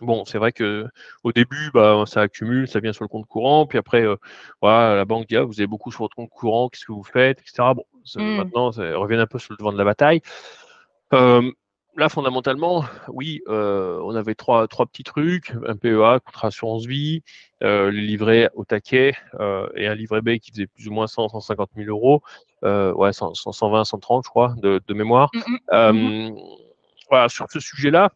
Bon, 0.03 0.27
c'est 0.27 0.37
vrai 0.37 0.53
que 0.53 0.87
au 1.25 1.33
début, 1.33 1.71
bah, 1.73 2.05
ça 2.07 2.21
accumule, 2.21 2.69
ça 2.69 2.81
vient 2.81 2.93
sur 2.93 3.05
le 3.05 3.09
compte 3.09 3.27
courant, 3.27 3.67
puis 3.67 3.79
après, 3.79 4.03
euh, 4.03 4.17
voilà, 4.61 4.95
la 4.95 5.07
banque 5.07 5.27
dit 5.27 5.37
ah, 5.37 5.45
vous 5.45 5.59
avez 5.59 5.67
beaucoup 5.67 5.91
sur 5.91 6.03
votre 6.03 6.17
compte 6.17 6.29
courant, 6.29 6.69
qu'est-ce 6.69 6.85
que 6.85 6.93
vous 6.93 7.03
faites, 7.03 7.41
etc. 7.41 7.73
Bon, 7.75 7.85
mmh. 8.15 8.37
maintenant, 8.37 8.73
ça 8.73 8.83
revient 8.97 9.17
un 9.17 9.27
peu 9.27 9.39
sur 9.39 9.55
le 9.55 9.57
devant 9.57 9.73
de 9.73 9.79
la 9.79 9.85
bataille. 9.85 10.21
Euh, 11.97 12.01
là, 12.01 12.09
fondamentalement, 12.09 12.85
oui, 13.09 13.43
euh, 13.49 14.01
on 14.03 14.15
avait 14.15 14.35
trois, 14.35 14.69
trois 14.69 14.87
petits 14.87 15.03
trucs, 15.03 15.53
un 15.67 15.77
PEA, 15.77 16.21
contrat 16.25 16.49
assurance 16.49 16.87
vie, 16.87 17.23
euh, 17.63 17.91
les 17.91 18.03
livrets 18.03 18.51
au 18.55 18.65
taquet 18.65 19.15
euh, 19.41 19.69
et 19.75 19.87
un 19.87 19.95
livret 19.95 20.21
B 20.21 20.39
qui 20.39 20.51
faisait 20.51 20.67
plus 20.67 20.89
ou 20.89 20.93
moins 20.93 21.07
100, 21.07 21.31
150 21.31 21.71
000 21.77 21.89
euros, 21.89 22.23
ouais, 22.63 23.13
120, 23.13 23.85
130, 23.85 24.25
je 24.25 24.31
crois, 24.31 24.55
de, 24.57 24.81
mémoire. 24.95 25.31
Mmh 25.35 25.93
mmh 25.93 26.37
voilà, 27.09 27.29
sur 27.29 27.47
ce 27.49 27.61
sujet-là, 27.61 28.11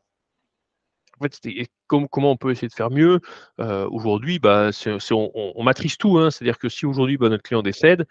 en 1.20 1.24
fait, 1.24 1.68
comment 1.86 2.32
on 2.32 2.36
peut 2.36 2.50
essayer 2.50 2.66
de 2.66 2.72
faire 2.72 2.90
mieux 2.90 3.20
Aujourd'hui, 3.58 4.40
bah, 4.40 4.70
on, 5.12 5.30
on, 5.54 5.62
matrice 5.62 5.96
tout. 5.96 6.18
Hein, 6.18 6.30
C'est-à-dire 6.30 6.58
que 6.58 6.68
si 6.68 6.86
aujourd'hui 6.86 7.16
bah, 7.16 7.28
notre 7.28 7.44
client 7.44 7.62
décède, 7.62 8.08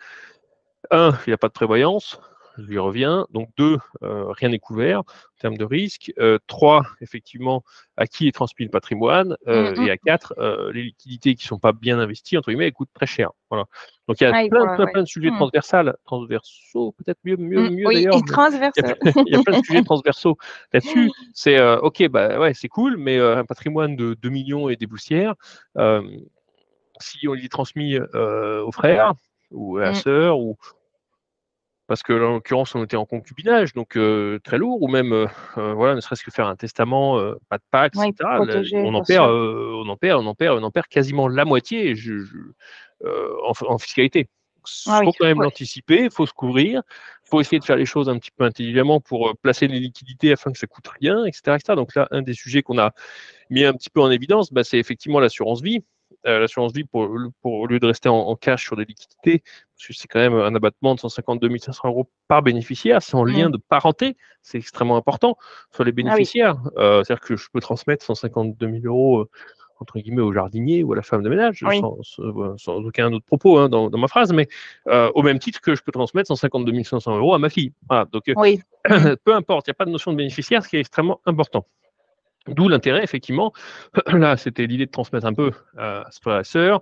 un, 0.89 1.11
il 1.27 1.31
n'y 1.31 1.33
a 1.33 1.37
pas 1.37 1.49
de 1.49 1.53
prévoyance 1.53 2.21
je 2.61 2.67
lui 2.67 2.79
reviens. 2.79 3.25
Donc 3.31 3.49
deux, 3.57 3.77
euh, 4.03 4.25
rien 4.29 4.49
n'est 4.49 4.59
couvert 4.59 4.99
en 4.99 5.39
termes 5.39 5.57
de 5.57 5.65
risque. 5.65 6.11
Euh, 6.19 6.37
trois, 6.47 6.83
effectivement, 7.01 7.63
à 7.97 8.07
qui 8.07 8.27
est 8.27 8.31
transmis 8.31 8.65
le 8.65 8.71
patrimoine. 8.71 9.35
Euh, 9.47 9.75
mmh. 9.75 9.81
Et 9.81 9.91
à 9.91 9.97
quatre, 9.97 10.33
les 10.73 10.83
liquidités 10.83 11.35
qui 11.35 11.45
ne 11.45 11.49
sont 11.49 11.59
pas 11.59 11.71
bien 11.71 11.99
investies, 11.99 12.37
entre 12.37 12.49
guillemets, 12.49 12.67
elles 12.67 12.73
coûtent 12.73 12.93
très 12.93 13.05
cher. 13.05 13.31
Voilà. 13.49 13.65
Donc 14.07 14.19
il 14.21 14.23
y 14.23 14.27
a 14.27 14.31
plein, 14.31 14.75
plein, 14.75 14.87
plein, 14.87 15.01
de 15.01 15.07
sujets 15.07 15.31
mmh. 15.31 15.35
transversaux, 15.35 15.91
transversaux, 16.05 16.95
peut-être 16.97 17.19
mieux, 17.23 17.37
mieux, 17.37 17.69
mieux 17.69 17.85
d'ailleurs. 17.85 18.15
Il, 18.15 19.31
y 19.31 19.35
a 19.35 19.43
plein 19.43 19.59
de 19.59 19.65
sujets 19.65 19.83
transversaux 19.83 20.37
là-dessus. 20.73 21.11
C'est 21.33 21.61
ok, 21.77 22.07
bah 22.09 22.39
ouais, 22.39 22.53
c'est 22.53 22.67
cool, 22.67 22.97
mais 22.97 23.19
un 23.19 23.45
patrimoine 23.45 23.95
de 23.95 24.15
2 24.15 24.29
millions 24.29 24.69
et 24.69 24.75
des 24.75 24.87
poussières, 24.87 25.35
si 26.99 27.27
on 27.27 27.35
est 27.35 27.51
transmis 27.51 27.97
aux 27.97 28.71
frères 28.71 29.13
ou 29.51 29.77
à 29.77 29.81
la 29.81 29.93
sœur 29.95 30.39
ou 30.39 30.57
parce 31.89 32.03
que 32.03 32.13
en 32.13 32.33
l'occurrence 32.33 32.75
on 32.75 32.83
était 32.83 32.97
en 32.97 33.05
concubinage, 33.05 33.73
donc 33.73 33.97
euh, 33.97 34.39
très 34.43 34.59
lourd, 34.59 34.81
ou 34.83 34.87
même 34.87 35.11
euh, 35.11 35.27
voilà, 35.73 35.95
ne 35.95 36.01
serait-ce 36.01 36.23
que 36.23 36.29
faire 36.29 36.47
un 36.47 36.55
testament, 36.55 37.19
pas 37.49 37.57
de 37.57 37.63
Pax, 37.71 37.97
etc. 37.97 38.13
on 38.73 38.93
en 38.93 39.03
perd, 39.03 39.29
on 39.29 39.89
en 39.89 39.97
perd, 39.97 40.21
on 40.21 40.27
en 40.27 40.35
perd, 40.35 40.59
on 40.59 40.63
en 40.63 40.71
perd 40.71 40.85
quasiment 40.85 41.27
la 41.27 41.45
moitié 41.45 41.95
en, 43.03 43.77
fiscalité. 43.79 44.29
Il 44.85 44.91
ah 44.91 45.01
faut 45.03 45.13
quand 45.17 45.25
même 45.25 45.41
l'anticiper, 45.41 46.03
il 46.03 46.11
faut 46.11 46.27
se 46.27 46.33
couvrir, 46.33 46.83
il 47.25 47.29
faut 47.29 47.41
essayer 47.41 47.57
de 47.57 47.65
faire 47.65 47.77
les 47.77 47.87
choses 47.87 48.07
un 48.07 48.19
petit 48.19 48.29
peu 48.29 48.43
intelligemment 48.43 48.99
pour 48.99 49.35
placer 49.41 49.67
les 49.67 49.79
liquidités 49.79 50.31
afin 50.31 50.51
que 50.51 50.59
ça 50.59 50.67
coûte 50.67 50.87
rien, 50.99 51.25
etc., 51.25 51.57
Donc 51.69 51.95
là, 51.95 52.07
un 52.11 52.21
des 52.21 52.33
sujets 52.33 52.61
qu'on 52.61 52.77
a 52.77 52.91
mis 53.49 53.65
un 53.65 53.73
petit 53.73 53.89
peu 53.89 54.01
en 54.01 54.11
évidence, 54.11 54.53
bah, 54.53 54.63
c'est 54.63 54.77
effectivement 54.77 55.19
l'assurance 55.19 55.63
vie. 55.63 55.83
Euh, 56.27 56.39
l'assurance 56.39 56.73
vie 56.73 56.83
pour, 56.83 57.09
au 57.43 57.65
lieu 57.65 57.79
de 57.79 57.85
rester 57.85 58.09
en, 58.09 58.35
cash 58.35 58.65
sur 58.65 58.75
des 58.75 58.83
liquidités, 58.83 59.41
parce 59.75 59.87
que 59.87 59.93
c'est 59.93 60.07
quand 60.09 60.19
même 60.19 60.33
un 60.33 60.53
abattement 60.53 60.93
de 60.93 60.99
152 60.99 61.57
500 61.57 61.87
euros 61.87 62.09
par 62.27 62.41
bénéficiaire, 62.41 63.01
c'est 63.01 63.15
en 63.15 63.23
lien 63.23 63.47
mmh. 63.47 63.53
de 63.53 63.57
parenté, 63.57 64.17
c'est 64.41 64.57
extrêmement 64.57 64.97
important 64.97 65.37
sur 65.71 65.85
les 65.85 65.91
ah 65.91 65.93
bénéficiaires. 65.93 66.57
Euh, 66.77 67.03
c'est-à-dire 67.05 67.21
que 67.21 67.37
je 67.37 67.47
peux 67.53 67.61
transmettre 67.61 68.03
152 68.03 68.69
000 68.81 68.85
euros 68.85 69.21
euh, 69.21 69.29
entre 69.79 69.97
guillemets 69.97 70.21
au 70.21 70.33
jardinier 70.33 70.83
ou 70.83 70.91
à 70.91 70.97
la 70.97 71.03
femme 71.03 71.23
de 71.23 71.29
ménage, 71.29 71.63
sans, 72.57 72.67
aucun 72.67 73.13
autre 73.13 73.25
propos 73.25 73.57
hein, 73.57 73.69
dans, 73.69 73.89
ma 73.89 74.09
phrase, 74.09 74.33
mais 74.33 74.49
au 74.85 75.23
même 75.23 75.39
titre 75.39 75.61
que 75.61 75.73
je 75.73 75.81
peux 75.81 75.93
transmettre 75.93 76.27
152 76.27 76.83
500 76.83 77.17
euros 77.17 77.33
à 77.33 77.39
ma 77.39 77.49
fille. 77.49 77.71
donc, 78.11 78.25
peu 79.23 79.33
importe, 79.33 79.67
il 79.67 79.69
n'y 79.69 79.71
a 79.71 79.75
pas 79.75 79.85
de 79.85 79.91
notion 79.91 80.11
de 80.11 80.17
bénéficiaire, 80.17 80.65
ce 80.65 80.67
qui 80.67 80.75
est 80.75 80.81
extrêmement 80.81 81.21
important. 81.25 81.65
D'où 82.47 82.67
l'intérêt, 82.69 83.03
effectivement. 83.03 83.53
Là, 84.07 84.37
c'était 84.37 84.65
l'idée 84.65 84.85
de 84.85 84.91
transmettre 84.91 85.25
un 85.25 85.33
peu 85.33 85.51
à 85.77 86.05
ce 86.09 86.19
frère 86.19 86.39
et 86.39 86.43
sœur, 86.43 86.81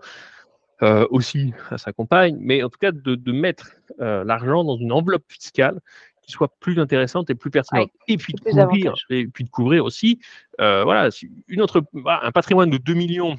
euh, 0.84 1.08
aussi 1.10 1.54
à 1.72 1.80
sa 1.80 1.92
compagne, 1.92 2.38
mais 2.40 2.62
en 2.62 2.70
tout 2.70 2.78
cas 2.80 2.92
de, 2.92 3.32
mettre 3.32 3.72
euh, 4.00 4.24
l'argent 4.24 4.64
dans 4.64 4.78
une 4.78 4.92
enveloppe 4.92 5.24
fiscale 5.28 5.80
qui 6.22 6.32
soit 6.32 6.50
plus 6.60 6.80
intéressante 6.80 7.32
et 7.32 7.36
plus 7.36 7.50
pertinente. 7.50 7.90
et, 8.08 8.18
puis 8.18 8.34
de 8.34 8.42
couvrir, 8.42 8.94
et 9.10 9.28
puis 9.28 9.44
de 9.44 9.50
couvrir 9.50 9.86
aussi, 9.86 10.20
euh, 10.62 10.84
voilà, 10.84 11.10
une 11.48 11.62
autre, 11.62 11.82
bah, 11.94 12.20
un 12.22 12.32
patrimoine 12.32 12.70
de 12.70 12.78
2 12.78 12.94
millions 12.94 13.38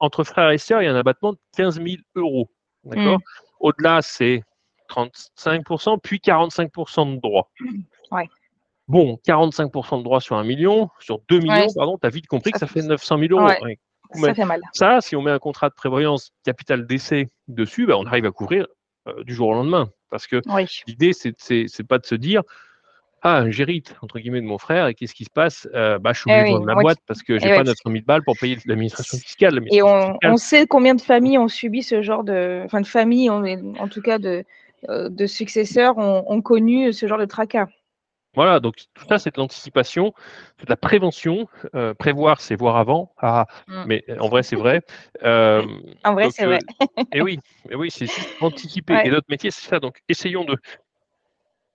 entre 0.00 0.22
frères 0.22 0.50
et 0.50 0.58
sœurs, 0.58 0.82
il 0.82 0.84
y 0.84 0.88
a 0.88 0.92
un 0.92 0.96
abattement 0.96 1.32
de 1.32 1.38
15 1.56 1.80
000 1.80 1.96
euros. 2.14 2.50
D'accord? 2.84 3.20
Mmh. 3.20 3.22
Au-delà, 3.60 4.02
c'est 4.02 4.42
35%, 4.90 5.98
puis 6.02 6.18
45% 6.18 7.14
de 7.14 7.20
droits. 7.22 7.50
Ouais. 8.10 8.28
Bon, 8.88 9.18
45% 9.26 9.98
de 9.98 10.04
droits 10.04 10.20
sur 10.20 10.36
un 10.36 10.44
million, 10.44 10.90
sur 11.00 11.20
2 11.28 11.40
millions, 11.40 11.66
pardon, 11.74 11.98
tu 11.98 12.06
as 12.06 12.10
vite 12.10 12.26
compris 12.28 12.52
que 12.52 12.58
ça 12.58 12.66
fait 12.66 12.82
900 12.82 13.18
000 13.18 13.32
euros. 13.40 13.48
ça 14.14 14.34
fait 14.34 14.44
mal. 14.44 14.60
Ça, 14.72 15.00
si 15.00 15.16
on 15.16 15.22
met 15.22 15.32
un 15.32 15.40
contrat 15.40 15.68
de 15.68 15.74
prévoyance 15.74 16.30
capital 16.44 16.86
d'essai 16.86 17.28
dessus, 17.48 17.86
bah, 17.86 17.96
on 17.98 18.06
arrive 18.06 18.26
à 18.26 18.30
couvrir 18.30 18.66
euh, 19.08 19.24
du 19.24 19.34
jour 19.34 19.48
au 19.48 19.54
lendemain. 19.54 19.90
Parce 20.10 20.28
que 20.28 20.40
l'idée, 20.86 21.12
c'est 21.12 21.82
pas 21.88 21.98
de 21.98 22.06
se 22.06 22.14
dire, 22.14 22.42
ah, 23.22 23.50
j'hérite, 23.50 23.96
entre 24.02 24.20
guillemets, 24.20 24.40
de 24.40 24.46
mon 24.46 24.58
frère, 24.58 24.86
et 24.86 24.94
qu'est-ce 24.94 25.14
qui 25.14 25.24
se 25.24 25.30
passe? 25.30 25.68
Euh, 25.74 25.98
bah, 25.98 26.12
Je 26.12 26.20
suis 26.20 26.30
Eh 26.30 26.40
obligé 26.42 26.54
de 26.54 26.64
moi 26.64 26.74
boîte 26.76 26.98
parce 27.08 27.24
que 27.24 27.40
j'ai 27.40 27.46
eh 27.48 27.50
ouais, 27.50 27.56
pas 27.56 27.64
900 27.64 27.90
000 27.90 28.04
balles 28.06 28.22
pour 28.22 28.36
payer 28.38 28.56
l'administration 28.66 29.18
fiscale. 29.18 29.60
Et 29.72 29.82
on, 29.82 30.12
fiscale, 30.12 30.32
on 30.32 30.36
sait 30.36 30.66
combien 30.68 30.94
de 30.94 31.00
familles 31.00 31.38
ont 31.38 31.48
subi 31.48 31.82
ce 31.82 32.02
genre 32.02 32.22
de, 32.22 32.62
enfin 32.64 32.80
de 32.80 32.86
familles, 32.86 33.30
en, 33.30 33.42
en 33.80 33.88
tout 33.88 34.00
cas 34.00 34.18
de, 34.18 34.44
euh, 34.88 35.08
de 35.08 35.26
successeurs, 35.26 35.98
ont, 35.98 36.24
ont 36.28 36.40
connu 36.40 36.92
ce 36.92 37.06
genre 37.08 37.18
de 37.18 37.24
tracas. 37.24 37.66
Voilà, 38.36 38.60
donc 38.60 38.76
tout 38.94 39.04
ça, 39.08 39.18
c'est 39.18 39.34
de 39.34 39.40
l'anticipation, 39.40 40.12
c'est 40.58 40.66
de 40.66 40.70
la 40.70 40.76
prévention. 40.76 41.48
Euh, 41.74 41.94
prévoir, 41.94 42.40
c'est 42.40 42.54
voir 42.54 42.76
avant. 42.76 43.12
Ah, 43.18 43.46
Mm. 43.66 43.84
mais 43.86 44.04
en 44.20 44.28
vrai, 44.28 44.42
c'est 44.42 44.56
vrai. 44.56 44.82
Euh, 45.24 45.64
En 46.04 46.12
vrai, 46.14 46.30
c'est 46.30 46.44
euh, 46.44 46.48
vrai. 46.48 46.58
et 47.12 47.22
oui, 47.22 47.40
et 47.70 47.74
oui, 47.74 47.90
c'est 47.90 48.04
juste 48.06 48.36
anticiper. 48.40 48.92
Ouais. 48.94 49.06
Et 49.06 49.10
notre 49.10 49.26
métier, 49.30 49.50
c'est 49.50 49.66
ça. 49.66 49.80
Donc, 49.80 50.00
essayons 50.08 50.44
de, 50.44 50.56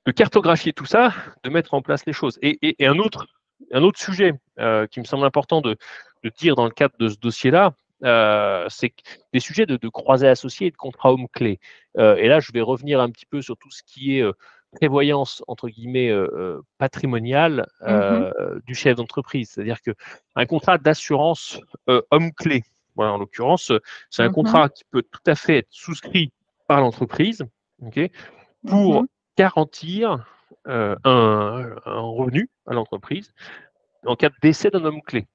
de 0.05 0.11
cartographier 0.11 0.73
tout 0.73 0.85
ça, 0.85 1.13
de 1.43 1.49
mettre 1.49 1.73
en 1.73 1.81
place 1.81 2.05
les 2.05 2.13
choses. 2.13 2.37
Et, 2.41 2.57
et- 2.61 2.83
et 2.83 2.87
un, 2.87 2.97
autre, 2.99 3.27
un 3.71 3.83
autre 3.83 3.99
sujet 3.99 4.33
euh, 4.59 4.87
qui 4.87 4.99
me 4.99 5.05
semble 5.05 5.25
important 5.25 5.61
de, 5.61 5.77
de 6.23 6.29
dire 6.29 6.55
dans 6.55 6.65
le 6.65 6.71
cadre 6.71 6.95
de 6.99 7.07
ce 7.09 7.17
dossier-là, 7.17 7.73
euh, 8.03 8.65
c'est 8.69 8.93
des 9.31 9.39
sujets 9.39 9.65
de, 9.67 9.77
de 9.77 9.89
croisés 9.89 10.27
associés 10.27 10.67
et 10.67 10.71
de 10.71 10.77
contrats 10.77 11.11
hommes 11.11 11.27
clés. 11.33 11.59
Euh, 11.97 12.15
et 12.15 12.27
là, 12.27 12.39
je 12.39 12.51
vais 12.51 12.61
revenir 12.61 12.99
un 12.99 13.09
petit 13.11 13.27
peu 13.27 13.41
sur 13.41 13.57
tout 13.57 13.69
ce 13.69 13.83
qui 13.83 14.17
est 14.17 14.21
euh, 14.23 14.33
prévoyance 14.71 15.43
entre 15.47 15.69
guillemets 15.69 16.09
euh, 16.09 16.27
euh, 16.33 16.61
patrimoniale 16.77 17.67
euh, 17.81 18.59
du 18.65 18.75
chef 18.75 18.95
d'entreprise. 18.95 19.51
C'est-à-dire 19.51 19.81
que 19.81 19.91
un 20.35 20.45
contrat 20.45 20.77
d'assurance 20.77 21.59
euh, 21.89 22.01
homme 22.11 22.31
clé, 22.33 22.63
voilà, 22.95 23.13
en 23.13 23.17
l'occurrence, 23.17 23.71
c'est 24.09 24.23
un 24.23 24.27
Mhm. 24.27 24.33
contrat 24.33 24.69
qui 24.69 24.83
peut 24.85 25.03
tout 25.03 25.21
à 25.27 25.35
fait 25.35 25.57
être 25.59 25.67
souscrit 25.71 26.31
par 26.67 26.79
l'entreprise, 26.81 27.45
pour 28.67 29.01
Mhm. 29.01 29.07
garantir 29.37 30.25
un, 30.65 30.95
un 31.03 31.75
revenu 32.01 32.49
à 32.67 32.73
l'entreprise 32.73 33.33
en 34.05 34.15
cas 34.15 34.29
de 34.29 34.35
décès 34.41 34.69
d'un 34.69 34.83
homme 34.85 35.01
clé, 35.01 35.27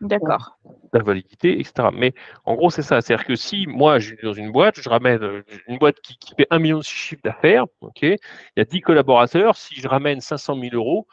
D'accord. 0.00 0.58
d'invalidité, 0.92 1.58
etc. 1.60 1.88
Mais 1.92 2.14
en 2.44 2.54
gros, 2.54 2.70
c'est 2.70 2.82
ça. 2.82 3.00
C'est-à-dire 3.00 3.26
que 3.26 3.36
si 3.36 3.66
moi, 3.66 3.98
je 3.98 4.14
suis 4.14 4.26
dans 4.26 4.32
une 4.32 4.52
boîte, 4.52 4.80
je 4.80 4.88
ramène 4.88 5.22
euh, 5.22 5.42
une 5.68 5.78
boîte 5.78 6.00
qui, 6.00 6.16
qui 6.18 6.34
fait 6.34 6.46
1 6.50 6.58
million 6.58 6.78
de 6.78 6.84
chiffre 6.84 7.22
d'affaires, 7.22 7.64
ok, 7.80 8.02
il 8.02 8.18
y 8.56 8.60
a 8.60 8.64
10 8.64 8.80
collaborateurs, 8.80 9.56
si 9.56 9.74
je 9.80 9.88
ramène 9.88 10.20
500 10.20 10.58
000 10.60 10.74
euros, 10.74 11.06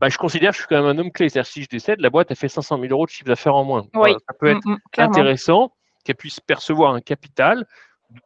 bah, 0.00 0.08
je 0.08 0.18
considère 0.18 0.50
que 0.50 0.56
je 0.56 0.62
suis 0.62 0.68
quand 0.68 0.82
même 0.82 0.96
un 0.96 0.98
homme 0.98 1.10
clé. 1.10 1.28
C'est-à-dire 1.28 1.48
que 1.48 1.52
si 1.52 1.62
je 1.62 1.68
décède, 1.68 2.00
la 2.00 2.10
boîte 2.10 2.30
a 2.30 2.34
fait 2.34 2.48
500 2.48 2.78
000 2.80 2.92
euros 2.92 3.06
de 3.06 3.10
chiffre 3.10 3.26
d'affaires 3.26 3.54
en 3.54 3.64
moins. 3.64 3.82
Oui. 3.82 3.88
Voilà, 3.94 4.18
ça 4.26 4.34
peut 4.38 4.48
être 4.48 4.66
Mm, 4.66 4.74
mm, 4.74 5.00
intéressant 5.00 5.72
qu'elle 6.04 6.16
puisse 6.16 6.40
percevoir 6.40 6.94
un 6.94 7.00
capital 7.00 7.66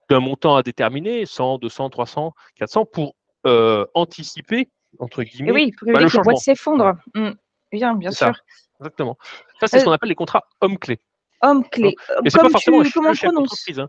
d'un 0.09 0.20
montant 0.20 0.56
à 0.56 0.62
déterminer, 0.62 1.24
100, 1.26 1.59
200, 1.59 1.90
300, 1.90 2.35
400, 2.56 2.85
pour 2.87 3.14
euh, 3.46 3.87
anticiper, 3.94 4.68
entre 4.98 5.22
Et 5.22 5.24
guillemets, 5.26 5.52
oui, 5.52 5.72
pour 5.72 5.87
bah, 5.92 6.00
éviter 6.00 6.11
que 6.12 6.16
la 6.18 6.22
boîte 6.22 6.38
s'effondre. 6.38 6.94
Mm. 7.14 7.30
Bien, 7.72 7.94
bien 7.94 8.11
ça. 8.11 8.33
Exactement. 8.80 9.16
Ça, 9.60 9.66
c'est 9.68 9.78
ce 9.78 9.82
Euh, 9.82 9.84
qu'on 9.86 9.92
appelle 9.92 10.08
les 10.08 10.14
contrats 10.14 10.44
hommes-clés. 10.60 11.00
Homme 11.42 11.66
clé. 11.68 11.94
Euh, 12.10 12.20
Et 12.24 12.30
c'est 12.30 12.40
pas 12.40 12.48
forcément 12.50 12.78
tu, 12.80 12.84
le 12.84 12.90
comment 12.92 13.14
chef 13.14 13.32
d'entreprise. 13.32 13.80
Hein. 13.80 13.88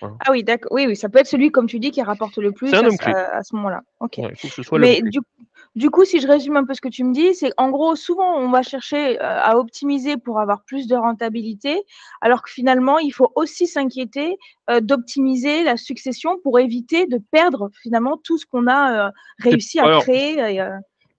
Ah 0.00 0.30
oui, 0.30 0.42
d'accord. 0.42 0.72
Oui, 0.72 0.86
oui, 0.86 0.96
ça 0.96 1.08
peut 1.08 1.18
être 1.18 1.26
celui, 1.26 1.50
comme 1.50 1.66
tu 1.66 1.78
dis, 1.78 1.90
qui 1.90 2.02
rapporte 2.02 2.38
le 2.38 2.52
plus 2.52 2.72
à, 2.74 2.80
ce 3.42 3.54
moment-là. 3.54 3.82
Ok. 4.00 4.14
Ouais, 4.18 4.30
il 4.30 4.36
faut 4.36 4.48
que 4.48 4.54
ce 4.54 4.62
soit 4.62 4.78
Mais 4.78 5.00
du, 5.02 5.20
du 5.76 5.90
coup, 5.90 6.04
si 6.04 6.20
je 6.20 6.26
résume 6.26 6.56
un 6.56 6.64
peu 6.64 6.74
ce 6.74 6.80
que 6.80 6.88
tu 6.88 7.04
me 7.04 7.12
dis, 7.12 7.34
c'est 7.34 7.52
en 7.56 7.70
gros, 7.70 7.94
souvent, 7.94 8.36
on 8.36 8.50
va 8.50 8.62
chercher 8.62 9.20
euh, 9.20 9.40
à 9.40 9.56
optimiser 9.58 10.16
pour 10.16 10.40
avoir 10.40 10.62
plus 10.64 10.86
de 10.88 10.96
rentabilité, 10.96 11.82
alors 12.20 12.42
que 12.42 12.50
finalement, 12.50 12.98
il 12.98 13.10
faut 13.12 13.30
aussi 13.36 13.66
s'inquiéter 13.66 14.36
euh, 14.70 14.80
d'optimiser 14.80 15.62
la 15.62 15.76
succession 15.76 16.38
pour 16.42 16.58
éviter 16.58 17.06
de 17.06 17.18
perdre 17.30 17.70
finalement 17.82 18.16
tout 18.16 18.38
ce 18.38 18.46
qu'on 18.46 18.66
a 18.66 19.06
euh, 19.06 19.10
réussi 19.38 19.78
à 19.78 19.84
alors- 19.84 20.02
créer 20.02 20.38
et, 20.38 20.60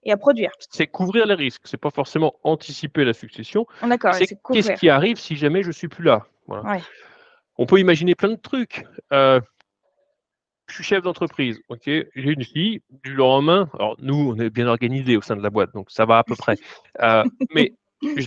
et 0.04 0.12
à 0.12 0.16
produire. 0.16 0.50
C'est 0.70 0.86
couvrir 0.86 1.26
les 1.26 1.34
risques. 1.34 1.62
C'est 1.64 1.76
pas 1.80 1.90
forcément 1.90 2.34
anticiper 2.44 3.04
la 3.04 3.12
succession. 3.12 3.66
D'accord, 3.82 4.14
c'est 4.14 4.26
qu'est-ce 4.52 4.72
qui 4.72 4.88
arrive 4.88 5.18
si 5.18 5.36
jamais 5.36 5.62
je 5.62 5.70
suis 5.70 5.88
plus 5.88 6.04
là. 6.04 6.26
Voilà. 6.46 6.62
Ouais. 6.70 6.82
On 7.56 7.66
peut 7.66 7.78
imaginer 7.78 8.14
plein 8.14 8.30
de 8.30 8.36
trucs. 8.36 8.84
Euh, 9.12 9.40
je 10.66 10.74
suis 10.74 10.84
chef 10.84 11.02
d'entreprise, 11.02 11.60
ok. 11.68 11.82
J'ai 11.86 12.08
une 12.14 12.44
fille. 12.44 12.80
Du 13.02 13.14
lendemain, 13.14 13.68
alors 13.74 13.96
nous, 14.00 14.32
on 14.34 14.40
est 14.40 14.50
bien 14.50 14.66
organisés 14.66 15.16
au 15.16 15.22
sein 15.22 15.36
de 15.36 15.42
la 15.42 15.50
boîte, 15.50 15.72
donc 15.74 15.90
ça 15.90 16.04
va 16.06 16.18
à 16.18 16.24
peu 16.24 16.36
près. 16.36 16.56
Euh, 17.02 17.24
mais 17.54 17.72
je, 18.02 18.26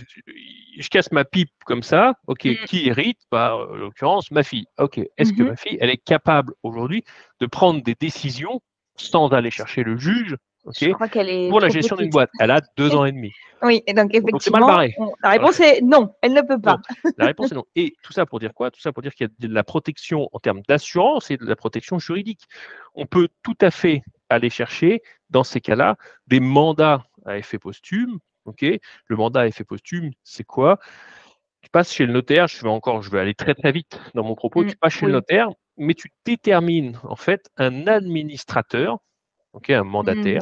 je 0.78 0.88
casse 0.88 1.10
ma 1.10 1.24
pipe 1.24 1.50
comme 1.64 1.82
ça, 1.82 2.14
ok. 2.26 2.44
Mm. 2.44 2.54
Qui 2.66 2.88
hérite? 2.88 3.18
Bah, 3.30 3.56
en 3.56 3.74
l'occurrence, 3.76 4.30
ma 4.30 4.42
fille. 4.42 4.66
Ok. 4.78 4.98
Est-ce 5.16 5.32
que 5.32 5.42
Mhm. 5.42 5.48
ma 5.48 5.56
fille, 5.56 5.78
elle 5.80 5.90
est 5.90 5.96
capable 6.04 6.52
aujourd'hui 6.62 7.02
de 7.40 7.46
prendre 7.46 7.82
des 7.82 7.94
décisions 7.98 8.60
sans 8.96 9.28
aller 9.28 9.50
chercher 9.50 9.84
le 9.84 9.96
juge, 9.96 10.36
ok, 10.68 10.76
Je 10.80 10.90
crois 10.92 11.08
qu'elle 11.08 11.28
est 11.28 11.48
pour 11.48 11.60
la 11.60 11.68
gestion 11.68 11.96
d'une 11.96 12.10
boîte 12.10 12.30
Elle 12.38 12.50
a 12.50 12.60
deux 12.76 12.94
ans 12.94 13.04
et 13.04 13.12
demi. 13.12 13.32
Oui, 13.62 13.82
et 13.86 13.92
donc 13.92 14.12
mal 14.12 14.22
effectivement, 14.22 14.78
on- 14.98 15.12
la 15.22 15.30
réponse 15.30 15.58
est 15.60 15.80
non, 15.80 16.14
elle 16.22 16.32
ne 16.32 16.42
peut 16.42 16.60
pas. 16.60 16.78
La 17.16 17.26
réponse 17.26 17.50
est 17.50 17.54
non. 17.54 17.64
Et 17.74 17.94
tout 18.02 18.12
ça 18.12 18.24
pour 18.26 18.38
dire 18.38 18.54
quoi? 18.54 18.70
Tout 18.70 18.80
ça 18.80 18.92
pour 18.92 19.02
dire 19.02 19.14
qu'il 19.14 19.26
y 19.26 19.30
a 19.30 19.48
de 19.48 19.52
la 19.52 19.64
protection 19.64 20.28
en 20.32 20.38
termes 20.38 20.62
d'assurance 20.68 21.30
et 21.30 21.36
de 21.36 21.44
la 21.44 21.56
protection 21.56 21.98
juridique. 21.98 22.42
On 22.94 23.06
peut 23.06 23.28
tout 23.42 23.56
à 23.60 23.70
fait 23.70 24.02
aller 24.28 24.50
chercher, 24.50 25.02
dans 25.30 25.42
ces 25.44 25.60
cas-là, 25.60 25.96
des 26.26 26.40
mandats 26.40 27.04
à 27.24 27.38
effet 27.38 27.58
posthume. 27.58 28.18
le 28.64 29.16
mandat 29.16 29.40
à 29.40 29.46
effet 29.46 29.64
posthume, 29.64 30.10
c'est 30.22 30.44
quoi? 30.44 30.78
Tu 31.60 31.70
passes 31.70 31.92
chez 31.92 32.06
le 32.06 32.12
notaire, 32.12 32.46
je 32.46 32.62
vais 32.62 32.68
encore, 32.68 33.02
je 33.02 33.10
vais 33.10 33.18
aller 33.18 33.34
très 33.34 33.54
très 33.54 33.72
vite 33.72 34.00
dans 34.14 34.22
mon 34.22 34.34
propos, 34.34 34.62
Mm, 34.62 34.68
tu 34.68 34.76
passes 34.76 34.92
chez 34.92 35.06
oui. 35.06 35.12
le 35.12 35.18
notaire, 35.18 35.48
mais 35.76 35.94
tu 35.94 36.10
détermines 36.24 36.98
en 37.02 37.16
fait 37.16 37.50
un 37.56 37.86
administrateur, 37.86 38.98
ok, 39.52 39.70
un 39.70 39.84
Mm, 39.84 39.88
mandataire, 39.88 40.40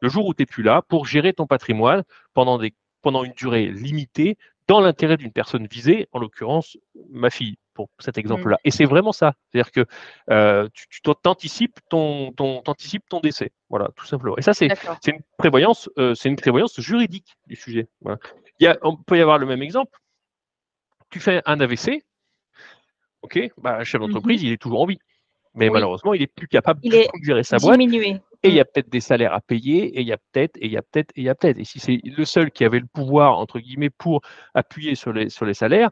le 0.00 0.08
jour 0.08 0.26
où 0.26 0.34
tu 0.34 0.42
n'es 0.42 0.46
plus 0.46 0.62
là, 0.62 0.82
pour 0.82 1.06
gérer 1.06 1.32
ton 1.32 1.46
patrimoine 1.46 2.02
pendant, 2.32 2.58
des, 2.58 2.74
pendant 3.02 3.24
une 3.24 3.32
durée 3.32 3.66
limitée, 3.66 4.38
dans 4.66 4.80
l'intérêt 4.80 5.16
d'une 5.16 5.32
personne 5.32 5.66
visée, 5.66 6.08
en 6.12 6.18
l'occurrence 6.18 6.78
ma 7.10 7.30
fille, 7.30 7.56
pour 7.74 7.90
cet 7.98 8.16
exemple-là. 8.16 8.58
Et 8.64 8.70
c'est 8.70 8.84
vraiment 8.86 9.12
ça. 9.12 9.34
C'est-à-dire 9.50 9.72
que 9.72 9.84
euh, 10.30 10.68
tu, 10.72 10.86
tu 10.88 11.00
t'anticipes 11.22 11.80
ton, 11.90 12.32
ton, 12.32 12.62
t'anticipes 12.62 13.04
ton 13.08 13.20
décès. 13.20 13.52
Voilà, 13.68 13.90
tout 13.96 14.06
simplement. 14.06 14.38
Et 14.38 14.42
ça, 14.42 14.54
c'est, 14.54 14.68
une 15.06 15.20
prévoyance, 15.36 15.90
euh, 15.98 16.14
c'est 16.14 16.28
une 16.28 16.36
prévoyance 16.36 16.80
juridique 16.80 17.36
du 17.46 17.56
sujet. 17.56 17.88
Voilà. 18.00 18.18
Il 18.60 18.64
y 18.64 18.68
a, 18.68 18.78
on 18.82 18.96
peut 18.96 19.18
y 19.18 19.20
avoir 19.20 19.38
le 19.38 19.46
même 19.46 19.62
exemple. 19.62 19.98
Tu 21.10 21.20
fais 21.20 21.42
un 21.44 21.60
AVC, 21.60 22.04
ok, 23.22 23.52
bah, 23.58 23.84
chef 23.84 24.00
d'entreprise, 24.00 24.42
il 24.42 24.52
est 24.52 24.56
toujours 24.60 24.82
en 24.82 24.86
vie. 24.86 24.98
Mais. 25.54 25.66
Oui. 25.66 25.74
malheureusement, 25.74 26.14
il 26.14 26.22
est 26.22 26.26
plus 26.26 26.48
capable 26.48 26.80
Il 26.82 26.92
de 26.92 27.06
gérer 27.22 27.42
sa 27.42 27.58
boîte. 27.58 27.78
Diminué. 27.78 28.20
Et 28.42 28.48
il 28.48 28.54
y 28.54 28.60
a 28.60 28.64
peut-être 28.66 28.90
des 28.90 29.00
salaires 29.00 29.32
à 29.32 29.40
payer, 29.40 29.86
et 29.96 30.02
il 30.02 30.06
y 30.06 30.12
a 30.12 30.18
peut-être, 30.18 30.58
et 30.58 30.66
il 30.66 30.72
y 30.72 30.76
a 30.76 30.82
peut-être, 30.82 31.10
et 31.16 31.20
il 31.22 31.24
y 31.24 31.30
a 31.30 31.34
peut-être. 31.34 31.58
Et 31.58 31.64
si 31.64 31.80
c'est 31.80 32.00
le 32.04 32.24
seul 32.26 32.50
qui 32.50 32.64
avait 32.64 32.78
le 32.80 32.86
pouvoir, 32.86 33.38
entre 33.38 33.58
guillemets, 33.58 33.88
pour 33.88 34.20
appuyer 34.52 34.94
sur 34.96 35.14
les, 35.14 35.30
sur 35.30 35.46
les 35.46 35.54
salaires, 35.54 35.88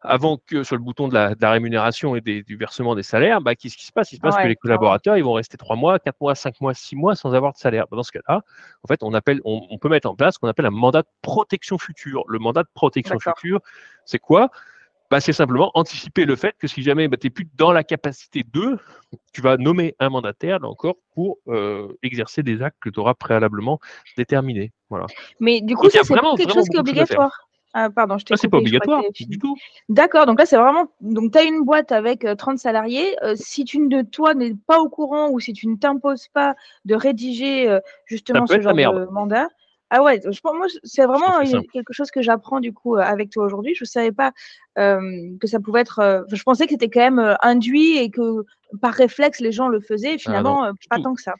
avant 0.00 0.38
que 0.46 0.64
sur 0.64 0.74
le 0.74 0.82
bouton 0.82 1.06
de 1.06 1.14
la, 1.14 1.34
de 1.34 1.42
la 1.42 1.50
rémunération 1.50 2.16
et 2.16 2.20
des- 2.20 2.42
du 2.42 2.56
versement 2.56 2.94
des 2.94 3.02
salaires, 3.02 3.40
bah, 3.40 3.54
qu'est-ce 3.54 3.76
qui 3.76 3.84
se 3.86 3.92
passe? 3.92 4.10
Il 4.12 4.16
se 4.16 4.20
passe 4.20 4.36
Ouais, 4.36 4.42
que 4.44 4.48
les 4.48 4.56
collaborateurs, 4.56 5.16
ils 5.16 5.22
vont 5.22 5.34
rester 5.34 5.56
trois 5.56 5.76
mois, 5.76 5.98
quatre 5.98 6.20
mois, 6.20 6.34
cinq 6.34 6.60
mois, 6.60 6.74
six 6.74 6.96
mois 6.96 7.14
sans 7.14 7.34
avoir 7.34 7.52
de 7.52 7.58
salaire. 7.58 7.84
Bah, 7.90 7.96
dans 7.96 8.02
ce 8.02 8.10
cas-là, 8.10 8.40
en 8.82 8.88
fait, 8.88 9.02
on, 9.02 9.14
appelle, 9.14 9.40
on, 9.44 9.64
on 9.70 9.78
peut 9.78 9.88
mettre 9.88 10.08
en 10.08 10.16
place 10.16 10.34
ce 10.34 10.38
qu'on 10.38 10.48
appelle 10.48 10.66
un 10.66 10.70
mandat 10.70 11.02
de 11.02 11.08
protection 11.20 11.78
future. 11.78 12.24
Le 12.26 12.38
mandat 12.38 12.62
de 12.62 12.68
protection 12.74 13.18
future, 13.20 13.60
c'est 14.04 14.18
quoi? 14.18 14.50
Bah, 15.12 15.20
C'est 15.20 15.34
simplement 15.34 15.70
anticiper 15.74 16.24
le 16.24 16.36
fait 16.36 16.54
que 16.58 16.66
si 16.66 16.82
jamais 16.82 17.06
bah, 17.06 17.18
tu 17.18 17.26
n'es 17.26 17.30
plus 17.30 17.46
dans 17.54 17.70
la 17.70 17.84
capacité 17.84 18.44
de, 18.50 18.78
tu 19.34 19.42
vas 19.42 19.58
nommer 19.58 19.94
un 20.00 20.08
mandataire, 20.08 20.58
là 20.58 20.68
encore, 20.68 20.96
pour 21.14 21.36
euh, 21.48 21.88
exercer 22.02 22.42
des 22.42 22.62
actes 22.62 22.78
que 22.80 22.88
tu 22.88 22.98
auras 22.98 23.12
préalablement 23.12 23.78
déterminés. 24.16 24.72
Voilà. 24.88 25.04
Mais 25.38 25.60
du 25.60 25.76
coup, 25.76 25.90
c'est 25.90 25.98
vraiment- 26.00 26.34
quelque 26.34 26.48
vraiment 26.48 26.60
chose 26.62 26.68
qui 26.70 26.76
est 26.76 26.80
obligatoire. 26.80 27.46
Ah, 27.74 27.90
pardon, 27.90 28.16
je 28.16 28.24
t'ai 28.24 28.34
Ça, 28.34 28.40
c'est 28.40 28.48
pas 28.48 28.56
obligatoire 28.56 29.02
du 29.20 29.38
tout. 29.38 29.54
D'accord, 29.90 30.24
donc 30.24 30.38
là, 30.38 30.46
c'est 30.46 30.56
vraiment. 30.56 30.88
Donc, 31.02 31.32
tu 31.32 31.38
as 31.38 31.42
une 31.42 31.62
boîte 31.62 31.92
avec 31.92 32.24
euh, 32.24 32.34
30 32.34 32.58
salariés. 32.58 33.16
euh, 33.22 33.34
si 33.36 33.64
tu 33.64 33.86
de 33.88 34.02
toi 34.02 34.34
n'es 34.34 34.54
pas 34.66 34.80
au 34.80 34.88
courant 34.88 35.28
ou 35.30 35.40
si 35.40 35.52
tu 35.52 35.68
ne 35.68 35.76
t'imposes 35.76 36.28
pas 36.28 36.54
de 36.86 36.94
rédiger 36.94 37.68
euh, 37.68 37.80
justement 38.06 38.46
ce 38.46 38.60
genre 38.60 38.74
de 38.74 39.06
mandat. 39.06 39.48
Ah 39.94 40.02
ouais, 40.02 40.22
je 40.24 40.40
pense, 40.40 40.54
moi, 40.56 40.66
c'est 40.84 41.04
vraiment 41.04 41.40
quelque 41.70 41.92
chose 41.92 42.10
que 42.10 42.22
j'apprends 42.22 42.60
du 42.60 42.72
coup 42.72 42.96
euh, 42.96 43.00
avec 43.00 43.28
toi 43.28 43.44
aujourd'hui. 43.44 43.74
Je 43.74 43.84
ne 43.84 43.86
savais 43.86 44.10
pas 44.10 44.32
euh, 44.78 45.36
que 45.38 45.46
ça 45.46 45.60
pouvait 45.60 45.82
être. 45.82 45.98
euh, 45.98 46.22
je 46.32 46.42
pensais 46.42 46.64
que 46.64 46.70
c'était 46.70 46.88
quand 46.88 47.00
même 47.00 47.18
euh, 47.18 47.34
induit 47.42 47.98
et 47.98 48.08
que 48.08 48.44
par 48.80 48.94
réflexe, 48.94 49.40
les 49.40 49.52
gens 49.52 49.68
le 49.68 49.80
faisaient. 49.80 50.14
Et 50.14 50.18
finalement, 50.18 50.70
pas 50.88 50.98
tant 50.98 51.12
que 51.12 51.20
ça. 51.20 51.34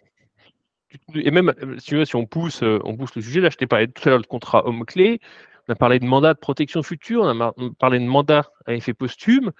Et 1.14 1.30
même, 1.30 1.54
si, 1.78 1.86
tu 1.86 1.96
veux, 1.96 2.04
si 2.04 2.14
on 2.14 2.26
pousse, 2.26 2.62
on 2.62 2.94
pousse 2.94 3.14
le 3.16 3.22
sujet, 3.22 3.40
là, 3.40 3.48
je 3.48 3.56
t'ai 3.56 3.66
parlé 3.66 3.88
tout 3.88 4.06
à 4.06 4.10
l'heure 4.10 4.20
de 4.20 4.26
contrat 4.26 4.66
homme-clé, 4.66 5.18
on 5.66 5.72
a 5.72 5.74
parlé 5.74 5.98
de 5.98 6.04
mandat 6.04 6.34
de 6.34 6.38
protection 6.38 6.82
future, 6.82 7.22
on 7.22 7.40
a 7.40 7.54
parlé 7.78 8.00
de 8.00 8.04
mandat 8.04 8.50
à 8.66 8.74
effet 8.74 8.92
posthume, 8.92 9.50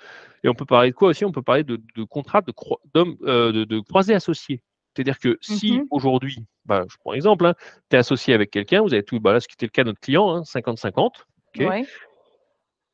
et 0.45 0.51
on 0.51 0.55
peut 0.55 0.67
parler 0.67 0.91
de 0.91 0.95
quoi 0.95 1.09
aussi? 1.09 1.25
On 1.25 1.33
peut 1.33 1.41
parler 1.41 1.65
de, 1.65 1.81
de 1.97 2.05
contrat 2.05 2.43
de, 2.43 2.53
cro- 2.53 2.81
de, 2.93 3.65
de 3.65 3.81
croisés 3.81 4.15
associés. 4.15 4.63
C'est-à-dire 4.95 5.19
que 5.19 5.39
si 5.41 5.73
Mhm. 5.73 5.87
aujourd'hui, 5.91 6.45
bah, 6.65 6.85
je 6.91 6.97
prends 6.99 7.13
un 7.13 7.15
exemple, 7.15 7.47
hein, 7.47 7.55
tu 7.91 7.97
es 7.97 7.99
associé 7.99 8.35
avec 8.35 8.51
quelqu'un, 8.51 8.83
vous 8.83 8.93
avez 8.95 9.03
tout, 9.03 9.21
bah, 9.21 9.33
là, 9.33 9.41
ce 9.41 9.49
qui 9.49 9.55
était 9.55 9.67
le 9.67 9.71
cas 9.71 9.83
de 9.83 9.89
notre 9.89 10.01
client, 10.01 10.31
hein, 10.31 10.43
50-50, 10.45 11.27
ok 11.55 11.67
Ouais. 11.67 11.85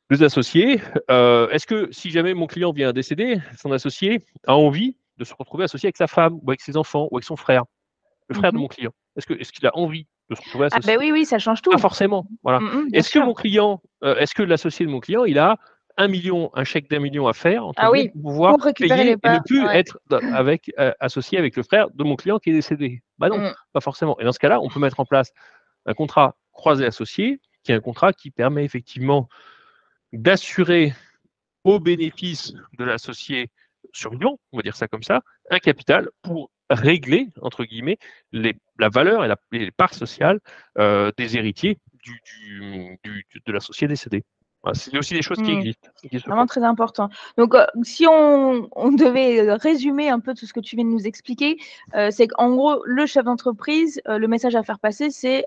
deux 0.09 0.23
associés, 0.23 0.81
euh, 1.11 1.47
est-ce 1.49 1.67
que 1.67 1.91
si 1.91 2.09
jamais 2.09 2.33
mon 2.33 2.47
client 2.47 2.71
vient 2.71 2.89
à 2.89 2.93
décéder, 2.93 3.37
son 3.57 3.71
associé 3.71 4.23
a 4.47 4.55
envie 4.55 4.97
de 5.17 5.23
se 5.23 5.33
retrouver 5.37 5.65
associé 5.65 5.87
avec 5.87 5.97
sa 5.97 6.07
femme, 6.07 6.39
ou 6.41 6.49
avec 6.49 6.61
ses 6.61 6.77
enfants, 6.77 7.07
ou 7.11 7.17
avec 7.17 7.25
son 7.25 7.35
frère, 7.35 7.63
le 8.27 8.35
frère 8.35 8.51
de 8.51 8.57
Mhm. 8.57 8.61
mon 8.63 8.67
client? 8.67 8.91
Est-ce 9.15 9.27
qu'il 9.27 9.65
est 9.65 9.67
a 9.67 9.77
envie 9.77 10.07
de 10.29 10.35
se 10.35 10.41
retrouver 10.41 10.65
Ah 10.71 10.77
associé? 10.77 10.95
ben 10.97 10.99
oui, 10.99 11.11
oui, 11.11 11.25
ça 11.25 11.37
change 11.37 11.61
tout. 11.61 11.69
Pas 11.69 11.77
forcément. 11.77 12.25
Voilà. 12.41 12.59
Mm, 12.59 12.87
Est-ce 12.93 13.11
que 13.11 13.19
mon 13.19 13.33
client, 13.33 13.81
euh, 14.03 14.15
est-ce 14.15 14.33
que 14.33 14.41
l'associé 14.43 14.85
de 14.85 14.91
mon 14.91 14.99
client, 14.99 15.25
il 15.25 15.37
a 15.37 15.57
un 15.99 16.07
million, 16.07 16.49
un 16.53 16.63
chèque 16.63 16.89
d'un 16.89 16.99
million 16.99 17.27
à 17.27 17.33
faire 17.33 17.65
entre 17.65 17.79
Ah 17.83 17.91
oui, 17.91 18.09
pour 18.09 18.21
pouvoir 18.21 18.57
pour 18.57 18.73
payer 18.73 19.11
et 19.21 19.29
ne 19.29 19.39
plus 19.45 19.65
ouais. 19.65 19.77
être 19.77 19.99
avec, 20.33 20.71
euh, 20.79 20.93
associé 20.99 21.37
avec 21.37 21.57
le 21.57 21.63
frère 21.63 21.89
de 21.91 22.03
mon 22.05 22.15
client 22.15 22.39
qui 22.39 22.49
est 22.51 22.53
décédé 22.53 23.03
Bah 23.17 23.27
non, 23.29 23.37
Mm. 23.39 23.53
pas 23.73 23.81
forcément. 23.81 24.17
Et 24.19 24.23
dans 24.23 24.31
ce 24.31 24.39
cas-là, 24.39 24.61
on 24.61 24.69
peut 24.69 24.79
mettre 24.79 24.99
en 25.01 25.05
place 25.05 25.31
un 25.85 25.93
contrat 25.93 26.37
croisé 26.53 26.85
associé, 26.85 27.41
qui 27.63 27.73
est 27.73 27.75
un 27.75 27.81
contrat 27.81 28.13
qui 28.13 28.31
permet 28.31 28.63
effectivement 28.63 29.27
d'assurer 30.13 30.93
au 31.65 31.79
bénéfice 31.79 32.53
de 32.77 32.85
l'associé 32.85 33.49
survivant, 33.91 34.39
on 34.53 34.57
va 34.57 34.63
dire 34.63 34.75
ça 34.77 34.87
comme 34.87 35.03
ça, 35.03 35.21
un 35.49 35.59
capital 35.59 36.09
pour 36.21 36.49
régler, 36.69 37.27
entre 37.41 37.65
guillemets, 37.65 37.97
les, 38.31 38.55
la 38.77 38.89
valeur 38.89 39.25
et, 39.25 39.27
la, 39.27 39.35
les 39.51 39.71
parts 39.71 39.93
sociales 39.93 40.39
euh, 40.77 41.11
des 41.17 41.35
héritiers 41.35 41.77
du, 42.03 42.21
du, 42.25 42.97
du- 43.03 43.41
de 43.45 43.51
l'associé 43.51 43.87
décédé. 43.87 44.23
C'est 44.73 44.97
aussi 44.97 45.13
des 45.13 45.21
choses 45.21 45.37
qui 45.37 45.51
Mm. 45.51 45.59
existent. 45.59 45.89
qui 46.01 46.19
se 46.19 46.25
Vraiment 46.27 46.45
très 46.45 46.63
important. 46.63 47.09
Donc, 47.37 47.55
euh, 47.55 47.65
si 47.83 48.05
on, 48.07 48.67
on 48.75 48.91
devait 48.91 49.39
euh, 49.39 49.55
résumer 49.55 50.09
un 50.09 50.19
peu 50.19 50.33
tout 50.33 50.45
ce 50.45 50.53
que 50.53 50.59
tu 50.59 50.75
viens 50.75 50.85
de 50.85 50.89
nous 50.89 51.07
expliquer, 51.07 51.57
euh, 51.95 52.11
c'est 52.11 52.27
qu'en 52.27 52.53
gros, 52.55 52.81
le 52.85 53.05
chef 53.05 53.23
d'entreprise, 53.25 54.01
euh, 54.07 54.17
le 54.17 54.27
message 54.27 54.55
à 54.55 54.63
faire 54.63 54.79
passer, 54.79 55.11
c'est 55.11 55.45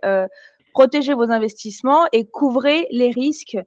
protéger 0.73 1.13
vos 1.13 1.31
investissements 1.31 2.07
et 2.13 2.25
couvrez 2.27 2.87
les 2.91 3.11
risques 3.11 3.59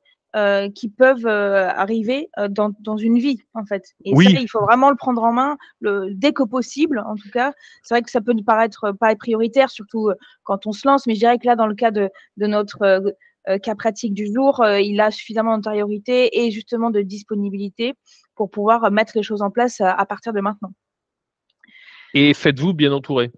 qui 0.73 0.89
peuvent 0.89 1.27
arriver 1.27 2.29
dans, 2.49 2.71
dans 2.81 2.97
une 2.97 3.19
vie, 3.19 3.39
en 3.53 3.63
fait. 3.65 3.93
Et 4.03 4.13
Oui. 4.13 4.25
ça, 4.33 4.39
il 4.41 4.49
faut 4.49 4.59
vraiment 4.59 4.89
le 4.89 4.97
prendre 4.97 5.23
en 5.23 5.31
main 5.31 5.55
le, 5.79 6.09
dès 6.13 6.33
que 6.33 6.43
possible, 6.43 7.01
en 7.07 7.15
tout 7.15 7.29
cas. 7.31 7.53
C'est 7.83 7.93
vrai 7.93 8.01
que 8.01 8.09
ça 8.11 8.19
peut 8.19 8.33
nous 8.33 8.43
paraître 8.43 8.91
pas 8.91 9.15
prioritaire, 9.15 9.69
surtout 9.69 10.09
quand 10.43 10.65
on 10.67 10.73
se 10.73 10.85
lance, 10.87 11.07
mais 11.07 11.13
je 11.13 11.19
dirais 11.19 11.37
que 11.37 11.45
là, 11.47 11.55
dans 11.55 11.67
le 11.67 11.75
cas 11.75 11.91
de, 11.91 12.09
de 12.35 12.47
notre 12.47 13.15
cas 13.61 13.75
pratique 13.75 14.13
du 14.13 14.31
jour, 14.31 14.61
euh, 14.61 14.79
il 14.79 14.99
a 14.99 15.11
suffisamment 15.11 15.55
d'antériorité 15.57 16.45
et 16.45 16.51
justement 16.51 16.89
de 16.89 17.01
disponibilité 17.01 17.93
pour 18.35 18.49
pouvoir 18.49 18.83
euh, 18.85 18.89
mettre 18.89 19.13
les 19.15 19.23
choses 19.23 19.41
en 19.41 19.51
place 19.51 19.81
à, 19.81 19.91
à 19.91 20.05
partir 20.05 20.33
de 20.33 20.41
maintenant. 20.41 20.71
Et 22.13 22.33
faites-vous 22.33 22.73
bien 22.73 22.91
entouré. 22.91 23.31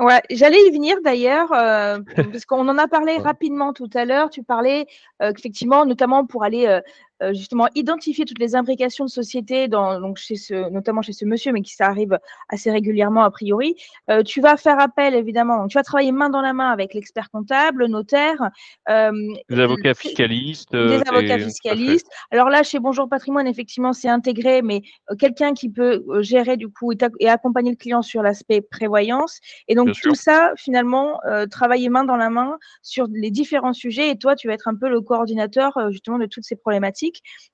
Ouais, 0.00 0.22
j'allais 0.30 0.64
y 0.64 0.70
venir 0.70 0.96
d'ailleurs, 1.02 1.52
euh, 1.52 1.98
parce 2.32 2.44
qu'on 2.44 2.68
en 2.68 2.78
a 2.78 2.86
parlé 2.86 3.18
rapidement 3.18 3.72
tout 3.72 3.90
à 3.94 4.04
l'heure. 4.04 4.30
Tu 4.30 4.44
parlais 4.44 4.86
euh, 5.22 5.32
qu'effectivement, 5.32 5.84
notamment 5.84 6.24
pour 6.24 6.44
aller 6.44 6.80
euh, 7.22 7.32
justement 7.34 7.68
identifier 7.74 8.24
toutes 8.24 8.38
les 8.38 8.54
imbrications 8.54 9.04
de 9.04 9.10
société, 9.10 9.68
dans, 9.68 10.00
donc 10.00 10.18
chez 10.18 10.36
ce, 10.36 10.70
notamment 10.70 11.02
chez 11.02 11.12
ce 11.12 11.24
monsieur, 11.24 11.52
mais 11.52 11.62
qui 11.62 11.74
ça 11.74 11.86
arrive 11.86 12.18
assez 12.48 12.70
régulièrement 12.70 13.22
a 13.22 13.30
priori. 13.30 13.74
Euh, 14.10 14.22
tu 14.22 14.40
vas 14.40 14.56
faire 14.56 14.78
appel 14.80 15.14
évidemment, 15.14 15.58
donc 15.58 15.70
tu 15.70 15.78
vas 15.78 15.82
travailler 15.82 16.12
main 16.12 16.30
dans 16.30 16.40
la 16.40 16.52
main 16.52 16.70
avec 16.70 16.94
l'expert 16.94 17.30
comptable, 17.30 17.80
le 17.80 17.86
notaire, 17.88 18.50
euh, 18.88 19.12
Des 19.48 19.60
avocats 19.60 19.94
fiscalistes. 19.94 20.72
des 20.72 20.78
euh, 20.78 21.02
avocats 21.06 21.38
fiscalistes. 21.38 22.08
Alors 22.30 22.50
là, 22.50 22.62
chez 22.62 22.78
Bonjour 22.78 23.08
Patrimoine, 23.08 23.46
effectivement, 23.46 23.92
c'est 23.92 24.08
intégré, 24.08 24.62
mais 24.62 24.82
quelqu'un 25.18 25.54
qui 25.54 25.70
peut 25.70 26.04
gérer 26.20 26.56
du 26.56 26.68
coup 26.68 26.92
et, 26.92 26.96
ac- 26.96 27.14
et 27.20 27.28
accompagner 27.28 27.70
le 27.70 27.76
client 27.76 28.02
sur 28.02 28.22
l'aspect 28.22 28.60
prévoyance. 28.60 29.40
Et 29.68 29.74
donc 29.74 29.86
Bien 29.86 29.94
sûr. 29.94 30.10
tout 30.10 30.14
ça, 30.16 30.52
finalement, 30.56 31.20
travailler 31.50 31.88
main 31.88 32.04
dans 32.04 32.16
la 32.16 32.30
main 32.30 32.58
sur 32.82 33.06
les 33.12 33.30
différents 33.30 33.72
sujets. 33.72 34.10
Et 34.10 34.18
toi, 34.18 34.36
tu 34.36 34.48
vas 34.48 34.54
être 34.54 34.68
un 34.68 34.74
peu 34.74 34.88
le 34.88 35.00
coordinateur 35.00 35.72
justement 35.90 36.18
de 36.18 36.26
toutes 36.26 36.44
ces 36.44 36.56
problématiques 36.56 37.07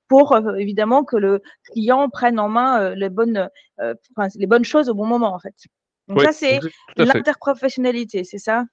pour 0.09 0.33
euh, 0.33 0.55
évidemment 0.57 1.05
que 1.05 1.17
le 1.17 1.43
client 1.71 2.09
prenne 2.09 2.39
en 2.39 2.49
main 2.49 2.81
euh, 2.81 2.95
les 2.95 3.09
bonnes, 3.11 3.49
euh, 3.81 3.95
enfin, 4.17 4.29
les 4.37 4.47
bonnes 4.47 4.65
choses 4.65 4.89
au 4.89 4.95
bon 4.95 5.07
moment 5.07 5.35
en 5.35 5.39
fait. 5.39 5.55
Donc 6.09 6.19
Oui, 6.19 6.25
ça, 6.25 6.33
c'est 6.33 6.61
l'interprofessionnalité, 6.97 8.25
c'est 8.25 8.39
ça? 8.39 8.65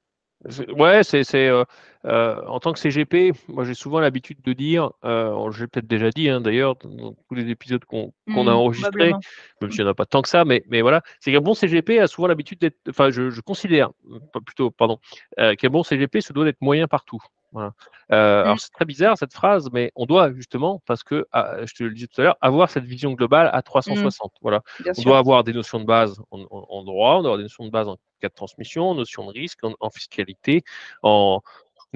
Ouais, 0.75 1.03
c'est 1.03 1.35
euh, 1.35 1.63
euh, 2.05 2.41
en 2.47 2.59
tant 2.59 2.73
que 2.73 2.79
CGP, 2.79 3.31
moi 3.47 3.63
j'ai 3.63 3.75
souvent 3.75 3.99
l'habitude 3.99 4.41
de 4.41 4.53
dire, 4.53 4.91
euh, 5.03 5.51
j'ai 5.51 5.67
peut-être 5.67 5.85
déjà 5.85 6.09
dit 6.09 6.29
hein, 6.29 6.41
d'ailleurs 6.41 6.77
dans, 6.77 7.13
tous 7.13 7.35
les 7.35 7.47
épisodes 7.49 7.85
qu'on 7.85 8.07
a 8.07 8.11
Hmm, 8.25 8.47
enregistrés, 8.47 9.13
même 9.61 9.71
s'il 9.71 9.83
n'y 9.83 9.87
en 9.87 9.91
a 9.91 9.93
pas 9.93 10.07
tant 10.07 10.23
que 10.23 10.29
ça, 10.29 10.43
mais, 10.43 10.63
mais 10.67 10.81
voilà, 10.81 11.03
c'est 11.19 11.31
qu'un 11.31 11.41
bon 11.41 11.53
CGP 11.53 11.99
a 11.99 12.07
souvent 12.07 12.27
l'habitude 12.27 12.59
d'être, 12.59 12.77
enfin 12.89 13.11
je, 13.11 13.29
je 13.29 13.41
considère, 13.41 13.91
plutôt, 14.43 14.71
pardon, 14.71 14.97
qu'un 15.37 15.69
bon 15.69 15.83
CGP 15.83 16.21
se 16.21 16.33
doit 16.33 16.45
d'être 16.45 16.61
moyen 16.61 16.87
partout. 16.87 17.21
Voilà. 17.51 17.73
Euh. 18.11 18.43
Alors 18.43 18.59
c'est 18.59 18.71
très 18.71 18.85
bizarre 18.85 19.17
cette 19.17 19.33
phrase, 19.33 19.69
mais 19.73 19.91
on 19.95 20.05
doit 20.05 20.31
justement, 20.33 20.81
parce 20.85 21.03
que, 21.03 21.25
ah, 21.31 21.65
je 21.65 21.73
te 21.73 21.83
le 21.83 21.91
disais 21.93 22.07
tout 22.07 22.21
à 22.21 22.23
l'heure, 22.23 22.37
avoir 22.41 22.69
cette 22.69 22.85
vision 22.85 23.11
globale 23.13 23.49
à 23.53 23.61
360. 23.61 24.33
Voilà. 24.41 24.61
Bien 24.79 24.91
On 24.91 25.01
sûr. 25.01 25.03
doit 25.11 25.17
avoir 25.17 25.43
des 25.43 25.53
notions 25.53 25.79
de 25.79 25.85
base 25.85 26.21
en, 26.31 26.39
en- 26.41 26.65
en 26.69 26.83
droit, 26.83 27.15
on 27.17 27.21
doit 27.21 27.31
avoir 27.31 27.37
des 27.37 27.43
notions 27.43 27.65
de 27.65 27.69
base 27.71 27.87
en 27.87 27.97
cas 28.21 28.29
de 28.29 28.33
transmission, 28.33 28.93
notions 28.95 29.25
de 29.25 29.31
risque, 29.31 29.63
en, 29.63 29.73
en 29.79 29.89
fiscalité, 29.89 30.63
en 31.03 31.41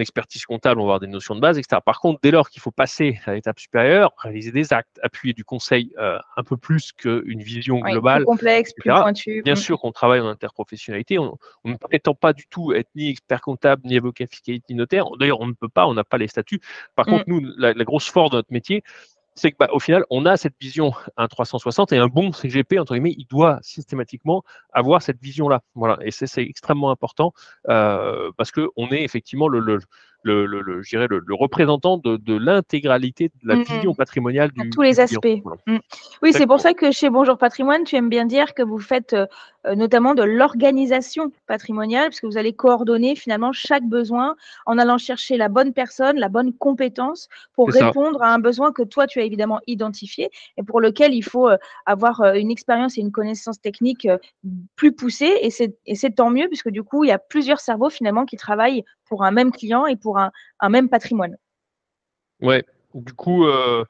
expertise 0.01 0.45
comptable, 0.45 0.79
on 0.79 0.83
va 0.83 0.89
avoir 0.95 0.99
des 0.99 1.07
notions 1.07 1.35
de 1.35 1.39
base, 1.39 1.57
etc. 1.57 1.81
Par 1.85 1.99
contre, 1.99 2.19
dès 2.21 2.31
lors 2.31 2.49
qu'il 2.49 2.61
faut 2.61 2.71
passer 2.71 3.19
à 3.25 3.33
l'étape 3.33 3.59
supérieure, 3.59 4.11
réaliser 4.17 4.51
des 4.51 4.73
actes, 4.73 4.99
appuyer 5.03 5.33
du 5.33 5.43
conseil 5.45 5.93
euh, 5.97 6.17
un 6.37 6.43
peu 6.43 6.57
plus 6.57 6.91
qu'une 6.91 7.41
vision 7.41 7.79
Oui, 7.81 7.91
globale, 7.91 8.19
plus 8.19 8.25
complexe, 8.25 8.73
plus 8.73 8.89
pointu. 8.89 9.41
Bien 9.43 9.53
Hmm. 9.53 9.57
sûr 9.57 9.79
qu'on 9.79 9.91
travaille 9.91 10.19
en 10.19 10.27
interprofessionnalité, 10.27 11.19
on, 11.19 11.37
on 11.63 11.69
ne 11.69 11.77
prétend 11.77 12.13
pas 12.13 12.33
du 12.33 12.45
tout 12.47 12.73
être 12.73 12.89
ni 12.95 13.09
expert 13.09 13.41
comptable, 13.41 13.81
ni 13.85 13.97
avocat 13.97 14.25
fiscalité, 14.27 14.65
ni 14.69 14.75
notaire. 14.75 15.05
D'ailleurs, 15.19 15.39
on 15.41 15.47
ne 15.47 15.53
peut 15.53 15.69
pas, 15.69 15.87
on 15.87 15.93
n'a 15.93 16.03
pas 16.03 16.17
les 16.17 16.27
statuts. 16.27 16.59
Par 16.95 17.07
Mm. 17.07 17.09
contre, 17.11 17.23
nous, 17.27 17.41
la, 17.57 17.73
la 17.73 17.83
grosse 17.83 18.09
force 18.09 18.31
de 18.31 18.37
notre 18.37 18.51
métier, 18.51 18.83
c'est 19.35 19.51
que 19.51 19.57
bah, 19.59 19.67
final, 19.79 20.05
on 20.09 20.25
a 20.25 20.37
cette 20.37 20.55
vision 20.59 20.93
un 21.17 21.27
360 21.27 21.91
et 21.91 21.97
un 21.97 22.07
bon 22.07 22.31
CGP 22.31 22.79
entre 22.79 22.93
guillemets, 22.93 23.15
il 23.17 23.27
doit 23.27 23.59
systématiquement 23.61 24.43
avoir 24.71 25.01
cette 25.01 25.21
vision-là. 25.21 25.61
Voilà, 25.75 25.97
et 26.01 26.11
c'est 26.11 26.41
extrêmement 26.41 26.89
important 26.89 27.33
euh, 27.69 28.31
parce 28.37 28.51
que 28.51 28.69
on 28.77 28.89
est 28.91 29.03
effectivement 29.03 29.47
le, 29.47 29.59
le, 29.59 29.79
le, 30.23 30.45
le, 30.45 30.61
le- 30.61 30.81
je 30.81 30.89
dirais 30.89 31.07
le, 31.09 31.21
le 31.25 31.35
représentant 31.35 31.97
de, 31.97 32.17
de 32.17 32.35
l'intégralité 32.35 33.29
de 33.43 33.47
la 33.47 33.55
Mhm. 33.57 33.63
vision 33.65 33.93
patrimoniale 33.93 34.51
À 34.57 34.63
du 34.63 34.69
tous 34.69 34.81
les 34.81 34.93
client. 34.93 35.03
aspects. 35.03 35.41
Voilà. 35.43 35.61
Mm. 35.67 35.77
Oui, 36.23 36.33
c'est 36.33 36.47
pour 36.47 36.59
ça 36.59 36.73
que 36.73 36.91
chez 36.91 37.09
Bonjour 37.09 37.37
Patrimoine, 37.37 37.83
tu 37.83 37.95
aimes 37.95 38.09
bien 38.09 38.25
dire 38.25 38.53
que 38.53 38.63
vous 38.63 38.79
faites 38.79 39.13
euh, 39.13 39.27
notamment 39.75 40.13
de 40.13 40.23
l'organisation 40.23 41.31
patrimoniale, 41.47 42.05
parce 42.05 42.19
que 42.19 42.27
vous 42.27 42.37
allez 42.37 42.53
coordonner 42.53 43.15
finalement 43.15 43.51
chaque 43.51 43.85
besoin 43.85 44.35
en 44.65 44.77
allant 44.77 44.97
chercher 44.97 45.37
la 45.37 45.49
bonne 45.49 45.73
personne, 45.73 46.17
la 46.17 46.29
bonne 46.29 46.53
compétence 46.53 47.29
pour 47.53 47.71
ça. 47.71 47.87
répondre 47.87 48.21
à 48.21 48.33
un 48.33 48.39
besoin 48.39 48.71
que 48.71 48.83
toi, 48.83 49.07
tu 49.07 49.19
as 49.19 49.23
évidemment 49.23 49.59
identifié 49.67 50.29
et 50.57 50.63
pour 50.63 50.81
lequel 50.81 51.13
il 51.13 51.23
faut 51.23 51.49
euh, 51.49 51.57
avoir 51.85 52.21
euh, 52.21 52.33
une 52.33 52.51
expérience 52.51 52.97
et 52.97 53.01
une 53.01 53.11
connaissance 53.11 53.59
technique 53.61 54.05
euh, 54.05 54.17
plus 54.75 54.91
poussée. 54.91 55.37
Et 55.41 55.49
c'est 55.49 55.77
et 55.85 55.95
c'est 55.95 56.11
tant 56.11 56.29
mieux, 56.29 56.47
puisque 56.47 56.69
du 56.69 56.83
coup, 56.83 57.03
il 57.03 57.07
y 57.07 57.11
a 57.11 57.19
plusieurs 57.19 57.59
cerveaux 57.59 57.89
finalement 57.89 58.25
qui 58.25 58.37
travaillent 58.37 58.83
pour 59.05 59.23
un 59.23 59.31
même 59.31 59.51
client 59.51 59.85
et 59.85 59.95
pour 59.95 60.17
un, 60.17 60.31
un 60.59 60.69
même 60.69 60.89
patrimoine. 60.89 61.37
Ouais, 62.41 62.63
du 62.93 63.13
coup, 63.13 63.45
euh, 63.45 63.85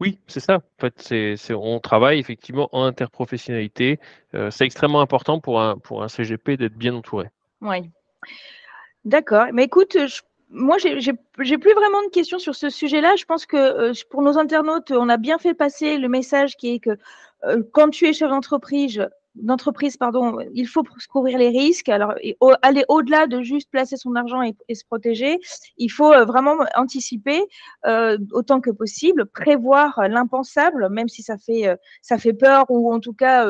oui, 0.00 0.18
c'est 0.26 0.40
ça. 0.40 0.56
En 0.56 0.80
fait, 0.80 1.36
c'est, 1.36 1.54
on 1.54 1.78
travaille 1.78 2.18
effectivement 2.18 2.68
en 2.72 2.84
interprofessionnalité. 2.84 4.00
Euh, 4.34 4.50
c'est 4.50 4.64
extrêmement 4.64 5.02
important 5.02 5.40
pour 5.40 5.60
un, 5.60 6.08
CGP 6.08 6.56
d'être 6.56 6.76
bien 6.76 6.94
entouré. 6.94 7.28
Oui. 7.60 7.90
D'accord. 9.04 9.46
Mais 9.52 9.64
écoute, 9.64 9.98
moi, 10.48 10.78
j'ai 10.78 11.58
plus 11.58 11.74
vraiment 11.74 12.02
de 12.02 12.10
questions 12.10 12.38
sur 12.38 12.54
ce 12.54 12.70
sujet-là. 12.70 13.14
Je 13.16 13.26
pense 13.26 13.44
que 13.44 13.56
euh, 13.56 13.92
pour 14.08 14.22
nos 14.22 14.38
internautes, 14.38 14.90
on 14.90 15.10
a 15.10 15.18
bien 15.18 15.38
fait 15.38 15.54
passer 15.54 15.98
le 15.98 16.08
message 16.08 16.56
qui 16.56 16.74
est 16.74 16.78
que 16.80 16.96
euh, 17.44 17.62
quand 17.72 17.90
tu 17.90 18.06
es 18.06 18.14
chef 18.14 18.30
d'entreprise, 18.30 19.06
d'entreprise, 19.42 19.96
pardon, 19.96 20.38
il 20.54 20.66
faut 20.66 20.82
couvrir 21.10 21.38
les 21.38 21.48
risques. 21.48 21.88
Alors, 21.88 22.14
aller 22.62 22.84
au-delà 22.88 23.26
de 23.26 23.42
juste 23.42 23.70
placer 23.70 23.96
son 23.96 24.14
argent 24.14 24.42
et, 24.42 24.74
se 24.74 24.84
protéger, 24.84 25.38
il 25.76 25.88
faut 25.88 26.12
euh, 26.12 26.24
vraiment 26.24 26.56
anticiper 26.76 27.42
euh, 27.86 28.18
autant 28.32 28.60
que 28.60 28.70
possible, 28.70 29.26
prévoir 29.26 29.98
euh, 29.98 30.08
l'impensable, 30.08 30.88
même 30.90 31.08
si 31.08 31.22
ça 31.22 31.36
fait 31.38 31.76
ça 32.02 32.18
fait 32.18 32.32
peur 32.32 32.66
ou 32.68 32.92
en 32.92 33.00
tout 33.00 33.12
cas 33.12 33.46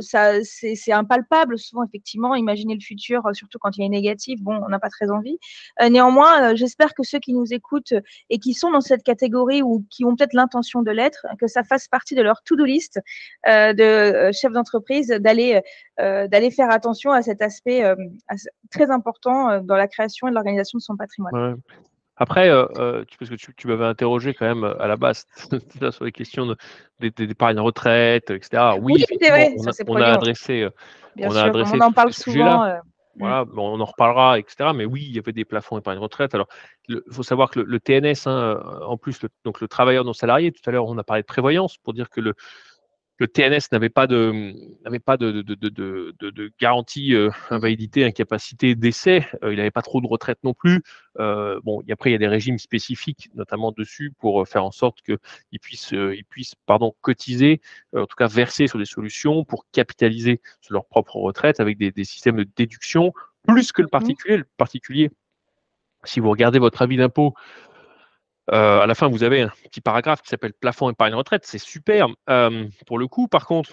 c'est 0.00 0.92
impalpable. 0.92 1.58
Souvent, 1.58 1.84
effectivement, 1.84 2.34
imaginer 2.34 2.74
le 2.74 2.80
futur, 2.80 3.22
surtout 3.34 3.58
quand 3.58 3.76
il 3.76 3.84
est 3.84 3.88
négatif, 3.88 4.40
bon, 4.40 4.58
on 4.64 4.68
n'a 4.68 4.78
pas 4.78 4.88
très 4.88 5.10
envie. 5.10 5.38
Néanmoins, 5.80 6.54
j'espère 6.54 6.94
que 6.94 7.02
ceux 7.02 7.18
qui 7.18 7.34
nous 7.34 7.52
écoutent 7.52 7.92
et 8.30 8.38
qui 8.38 8.54
sont 8.54 8.70
dans 8.70 8.80
cette 8.80 9.02
catégorie 9.02 9.62
ou 9.62 9.84
qui 9.90 10.04
ont 10.06 10.16
peut-être 10.16 10.32
l'intention 10.32 10.82
de 10.82 10.90
l'être, 10.90 11.26
que 11.38 11.46
ça 11.46 11.62
fasse 11.62 11.88
partie 11.88 12.14
de 12.14 12.22
leur 12.22 12.42
to-do 12.42 12.64
list 12.64 13.00
de 13.46 14.30
chef 14.32 14.52
d'entreprise 14.52 15.08
euh, 16.00 16.28
d'aller 16.28 16.50
faire 16.50 16.70
attention 16.70 17.10
à 17.12 17.22
cet 17.22 17.42
aspect 17.42 17.84
euh, 17.84 17.94
très 18.70 18.90
important 18.90 19.50
euh, 19.50 19.60
dans 19.60 19.76
la 19.76 19.88
création 19.88 20.28
et 20.28 20.30
l'organisation 20.30 20.78
de 20.78 20.82
son 20.82 20.96
patrimoine. 20.96 21.34
Ouais. 21.34 21.54
Après, 22.16 22.50
euh, 22.50 22.66
euh, 22.76 23.04
tu- 23.08 23.16
parce 23.18 23.30
que 23.30 23.36
tu, 23.36 23.54
tu 23.56 23.66
m'avais 23.66 23.86
interrogé 23.86 24.34
quand 24.34 24.46
même 24.46 24.64
euh, 24.64 24.80
à 24.80 24.86
la 24.86 24.96
base 24.96 25.26
sur 25.90 26.04
les 26.04 26.12
questions 26.12 26.46
de, 26.46 26.56
des, 27.00 27.10
des 27.10 27.24
épargnes 27.24 27.58
retraite, 27.60 28.30
etc. 28.30 28.74
Oui, 28.80 28.92
Oui, 28.94 28.94
c'est 28.98 29.04
effectivement, 29.04 29.36
vrai, 29.36 29.54
on 29.58 29.66
a, 29.68 29.72
on 29.88 29.96
a 29.96 30.12
adressé, 30.14 30.62
euh, 30.62 30.70
Bien 31.16 31.28
on 31.28 31.30
a 31.30 31.40
sûr, 31.40 31.46
adressé 31.46 31.72
on 31.74 31.80
en 31.80 31.92
parle 31.92 32.12
souvent. 32.12 32.64
euh, 32.64 32.76
Voilà, 33.18 33.44
bon, 33.44 33.76
on 33.76 33.80
en 33.80 33.84
reparlera, 33.84 34.38
etc. 34.38 34.70
Mais 34.74 34.84
oui, 34.84 35.04
il 35.06 35.14
y 35.14 35.18
avait 35.18 35.32
des 35.32 35.44
plafonds 35.44 35.78
épargne 35.78 35.98
retraite. 35.98 36.34
Alors, 36.34 36.48
il 36.88 37.00
faut 37.10 37.22
savoir 37.22 37.50
que 37.50 37.60
le, 37.60 37.66
le 37.66 37.80
TNS, 37.80 38.26
hein, 38.26 38.60
euh, 38.64 38.84
en 38.86 38.96
plus, 38.96 39.22
le, 39.22 39.28
donc 39.44 39.60
le 39.60 39.68
travailleur 39.68 40.04
non 40.04 40.12
salarié, 40.12 40.52
tout 40.52 40.62
à 40.66 40.70
l'heure, 40.70 40.86
on 40.86 40.96
a 40.98 41.04
parlé 41.04 41.22
de 41.22 41.26
prévoyance 41.26 41.76
pour 41.78 41.92
dire 41.92 42.08
que 42.08 42.20
le, 42.20 42.34
le 43.18 43.28
TNS 43.28 43.68
n'avait 43.70 43.88
pas 43.88 44.06
de, 44.06 44.54
n'avait 44.84 44.98
pas 44.98 45.16
de, 45.16 45.42
de, 45.42 45.54
de, 45.54 46.14
de 46.18 46.52
garantie 46.58 47.14
euh, 47.14 47.30
invalidité, 47.50 48.04
incapacité 48.04 48.74
d'essai. 48.74 49.26
Euh, 49.44 49.52
il 49.52 49.56
n'avait 49.56 49.70
pas 49.70 49.82
trop 49.82 50.00
de 50.00 50.06
retraite 50.06 50.38
non 50.42 50.54
plus. 50.54 50.82
Euh, 51.20 51.60
bon, 51.62 51.82
après, 51.90 52.10
il 52.10 52.12
y 52.12 52.16
a 52.16 52.18
des 52.18 52.28
régimes 52.28 52.58
spécifiques, 52.58 53.30
notamment 53.34 53.70
dessus, 53.70 54.12
pour 54.18 54.46
faire 54.48 54.64
en 54.64 54.70
sorte 54.70 55.02
qu'ils 55.02 55.60
puissent, 55.60 55.92
ils 55.92 56.24
puissent 56.24 56.54
pardon, 56.66 56.94
cotiser, 57.00 57.60
en 57.94 58.06
tout 58.06 58.16
cas 58.16 58.26
verser 58.26 58.66
sur 58.66 58.78
des 58.78 58.86
solutions 58.86 59.44
pour 59.44 59.66
capitaliser 59.72 60.40
sur 60.60 60.72
leur 60.72 60.86
propre 60.86 61.16
retraite 61.16 61.60
avec 61.60 61.78
des, 61.78 61.92
des 61.92 62.04
systèmes 62.04 62.36
de 62.36 62.48
déduction, 62.56 63.12
plus 63.46 63.72
que 63.72 63.82
le 63.82 63.86
mmh 63.86 63.90
particulier. 63.90 64.36
Le 64.38 64.46
particulier, 64.56 65.10
si 66.04 66.20
vous 66.20 66.30
regardez 66.30 66.58
votre 66.58 66.82
avis 66.82 66.96
d'impôt, 66.96 67.34
euh, 68.52 68.80
à 68.80 68.86
la 68.86 68.94
fin, 68.94 69.08
vous 69.08 69.22
avez 69.22 69.42
un 69.42 69.52
petit 69.64 69.80
paragraphe 69.80 70.22
qui 70.22 70.28
s'appelle 70.28 70.52
plafond 70.52 70.90
épargne 70.90 71.14
retraite. 71.14 71.44
C'est 71.46 71.58
super. 71.58 72.08
Euh, 72.28 72.68
pour 72.86 72.98
le 72.98 73.06
coup, 73.08 73.28
par 73.28 73.46
contre, 73.46 73.72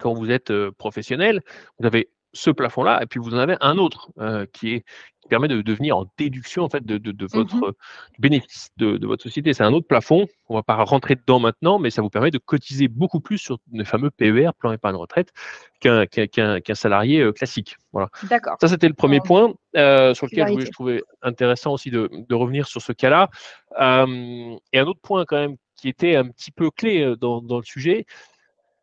quand 0.00 0.14
vous 0.14 0.30
êtes 0.30 0.50
euh, 0.50 0.72
professionnel, 0.72 1.42
vous 1.78 1.86
avez 1.86 2.10
ce 2.32 2.50
plafond-là, 2.50 3.02
et 3.02 3.06
puis 3.06 3.20
vous 3.20 3.34
en 3.34 3.38
avez 3.38 3.56
un 3.60 3.76
autre 3.76 4.10
qui, 4.54 4.72
est, 4.72 4.84
qui 5.22 5.28
permet 5.28 5.48
de 5.48 5.62
devenir 5.62 5.96
en 5.96 6.06
déduction 6.18 6.64
en 6.64 6.68
fait 6.68 6.84
de, 6.84 6.98
de, 6.98 7.24
mmh 7.24 7.28
votre 7.32 7.74
bénéfice 8.18 8.70
de, 8.76 9.06
votre 9.06 9.22
société. 9.22 9.54
C'est 9.54 9.62
un 9.62 9.72
autre 9.72 9.86
plafond. 9.86 10.26
On 10.48 10.54
ne 10.54 10.58
va 10.58 10.62
pas 10.62 10.74
rentrer 10.82 11.14
dedans 11.14 11.38
maintenant, 11.38 11.78
mais 11.78 11.90
ça 11.90 12.02
vous 12.02 12.10
permet 12.10 12.30
de 12.30 12.38
cotiser 12.38 12.88
beaucoup 12.88 13.20
plus 13.20 13.38
sur 13.38 13.58
le 13.72 13.84
fameux 13.84 14.10
PER, 14.10 14.50
plan 14.58 14.72
épargne 14.72 14.96
retraite, 14.96 15.32
qu'un 15.80 16.06
qu 16.06 16.74
salarié 16.74 17.32
classique. 17.32 17.76
Voilà. 17.92 18.08
D'accord. 18.28 18.56
Ça, 18.60 18.68
c'était 18.68 18.88
le 18.88 18.94
premier 18.94 19.20
point 19.20 19.54
sur 19.74 20.26
lequel 20.26 20.60
je, 20.60 20.70
trouvais 20.70 21.02
intéressant 21.22 21.72
aussi 21.72 21.90
de, 21.90 22.08
revenir 22.34 22.66
sur 22.66 22.82
ce 22.82 22.92
cas-là. 22.92 23.30
et 23.78 24.78
un 24.78 24.86
autre 24.86 25.00
point 25.00 25.24
quand 25.24 25.38
même 25.38 25.56
qui 25.76 25.88
était 25.88 26.16
un 26.16 26.28
petit 26.28 26.50
peu 26.50 26.70
clé 26.70 27.14
dans, 27.20 27.40
dans 27.40 27.58
le 27.58 27.64
sujet, 27.64 28.06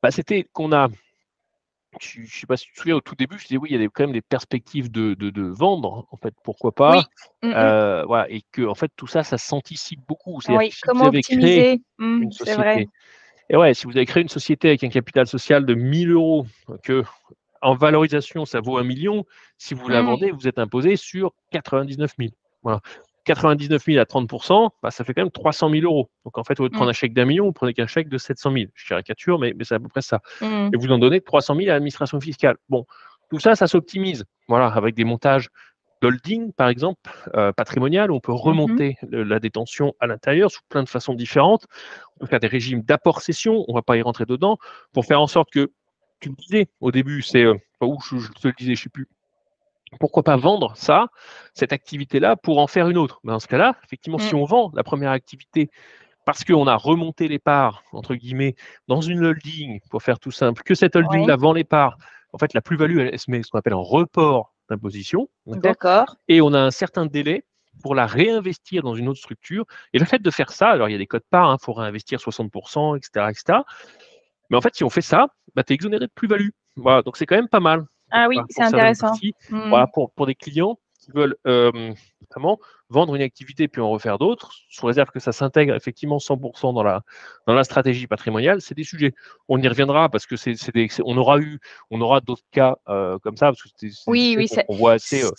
bah, 0.01 0.11
c'était 0.11 0.45
qu'on 0.53 0.71
a 0.71 0.87
je 1.99 2.21
ne 2.21 2.25
sais 2.25 2.45
pas 2.45 2.57
si 2.57 2.65
tu 2.67 2.73
te 2.73 2.79
souviens, 2.79 2.95
au 2.95 3.01
tout 3.01 3.15
début, 3.15 3.37
je 3.39 3.47
disais 3.47 3.57
oui, 3.57 3.69
il 3.71 3.81
y 3.81 3.83
a 3.83 3.87
quand 3.89 4.03
même 4.03 4.13
des 4.13 4.21
perspectives 4.21 4.91
de, 4.91 5.13
de, 5.15 5.41
vendre, 5.41 6.05
en 6.11 6.17
fait, 6.17 6.33
pourquoi 6.43 6.71
pas. 6.71 7.05
Mmh, 7.41 7.47
mmh. 7.47 7.53
Euh, 7.55 8.03
voilà, 8.05 8.29
et 8.29 8.43
que 8.51 8.61
en 8.67 8.75
fait, 8.75 8.91
tout 8.95 9.07
ça, 9.07 9.23
ça 9.23 9.37
s'anticipe 9.37 10.01
beaucoup. 10.07 10.39
Oui, 10.49 10.71
comment 10.83 11.05
optimiser? 11.05 11.81
Mmh, 11.97 12.23
une 12.23 12.31
société. 12.31 12.89
Et 13.49 13.57
ouais, 13.57 13.73
si 13.73 13.87
vous 13.87 13.97
avez 13.97 14.05
créé 14.05 14.21
une 14.21 14.29
société 14.29 14.67
avec 14.67 14.83
un 14.83 14.89
capital 14.89 15.25
social 15.25 15.65
de 15.65 15.73
1000 15.73 16.11
euros, 16.11 16.45
que 16.83 17.03
en 17.61 17.75
valorisation, 17.75 18.45
ça 18.45 18.61
vaut 18.61 18.77
un 18.77 18.83
million, 18.83 19.25
si 19.57 19.73
vous 19.73 19.87
la 19.89 20.01
vendez, 20.01 20.31
vous 20.31 20.47
êtes 20.47 20.59
imposé 20.59 20.95
sur 20.95 21.33
99 21.51 22.13
000. 22.17 22.29
Voilà. 22.63 22.81
99 23.25 23.83
000 23.83 23.99
à 23.99 24.03
30% 24.03 24.69
bah, 24.81 24.91
ça 24.91 25.03
fait 25.03 25.13
quand 25.13 25.21
même 25.21 25.31
300 25.31 25.69
000 25.69 25.83
euros. 25.83 26.09
Donc 26.25 26.37
en 26.37 26.43
fait, 26.43 26.59
au 26.59 26.63
lieu 26.63 26.69
de 26.69 26.73
prendre 26.73 26.87
mmh. 26.87 26.89
un 26.89 26.93
chèque 26.93 27.13
d'un 27.13 27.25
million, 27.25 27.45
vous 27.45 27.53
prenez 27.53 27.73
qu'un 27.73 27.87
chèque 27.87 28.09
de 28.09 28.17
700 28.17 28.51
000. 28.53 28.65
Je 28.73 28.87
caricature, 28.87 29.39
mais, 29.39 29.53
mais 29.55 29.63
c'est 29.63 29.75
à 29.75 29.79
peu 29.79 29.87
près 29.87 30.01
ça. 30.01 30.21
Mmh. 30.41 30.69
Et 30.73 30.77
vous 30.77 30.91
en 30.91 30.99
donnez 30.99 31.21
300 31.21 31.55
000 31.55 31.69
à 31.69 31.73
l'administration 31.73 32.19
fiscale. 32.19 32.57
Bon, 32.69 32.85
tout 33.29 33.39
ça, 33.39 33.55
ça 33.55 33.67
s'optimise. 33.67 34.25
Voilà, 34.47 34.67
avec 34.67 34.95
des 34.95 35.03
montages 35.03 35.49
d'holding, 36.01 36.53
par 36.53 36.69
exemple, 36.69 36.99
euh, 37.35 37.51
patrimonial, 37.51 38.11
on 38.11 38.19
peut 38.19 38.31
mmh 38.31 38.35
remonter 38.35 38.97
la 39.11 39.39
détention 39.39 39.93
à 39.99 40.07
l'intérieur 40.07 40.49
sous 40.49 40.61
plein 40.69 40.83
de 40.83 40.89
façons 40.89 41.13
différentes. 41.13 41.65
On 42.15 42.21
peut 42.21 42.27
faire 42.27 42.39
des 42.39 42.47
régimes 42.47 42.81
d'apport-cession, 42.81 43.65
on 43.67 43.71
ne 43.71 43.77
va 43.77 43.81
pas 43.81 43.97
y 43.97 44.01
rentrer 44.01 44.25
dedans, 44.25 44.57
pour 44.93 45.05
faire 45.05 45.21
en 45.21 45.27
sorte 45.27 45.51
que, 45.51 45.71
tu 46.21 46.29
le 46.29 46.35
disais 46.35 46.67
au 46.81 46.91
début, 46.91 47.21
c'est, 47.21 47.43
euh, 47.43 47.55
où 47.81 47.97
je, 48.01 48.17
je, 48.17 48.31
te 48.31 48.47
le 48.47 48.53
disais, 48.57 48.75
je 48.75 48.81
ne 48.81 48.83
sais 48.83 48.89
plus, 48.89 49.07
pourquoi 49.99 50.23
pas 50.23 50.37
vendre 50.37 50.75
ça, 50.75 51.07
cette 51.53 51.73
activité-là, 51.73 52.35
pour 52.35 52.59
en 52.59 52.67
faire 52.67 52.89
une 52.89 52.97
autre? 52.97 53.19
Mais 53.23 53.31
Dans 53.31 53.39
ce 53.39 53.47
cas-là, 53.47 53.75
effectivement, 53.83 54.19
si 54.19 54.35
mmh. 54.35 54.39
on 54.39 54.45
vend 54.45 54.71
la 54.75 54.83
première 54.83 55.11
activité 55.11 55.69
parce 56.25 56.43
qu'on 56.43 56.67
a 56.67 56.75
remonté 56.75 57.27
les 57.27 57.39
parts, 57.39 57.83
entre 57.91 58.13
guillemets, 58.13 58.55
dans 58.87 59.01
une 59.01 59.25
holding, 59.25 59.79
pour 59.89 60.03
faire 60.03 60.19
tout 60.19 60.29
simple, 60.29 60.61
que 60.61 60.75
cette 60.75 60.95
holding 60.95 61.25
la 61.25 61.37
vend 61.37 61.53
les 61.53 61.63
parts, 61.63 61.97
en 62.33 62.37
fait, 62.37 62.53
la 62.53 62.61
plus-value, 62.61 62.99
elle, 62.99 63.17
se 63.17 63.31
met 63.31 63.41
ce 63.41 63.49
qu'on 63.49 63.57
appelle 63.57 63.73
un 63.73 63.77
report 63.77 64.53
d'imposition. 64.69 65.27
D'accord? 65.47 66.17
Et 66.27 66.41
on 66.41 66.53
a 66.53 66.59
un 66.59 66.69
certain 66.69 67.07
délai 67.07 67.45
pour 67.81 67.95
la 67.95 68.05
réinvestir 68.05 68.83
dans 68.83 68.93
une 68.93 69.07
autre 69.07 69.19
structure. 69.19 69.65
Et 69.93 69.99
le 69.99 70.05
fait 70.05 70.21
de 70.21 70.29
faire 70.29 70.51
ça, 70.51 70.69
alors 70.69 70.89
il 70.89 70.91
y 70.91 70.95
a 70.95 70.99
des 70.99 71.07
codes 71.07 71.23
parts, 71.29 71.49
il 71.49 71.53
hein, 71.53 71.57
faut 71.59 71.73
réinvestir 71.73 72.19
60%, 72.19 72.97
etc., 72.97 73.25
etc. 73.29 73.59
Mais 74.49 74.57
en 74.57 74.61
fait, 74.61 74.75
si 74.75 74.83
on 74.83 74.89
fait 74.89 75.01
ça, 75.01 75.27
bah, 75.55 75.63
tu 75.63 75.73
es 75.73 75.75
exonéré 75.75 76.05
de 76.05 76.11
plus-value. 76.13 76.49
Voilà, 76.75 77.01
donc 77.01 77.17
c'est 77.17 77.25
quand 77.25 77.35
même 77.35 77.49
pas 77.49 77.59
mal. 77.59 77.85
Ah 78.11 78.27
oui, 78.27 78.37
c'est 78.49 78.63
intéressant. 78.63 79.13
Hmm. 79.49 79.69
Voilà, 79.69 79.87
pour, 79.87 80.11
pour, 80.11 80.25
des 80.25 80.35
clients 80.35 80.77
qui 80.99 81.11
veulent 81.11 81.35
euh, 81.47 81.93
vendre 82.89 83.15
une 83.15 83.21
activité 83.21 83.67
puis 83.67 83.81
en 83.81 83.89
refaire 83.89 84.17
d'autres, 84.17 84.51
sous 84.69 84.85
réserve 84.85 85.09
que 85.11 85.19
ça 85.19 85.31
s'intègre 85.31 85.75
effectivement 85.75 86.17
100% 86.17 86.73
dans 86.73 86.83
la, 86.83 87.01
dans 87.47 87.53
la 87.53 87.63
stratégie 87.63 88.07
patrimoniale, 88.07 88.61
c'est 88.61 88.75
des 88.75 88.83
sujets. 88.83 89.13
On 89.47 89.61
y 89.61 89.67
reviendra 89.67 90.09
parce 90.09 90.25
que 90.25 90.35
c'est, 90.35 90.55
on 91.03 91.17
aura 91.17 91.39
eu, 91.39 91.59
on 91.91 92.01
aura 92.01 92.21
d'autres 92.21 92.43
cas 92.51 92.77
euh, 92.87 93.17
comme 93.19 93.37
ça 93.37 93.47
parce 93.47 93.63
que 93.63 93.69
c'est, 93.75 93.89
oui, 94.07 94.35
oui, 94.37 94.47
on, 94.67 94.75
voit 94.75 94.93
assez. 94.93 95.23
Euh, 95.23 95.29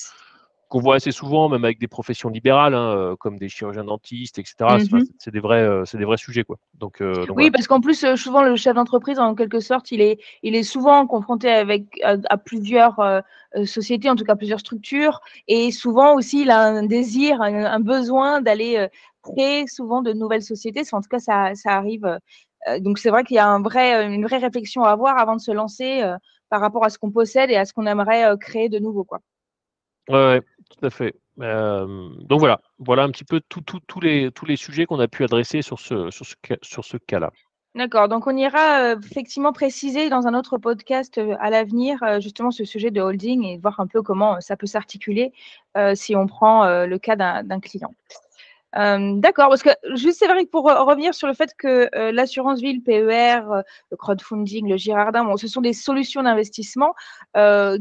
qu'on 0.71 0.79
voit 0.81 0.95
assez 0.95 1.11
souvent, 1.11 1.49
même 1.49 1.65
avec 1.65 1.81
des 1.81 1.89
professions 1.89 2.31
libérales, 2.31 2.75
hein, 2.75 2.97
euh, 2.97 3.17
comme 3.17 3.39
des 3.39 3.49
chirurgiens 3.49 3.85
dentistes, 3.85 4.39
etc. 4.39 4.55
Mmh 4.61 5.01
c'est 5.19 5.33
des 5.33 5.41
vrais, 5.41 5.63
euh, 5.63 5.85
c'est 5.85 5.99
des 5.99 6.05
vrais 6.05 6.17
sujets, 6.17 6.45
quoi. 6.45 6.57
Donc, 6.75 7.03
euh, 7.03 7.27
oui, 7.35 7.51
parce 7.51 7.67
qu'en 7.67 7.81
plus, 7.81 8.15
souvent 8.15 8.43
le 8.43 8.55
chef 8.55 8.75
d'entreprise, 8.75 9.19
en 9.19 9.35
quelque 9.35 9.59
sorte, 9.59 9.91
il 9.91 10.01
est, 10.01 10.21
il 10.45 10.55
est 10.55 10.63
souvent 10.63 11.07
confronté 11.09 11.51
avec 11.51 12.01
à, 12.05 12.39
plusieurs 12.39 13.23
sociétés, 13.65 14.09
en 14.09 14.15
tout 14.15 14.25
cas 14.25 14.37
plusieurs 14.37 14.61
structures, 14.61 15.21
et 15.49 15.73
souvent 15.73 16.15
aussi, 16.15 16.43
il 16.43 16.51
a 16.51 16.61
un 16.61 16.85
désir, 16.85 17.43
un, 17.43 17.81
besoin 17.81 18.41
d'aller 18.41 18.87
créer 19.23 19.67
souvent 19.67 20.03
de 20.03 20.13
nouvelles 20.13 20.43
sociétés. 20.43 20.83
En 20.93 21.01
tout 21.01 21.09
cas, 21.09 21.19
ça, 21.19 21.51
ça 21.55 21.71
arrive. 21.73 22.19
donc 22.79 22.99
c'est 23.01 23.11
vrai 23.11 23.25
qu'il 23.25 23.35
y 23.37 23.41
a 23.41 23.49
un 23.49 23.61
vrai, 23.61 24.07
une 24.07 24.25
vraie 24.25 24.39
réflexion 24.39 24.85
à 24.85 24.91
avoir 24.91 25.19
avant 25.19 25.35
de 25.35 25.41
se 25.41 25.51
lancer 25.51 26.03
par 26.49 26.61
rapport 26.61 26.85
à 26.85 26.91
ce 26.91 26.99
qu'on 26.99 27.11
possède 27.11 27.51
et 27.51 27.57
à 27.57 27.65
ce 27.65 27.73
qu'on 27.73 27.87
aimerait 27.87 28.25
créer 28.39 28.69
de 28.69 28.79
nouveau, 28.79 29.03
quoi. 29.03 29.21
Ouais, 30.11 30.41
tout 30.71 30.87
à 30.87 30.91
fait. 30.91 31.15
donc 31.39 32.39
voilà, 32.39 32.61
voilà 32.79 33.05
un 33.05 33.11
petit 33.11 33.25
peu 33.25 33.41
tous 33.49 34.01
les, 34.01 34.31
tous 34.31 34.47
les 34.47 34.57
sujets 34.57 34.87
qu'on 34.87 35.01
a 35.01 35.09
pu 35.09 35.25
adresser 35.25 35.63
sur 35.63 35.79
ce, 35.79 36.11
sur 36.11 36.27
ce, 36.27 36.35
sur 36.63 36.85
ce 36.85 36.97
cas-là. 36.97 37.31
D'accord, 37.77 38.09
donc 38.09 38.27
on 38.27 38.37
ira 38.37 38.95
effectivement 38.95 39.53
préciser 39.53 40.11
dans 40.11 40.27
un 40.27 40.35
autre 40.35 40.59
podcast 40.59 41.21
à 41.39 41.51
l'avenir 41.51 41.99
justement 42.21 42.51
ce 42.51 42.65
sujet 42.65 42.91
de 42.91 43.01
holding 43.01 43.45
et 43.45 43.59
voir 43.59 43.79
un 43.79 43.87
peu 43.87 44.03
comment 44.03 44.41
ça 44.41 44.57
peut 44.57 44.67
s'articuler 44.67 45.33
si 45.95 46.17
on 46.17 46.27
prend 46.27 46.65
le 46.85 46.99
cas 46.99 47.15
d'un 47.15 47.61
client. 47.61 47.95
Euh, 48.77 49.17
d'accord, 49.17 49.49
parce 49.49 49.63
que 49.63 49.71
juste 49.95 50.19
c'est 50.21 50.29
vrai 50.29 50.45
que 50.45 50.51
pour 50.51 50.65
revenir 50.65 51.13
sur 51.13 51.27
le 51.27 51.35
fait 51.35 51.53
que 51.59 51.89
euh, 51.95 52.13
l'assurance 52.13 52.61
vie, 52.61 52.75
le 52.75 52.81
PER, 52.81 53.41
euh, 53.51 53.63
le 53.91 53.97
crowdfunding, 53.97 54.69
le 54.69 54.77
Girardin, 54.77 55.25
bon, 55.25 55.37
ce 55.37 55.49
sont 55.49 55.61
des 55.61 55.73
solutions 55.73 56.23
d'investissement 56.23 56.95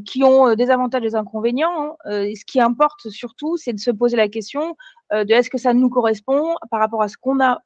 qui 0.05 0.23
ont 0.23 0.53
des 0.55 0.69
avantages 0.69 1.01
et 1.03 1.09
des 1.09 1.15
inconvénients. 1.15 1.95
Hein. 2.05 2.35
ce 2.35 2.45
qui 2.45 2.59
importe 2.59 3.09
surtout, 3.09 3.57
c'est 3.57 3.73
de 3.73 3.79
se 3.79 3.91
poser 3.91 4.17
la 4.17 4.27
question 4.27 4.75
de 5.11 5.31
est-ce 5.31 5.49
que 5.49 5.57
ça 5.57 5.73
nous 5.73 5.89
correspond 5.89 6.55
par 6.69 6.79
rapport 6.79 7.01
à 7.01 7.07
ce 7.07 7.17
qu'on 7.17 7.39
a 7.39 7.59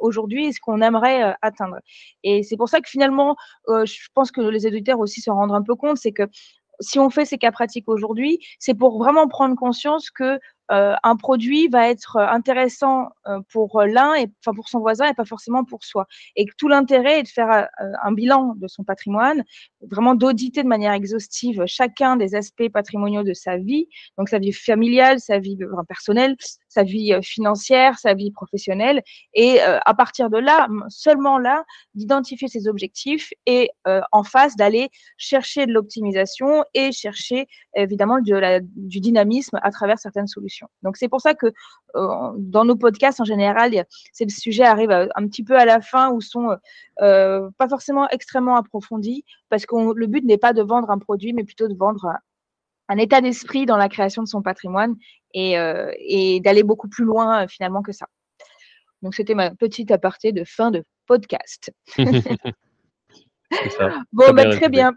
aujourd'hui 0.00 0.46
et 0.46 0.52
ce 0.52 0.60
qu'on 0.60 0.80
aimerait 0.80 1.34
atteindre. 1.42 1.76
Et 2.24 2.42
c'est 2.42 2.56
pour 2.56 2.68
ça 2.68 2.80
que 2.80 2.88
finalement, 2.88 3.36
je 3.68 4.08
pense 4.14 4.30
que 4.30 4.40
les 4.40 4.66
éditeurs 4.66 4.98
aussi 4.98 5.20
se 5.20 5.30
rendent 5.30 5.54
un 5.54 5.62
peu 5.62 5.74
compte, 5.74 5.96
c'est 5.96 6.12
que 6.12 6.24
si 6.80 6.98
on 6.98 7.10
fait 7.10 7.24
ces 7.24 7.38
cas 7.38 7.50
pratiques 7.50 7.88
aujourd'hui, 7.88 8.38
c'est 8.58 8.74
pour 8.74 8.98
vraiment 8.98 9.28
prendre 9.28 9.56
conscience 9.56 10.10
que 10.10 10.38
euh, 10.70 10.94
un 11.02 11.16
produit 11.16 11.68
va 11.68 11.88
être 11.88 12.16
euh, 12.16 12.26
intéressant 12.28 13.08
euh, 13.26 13.40
pour 13.50 13.82
l'un 13.82 14.14
et 14.14 14.26
enfin 14.40 14.54
pour 14.54 14.68
son 14.68 14.80
voisin 14.80 15.08
et 15.08 15.14
pas 15.14 15.24
forcément 15.24 15.64
pour 15.64 15.84
soi. 15.84 16.06
Et 16.36 16.44
que 16.44 16.52
tout 16.56 16.68
l'intérêt 16.68 17.20
est 17.20 17.22
de 17.22 17.28
faire 17.28 17.68
un 18.02 18.12
bilan 18.12 18.54
de 18.56 18.68
son 18.68 18.84
patrimoine, 18.84 19.44
vraiment 19.90 20.14
d'auditer 20.14 20.62
de 20.62 20.68
manière 20.68 20.92
exhaustive 20.92 21.64
chacun 21.66 22.16
des 22.16 22.34
aspects 22.34 22.68
patrimoniaux 22.68 23.22
de 23.22 23.32
sa 23.32 23.56
vie, 23.56 23.88
donc 24.18 24.28
sa 24.28 24.38
vie 24.38 24.52
familiale, 24.52 25.20
sa 25.20 25.38
vie 25.38 25.58
personnelle, 25.88 26.36
sa 26.68 26.82
vie 26.82 27.14
financière, 27.22 27.98
sa 27.98 28.14
vie 28.14 28.30
professionnelle, 28.30 29.02
et 29.34 29.60
à 29.60 29.94
partir 29.94 30.30
de 30.30 30.38
là, 30.38 30.68
seulement 30.88 31.38
là, 31.38 31.64
d'identifier 31.94 32.48
ses 32.48 32.68
objectifs 32.68 33.30
et 33.46 33.70
en 34.12 34.22
face 34.22 34.56
d'aller 34.56 34.90
chercher 35.16 35.66
de 35.66 35.72
l'optimisation 35.72 36.64
et 36.74 36.92
chercher 36.92 37.46
évidemment 37.74 38.18
du 38.20 39.00
dynamisme 39.00 39.58
à 39.62 39.70
travers 39.70 39.98
certaines 39.98 40.28
solutions. 40.28 40.57
Donc 40.82 40.96
c'est 40.96 41.08
pour 41.08 41.20
ça 41.20 41.34
que 41.34 41.46
euh, 41.46 42.32
dans 42.36 42.64
nos 42.64 42.76
podcasts 42.76 43.20
en 43.20 43.24
général, 43.24 43.72
ces 44.12 44.28
sujets 44.28 44.64
arrivent 44.64 44.90
un 44.90 45.26
petit 45.26 45.42
peu 45.42 45.56
à 45.56 45.64
la 45.64 45.80
fin 45.80 46.10
ou 46.10 46.20
sont 46.20 46.56
euh, 47.00 47.50
pas 47.58 47.68
forcément 47.68 48.08
extrêmement 48.10 48.56
approfondis 48.56 49.24
parce 49.48 49.66
que 49.66 49.74
le 49.94 50.06
but 50.06 50.24
n'est 50.24 50.38
pas 50.38 50.52
de 50.52 50.62
vendre 50.62 50.90
un 50.90 50.98
produit, 50.98 51.32
mais 51.32 51.44
plutôt 51.44 51.68
de 51.68 51.74
vendre 51.74 52.12
un, 52.88 52.98
état 52.98 53.20
d'esprit 53.20 53.66
dans 53.66 53.76
la 53.76 53.88
création 53.88 54.22
de 54.22 54.28
son 54.28 54.42
patrimoine 54.42 54.96
et, 55.34 55.58
euh, 55.58 55.92
d'aller 56.40 56.62
beaucoup 56.62 56.88
plus 56.88 57.04
loin 57.04 57.46
finalement 57.48 57.82
que 57.82 57.92
ça. 57.92 58.06
Donc 59.02 59.14
c'était 59.14 59.34
ma 59.34 59.50
petite 59.50 59.90
aparté 59.90 60.32
de 60.32 60.44
fin 60.44 60.70
de 60.70 60.84
podcast. 61.06 61.72
bon, 64.12 64.32
bah, 64.32 64.50
très 64.50 64.68
bien. 64.68 64.92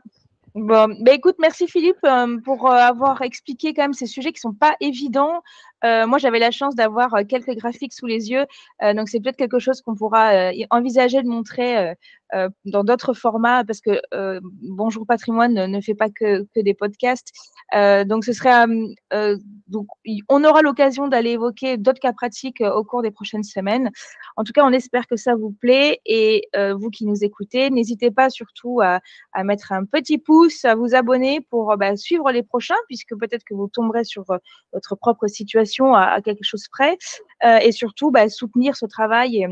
Bon, 0.54 0.94
bah 1.00 1.14
écoute, 1.14 1.36
merci 1.40 1.66
Philippe 1.66 2.04
euh, 2.04 2.38
pour 2.44 2.70
euh, 2.70 2.76
avoir 2.76 3.22
expliqué 3.22 3.74
quand 3.74 3.84
même 3.84 3.94
ces 3.94 4.06
sujets 4.06 4.34
qui 4.34 4.42
sont 4.42 4.54
pas 4.54 4.76
évidents. 4.82 5.42
Euh, 5.86 6.06
moi, 6.06 6.18
j'avais 6.18 6.40
la 6.40 6.52
chance 6.52 6.76
d'avoir 6.76 7.16
quelques 7.28 7.56
graphiques 7.56 7.94
sous 7.94 8.06
les 8.06 8.30
yeux, 8.30 8.46
donc 8.94 9.10
c'est 9.10 9.20
peut-être 9.22 9.38
quelque 9.38 9.60
chose 9.60 9.82
qu'on 9.82 9.96
pourra 9.96 10.52
envisager 10.70 11.24
de 11.24 11.28
montrer 11.28 11.96
dans 12.66 12.84
d'autres 12.84 13.14
formats, 13.14 13.64
parce 13.64 13.82
que 13.82 14.00
Bonjour 14.62 15.06
Patrimoine 15.06 15.54
ne, 15.54 15.82
fait 15.82 15.96
pas 15.96 16.10
que, 16.10 16.46
des 16.56 16.74
podcasts. 16.74 17.32
donc, 17.74 18.26
ce 18.26 18.34
serait, 18.34 18.66
donc, 19.68 19.88
on 20.30 20.44
aura 20.44 20.62
l'occasion 20.62 21.08
d'aller 21.08 21.32
évoquer 21.32 21.78
d'autres 21.78 22.00
cas 22.00 22.14
pratiques 22.14 22.62
au 22.62 22.84
cours 22.84 23.02
des 23.02 23.12
prochaines 23.12 23.44
semaines. 23.44 23.92
En 24.38 24.44
tout 24.44 24.54
cas, 24.54 24.64
on 24.64 24.72
espère 24.72 25.08
que 25.08 25.16
ça 25.16 25.36
vous 25.36 25.52
plaît 25.52 26.00
et 26.06 26.48
vous 26.56 26.90
qui 26.90 27.06
nous 27.06 27.24
écoutez, 27.24 27.70
n'hésitez 27.70 28.12
pas 28.12 28.30
surtout 28.30 28.82
à, 28.82 29.00
mettre 29.44 29.72
un 29.72 29.86
petit 29.86 30.18
pouce, 30.18 30.66
à 30.66 30.76
vous 30.76 30.96
abonner 30.96 31.42
pour 31.50 31.76
bah, 31.78 31.96
suivre 31.96 32.32
les 32.32 32.44
prochains, 32.44 32.76
puisque 32.88 33.16
peut-être 33.18 33.44
que 33.44 33.54
vous 33.54 33.68
tomberez 33.68 34.04
sur 34.04 34.24
votre 34.74 34.96
propre 34.96 35.28
situation 35.28 35.94
à, 35.96 36.22
quelque 36.22 36.44
chose 36.44 36.68
près 36.72 36.98
euh, 37.44 37.58
et 37.58 37.72
surtout 37.72 38.12
bah, 38.12 38.30
soutenir 38.30 38.76
ce 38.76 38.86
travail 38.86 39.48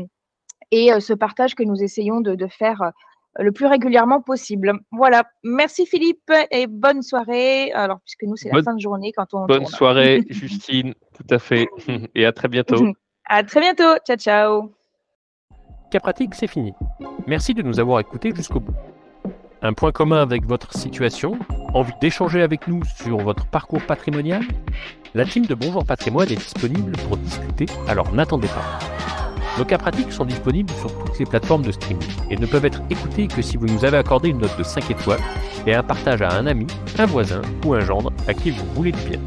euh, 0.72 1.00
ce 1.00 1.12
partage 1.12 1.54
que 1.54 1.62
nous 1.62 1.82
essayons 1.82 2.20
de, 2.20 2.46
faire 2.46 2.82
euh, 2.82 2.90
le 3.38 3.52
plus 3.52 3.66
régulièrement 3.66 4.20
possible. 4.20 4.72
Voilà. 4.92 5.24
Merci 5.42 5.86
Philippe 5.86 6.32
et 6.50 6.66
bonne 6.66 7.02
soirée. 7.02 7.72
Alors, 7.72 8.00
puisque 8.00 8.22
nous, 8.22 8.36
c'est 8.36 8.50
la 8.52 8.62
fin 8.62 8.74
de 8.74 8.80
journée 8.80 9.12
quand 9.16 9.26
on. 9.32 9.46
Bonne 9.46 9.66
soirée, 9.66 10.24
Justine. 10.30 10.94
Tout 11.14 11.34
à 11.34 11.38
fait. 11.38 11.68
Et 12.14 12.24
à 12.24 12.32
très 12.32 12.48
bientôt. 12.48 12.84
à 13.28 13.42
très 13.42 13.60
bientôt. 13.60 13.96
Ciao, 14.06 14.16
ciao. 14.16 14.72
Cas 15.90 16.00
pratique, 16.00 16.34
c'est 16.34 16.46
fini. 16.46 16.72
Merci 17.26 17.52
de 17.52 17.62
nous 17.62 17.80
avoir 17.80 17.98
écoutés 17.98 18.32
jusqu'au 18.34 18.60
bout. 18.60 18.74
Un 19.62 19.72
point 19.72 19.92
commun 19.92 20.22
avec 20.22 20.46
votre 20.46 20.72
situation? 20.72 21.38
Envie 21.74 21.92
d'échanger 22.00 22.42
avec 22.42 22.66
nous 22.66 22.82
sur 22.84 23.18
votre 23.18 23.46
parcours 23.46 23.82
patrimonial? 23.82 24.42
La 25.14 25.24
team 25.24 25.44
de 25.44 25.54
Bonjour 25.54 25.84
Patrimoine 25.84 26.30
est 26.30 26.36
disponible 26.36 26.92
pour 27.08 27.16
discuter, 27.16 27.66
alors 27.88 28.14
n'attendez 28.14 28.48
pas. 28.48 28.99
Nos 29.58 29.64
cas 29.64 29.78
pratiques 29.78 30.12
sont 30.12 30.24
disponibles 30.24 30.72
sur 30.74 30.92
toutes 31.04 31.18
les 31.18 31.26
plateformes 31.26 31.62
de 31.62 31.72
streaming 31.72 32.08
et 32.30 32.36
ne 32.36 32.46
peuvent 32.46 32.64
être 32.64 32.80
écoutés 32.88 33.26
que 33.26 33.42
si 33.42 33.56
vous 33.56 33.66
nous 33.66 33.84
avez 33.84 33.98
accordé 33.98 34.28
une 34.28 34.38
note 34.38 34.56
de 34.56 34.62
5 34.62 34.90
étoiles 34.90 35.20
et 35.66 35.74
un 35.74 35.82
partage 35.82 36.22
à 36.22 36.32
un 36.32 36.46
ami, 36.46 36.66
un 36.98 37.06
voisin 37.06 37.42
ou 37.64 37.74
un 37.74 37.80
gendre 37.80 38.12
à 38.26 38.34
qui 38.34 38.50
vous 38.50 38.64
voulez 38.74 38.92
du 38.92 39.02
bien. 39.08 39.20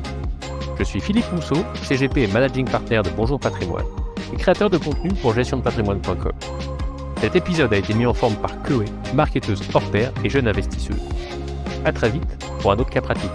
Je 0.80 0.84
suis 0.84 1.00
Philippe 1.00 1.32
Mousseau, 1.34 1.64
CGP 1.84 2.24
et 2.24 2.28
Managing 2.28 2.66
Partner 2.66 3.02
de 3.04 3.10
Bonjour 3.12 3.40
Patrimoine 3.40 3.86
et 4.34 4.38
créateur 4.38 4.70
de 4.70 4.78
contenu 4.78 5.10
pour 5.22 5.34
gestiondepatrimoine.com. 5.34 6.32
Cet 7.22 7.36
épisode 7.36 7.72
a 7.74 7.78
été 7.78 7.94
mis 7.94 8.06
en 8.06 8.14
forme 8.14 8.36
par 8.36 8.62
Chloé, 8.64 8.86
marketeuse 9.14 9.62
hors 9.74 9.90
pair 9.92 10.12
et 10.24 10.30
jeune 10.30 10.48
investisseuse. 10.48 11.02
A 11.86 11.92
très 11.92 12.10
vite 12.10 12.46
pour 12.60 12.72
un 12.72 12.78
autre 12.78 12.90
cas 12.90 13.02
pratique. 13.02 13.32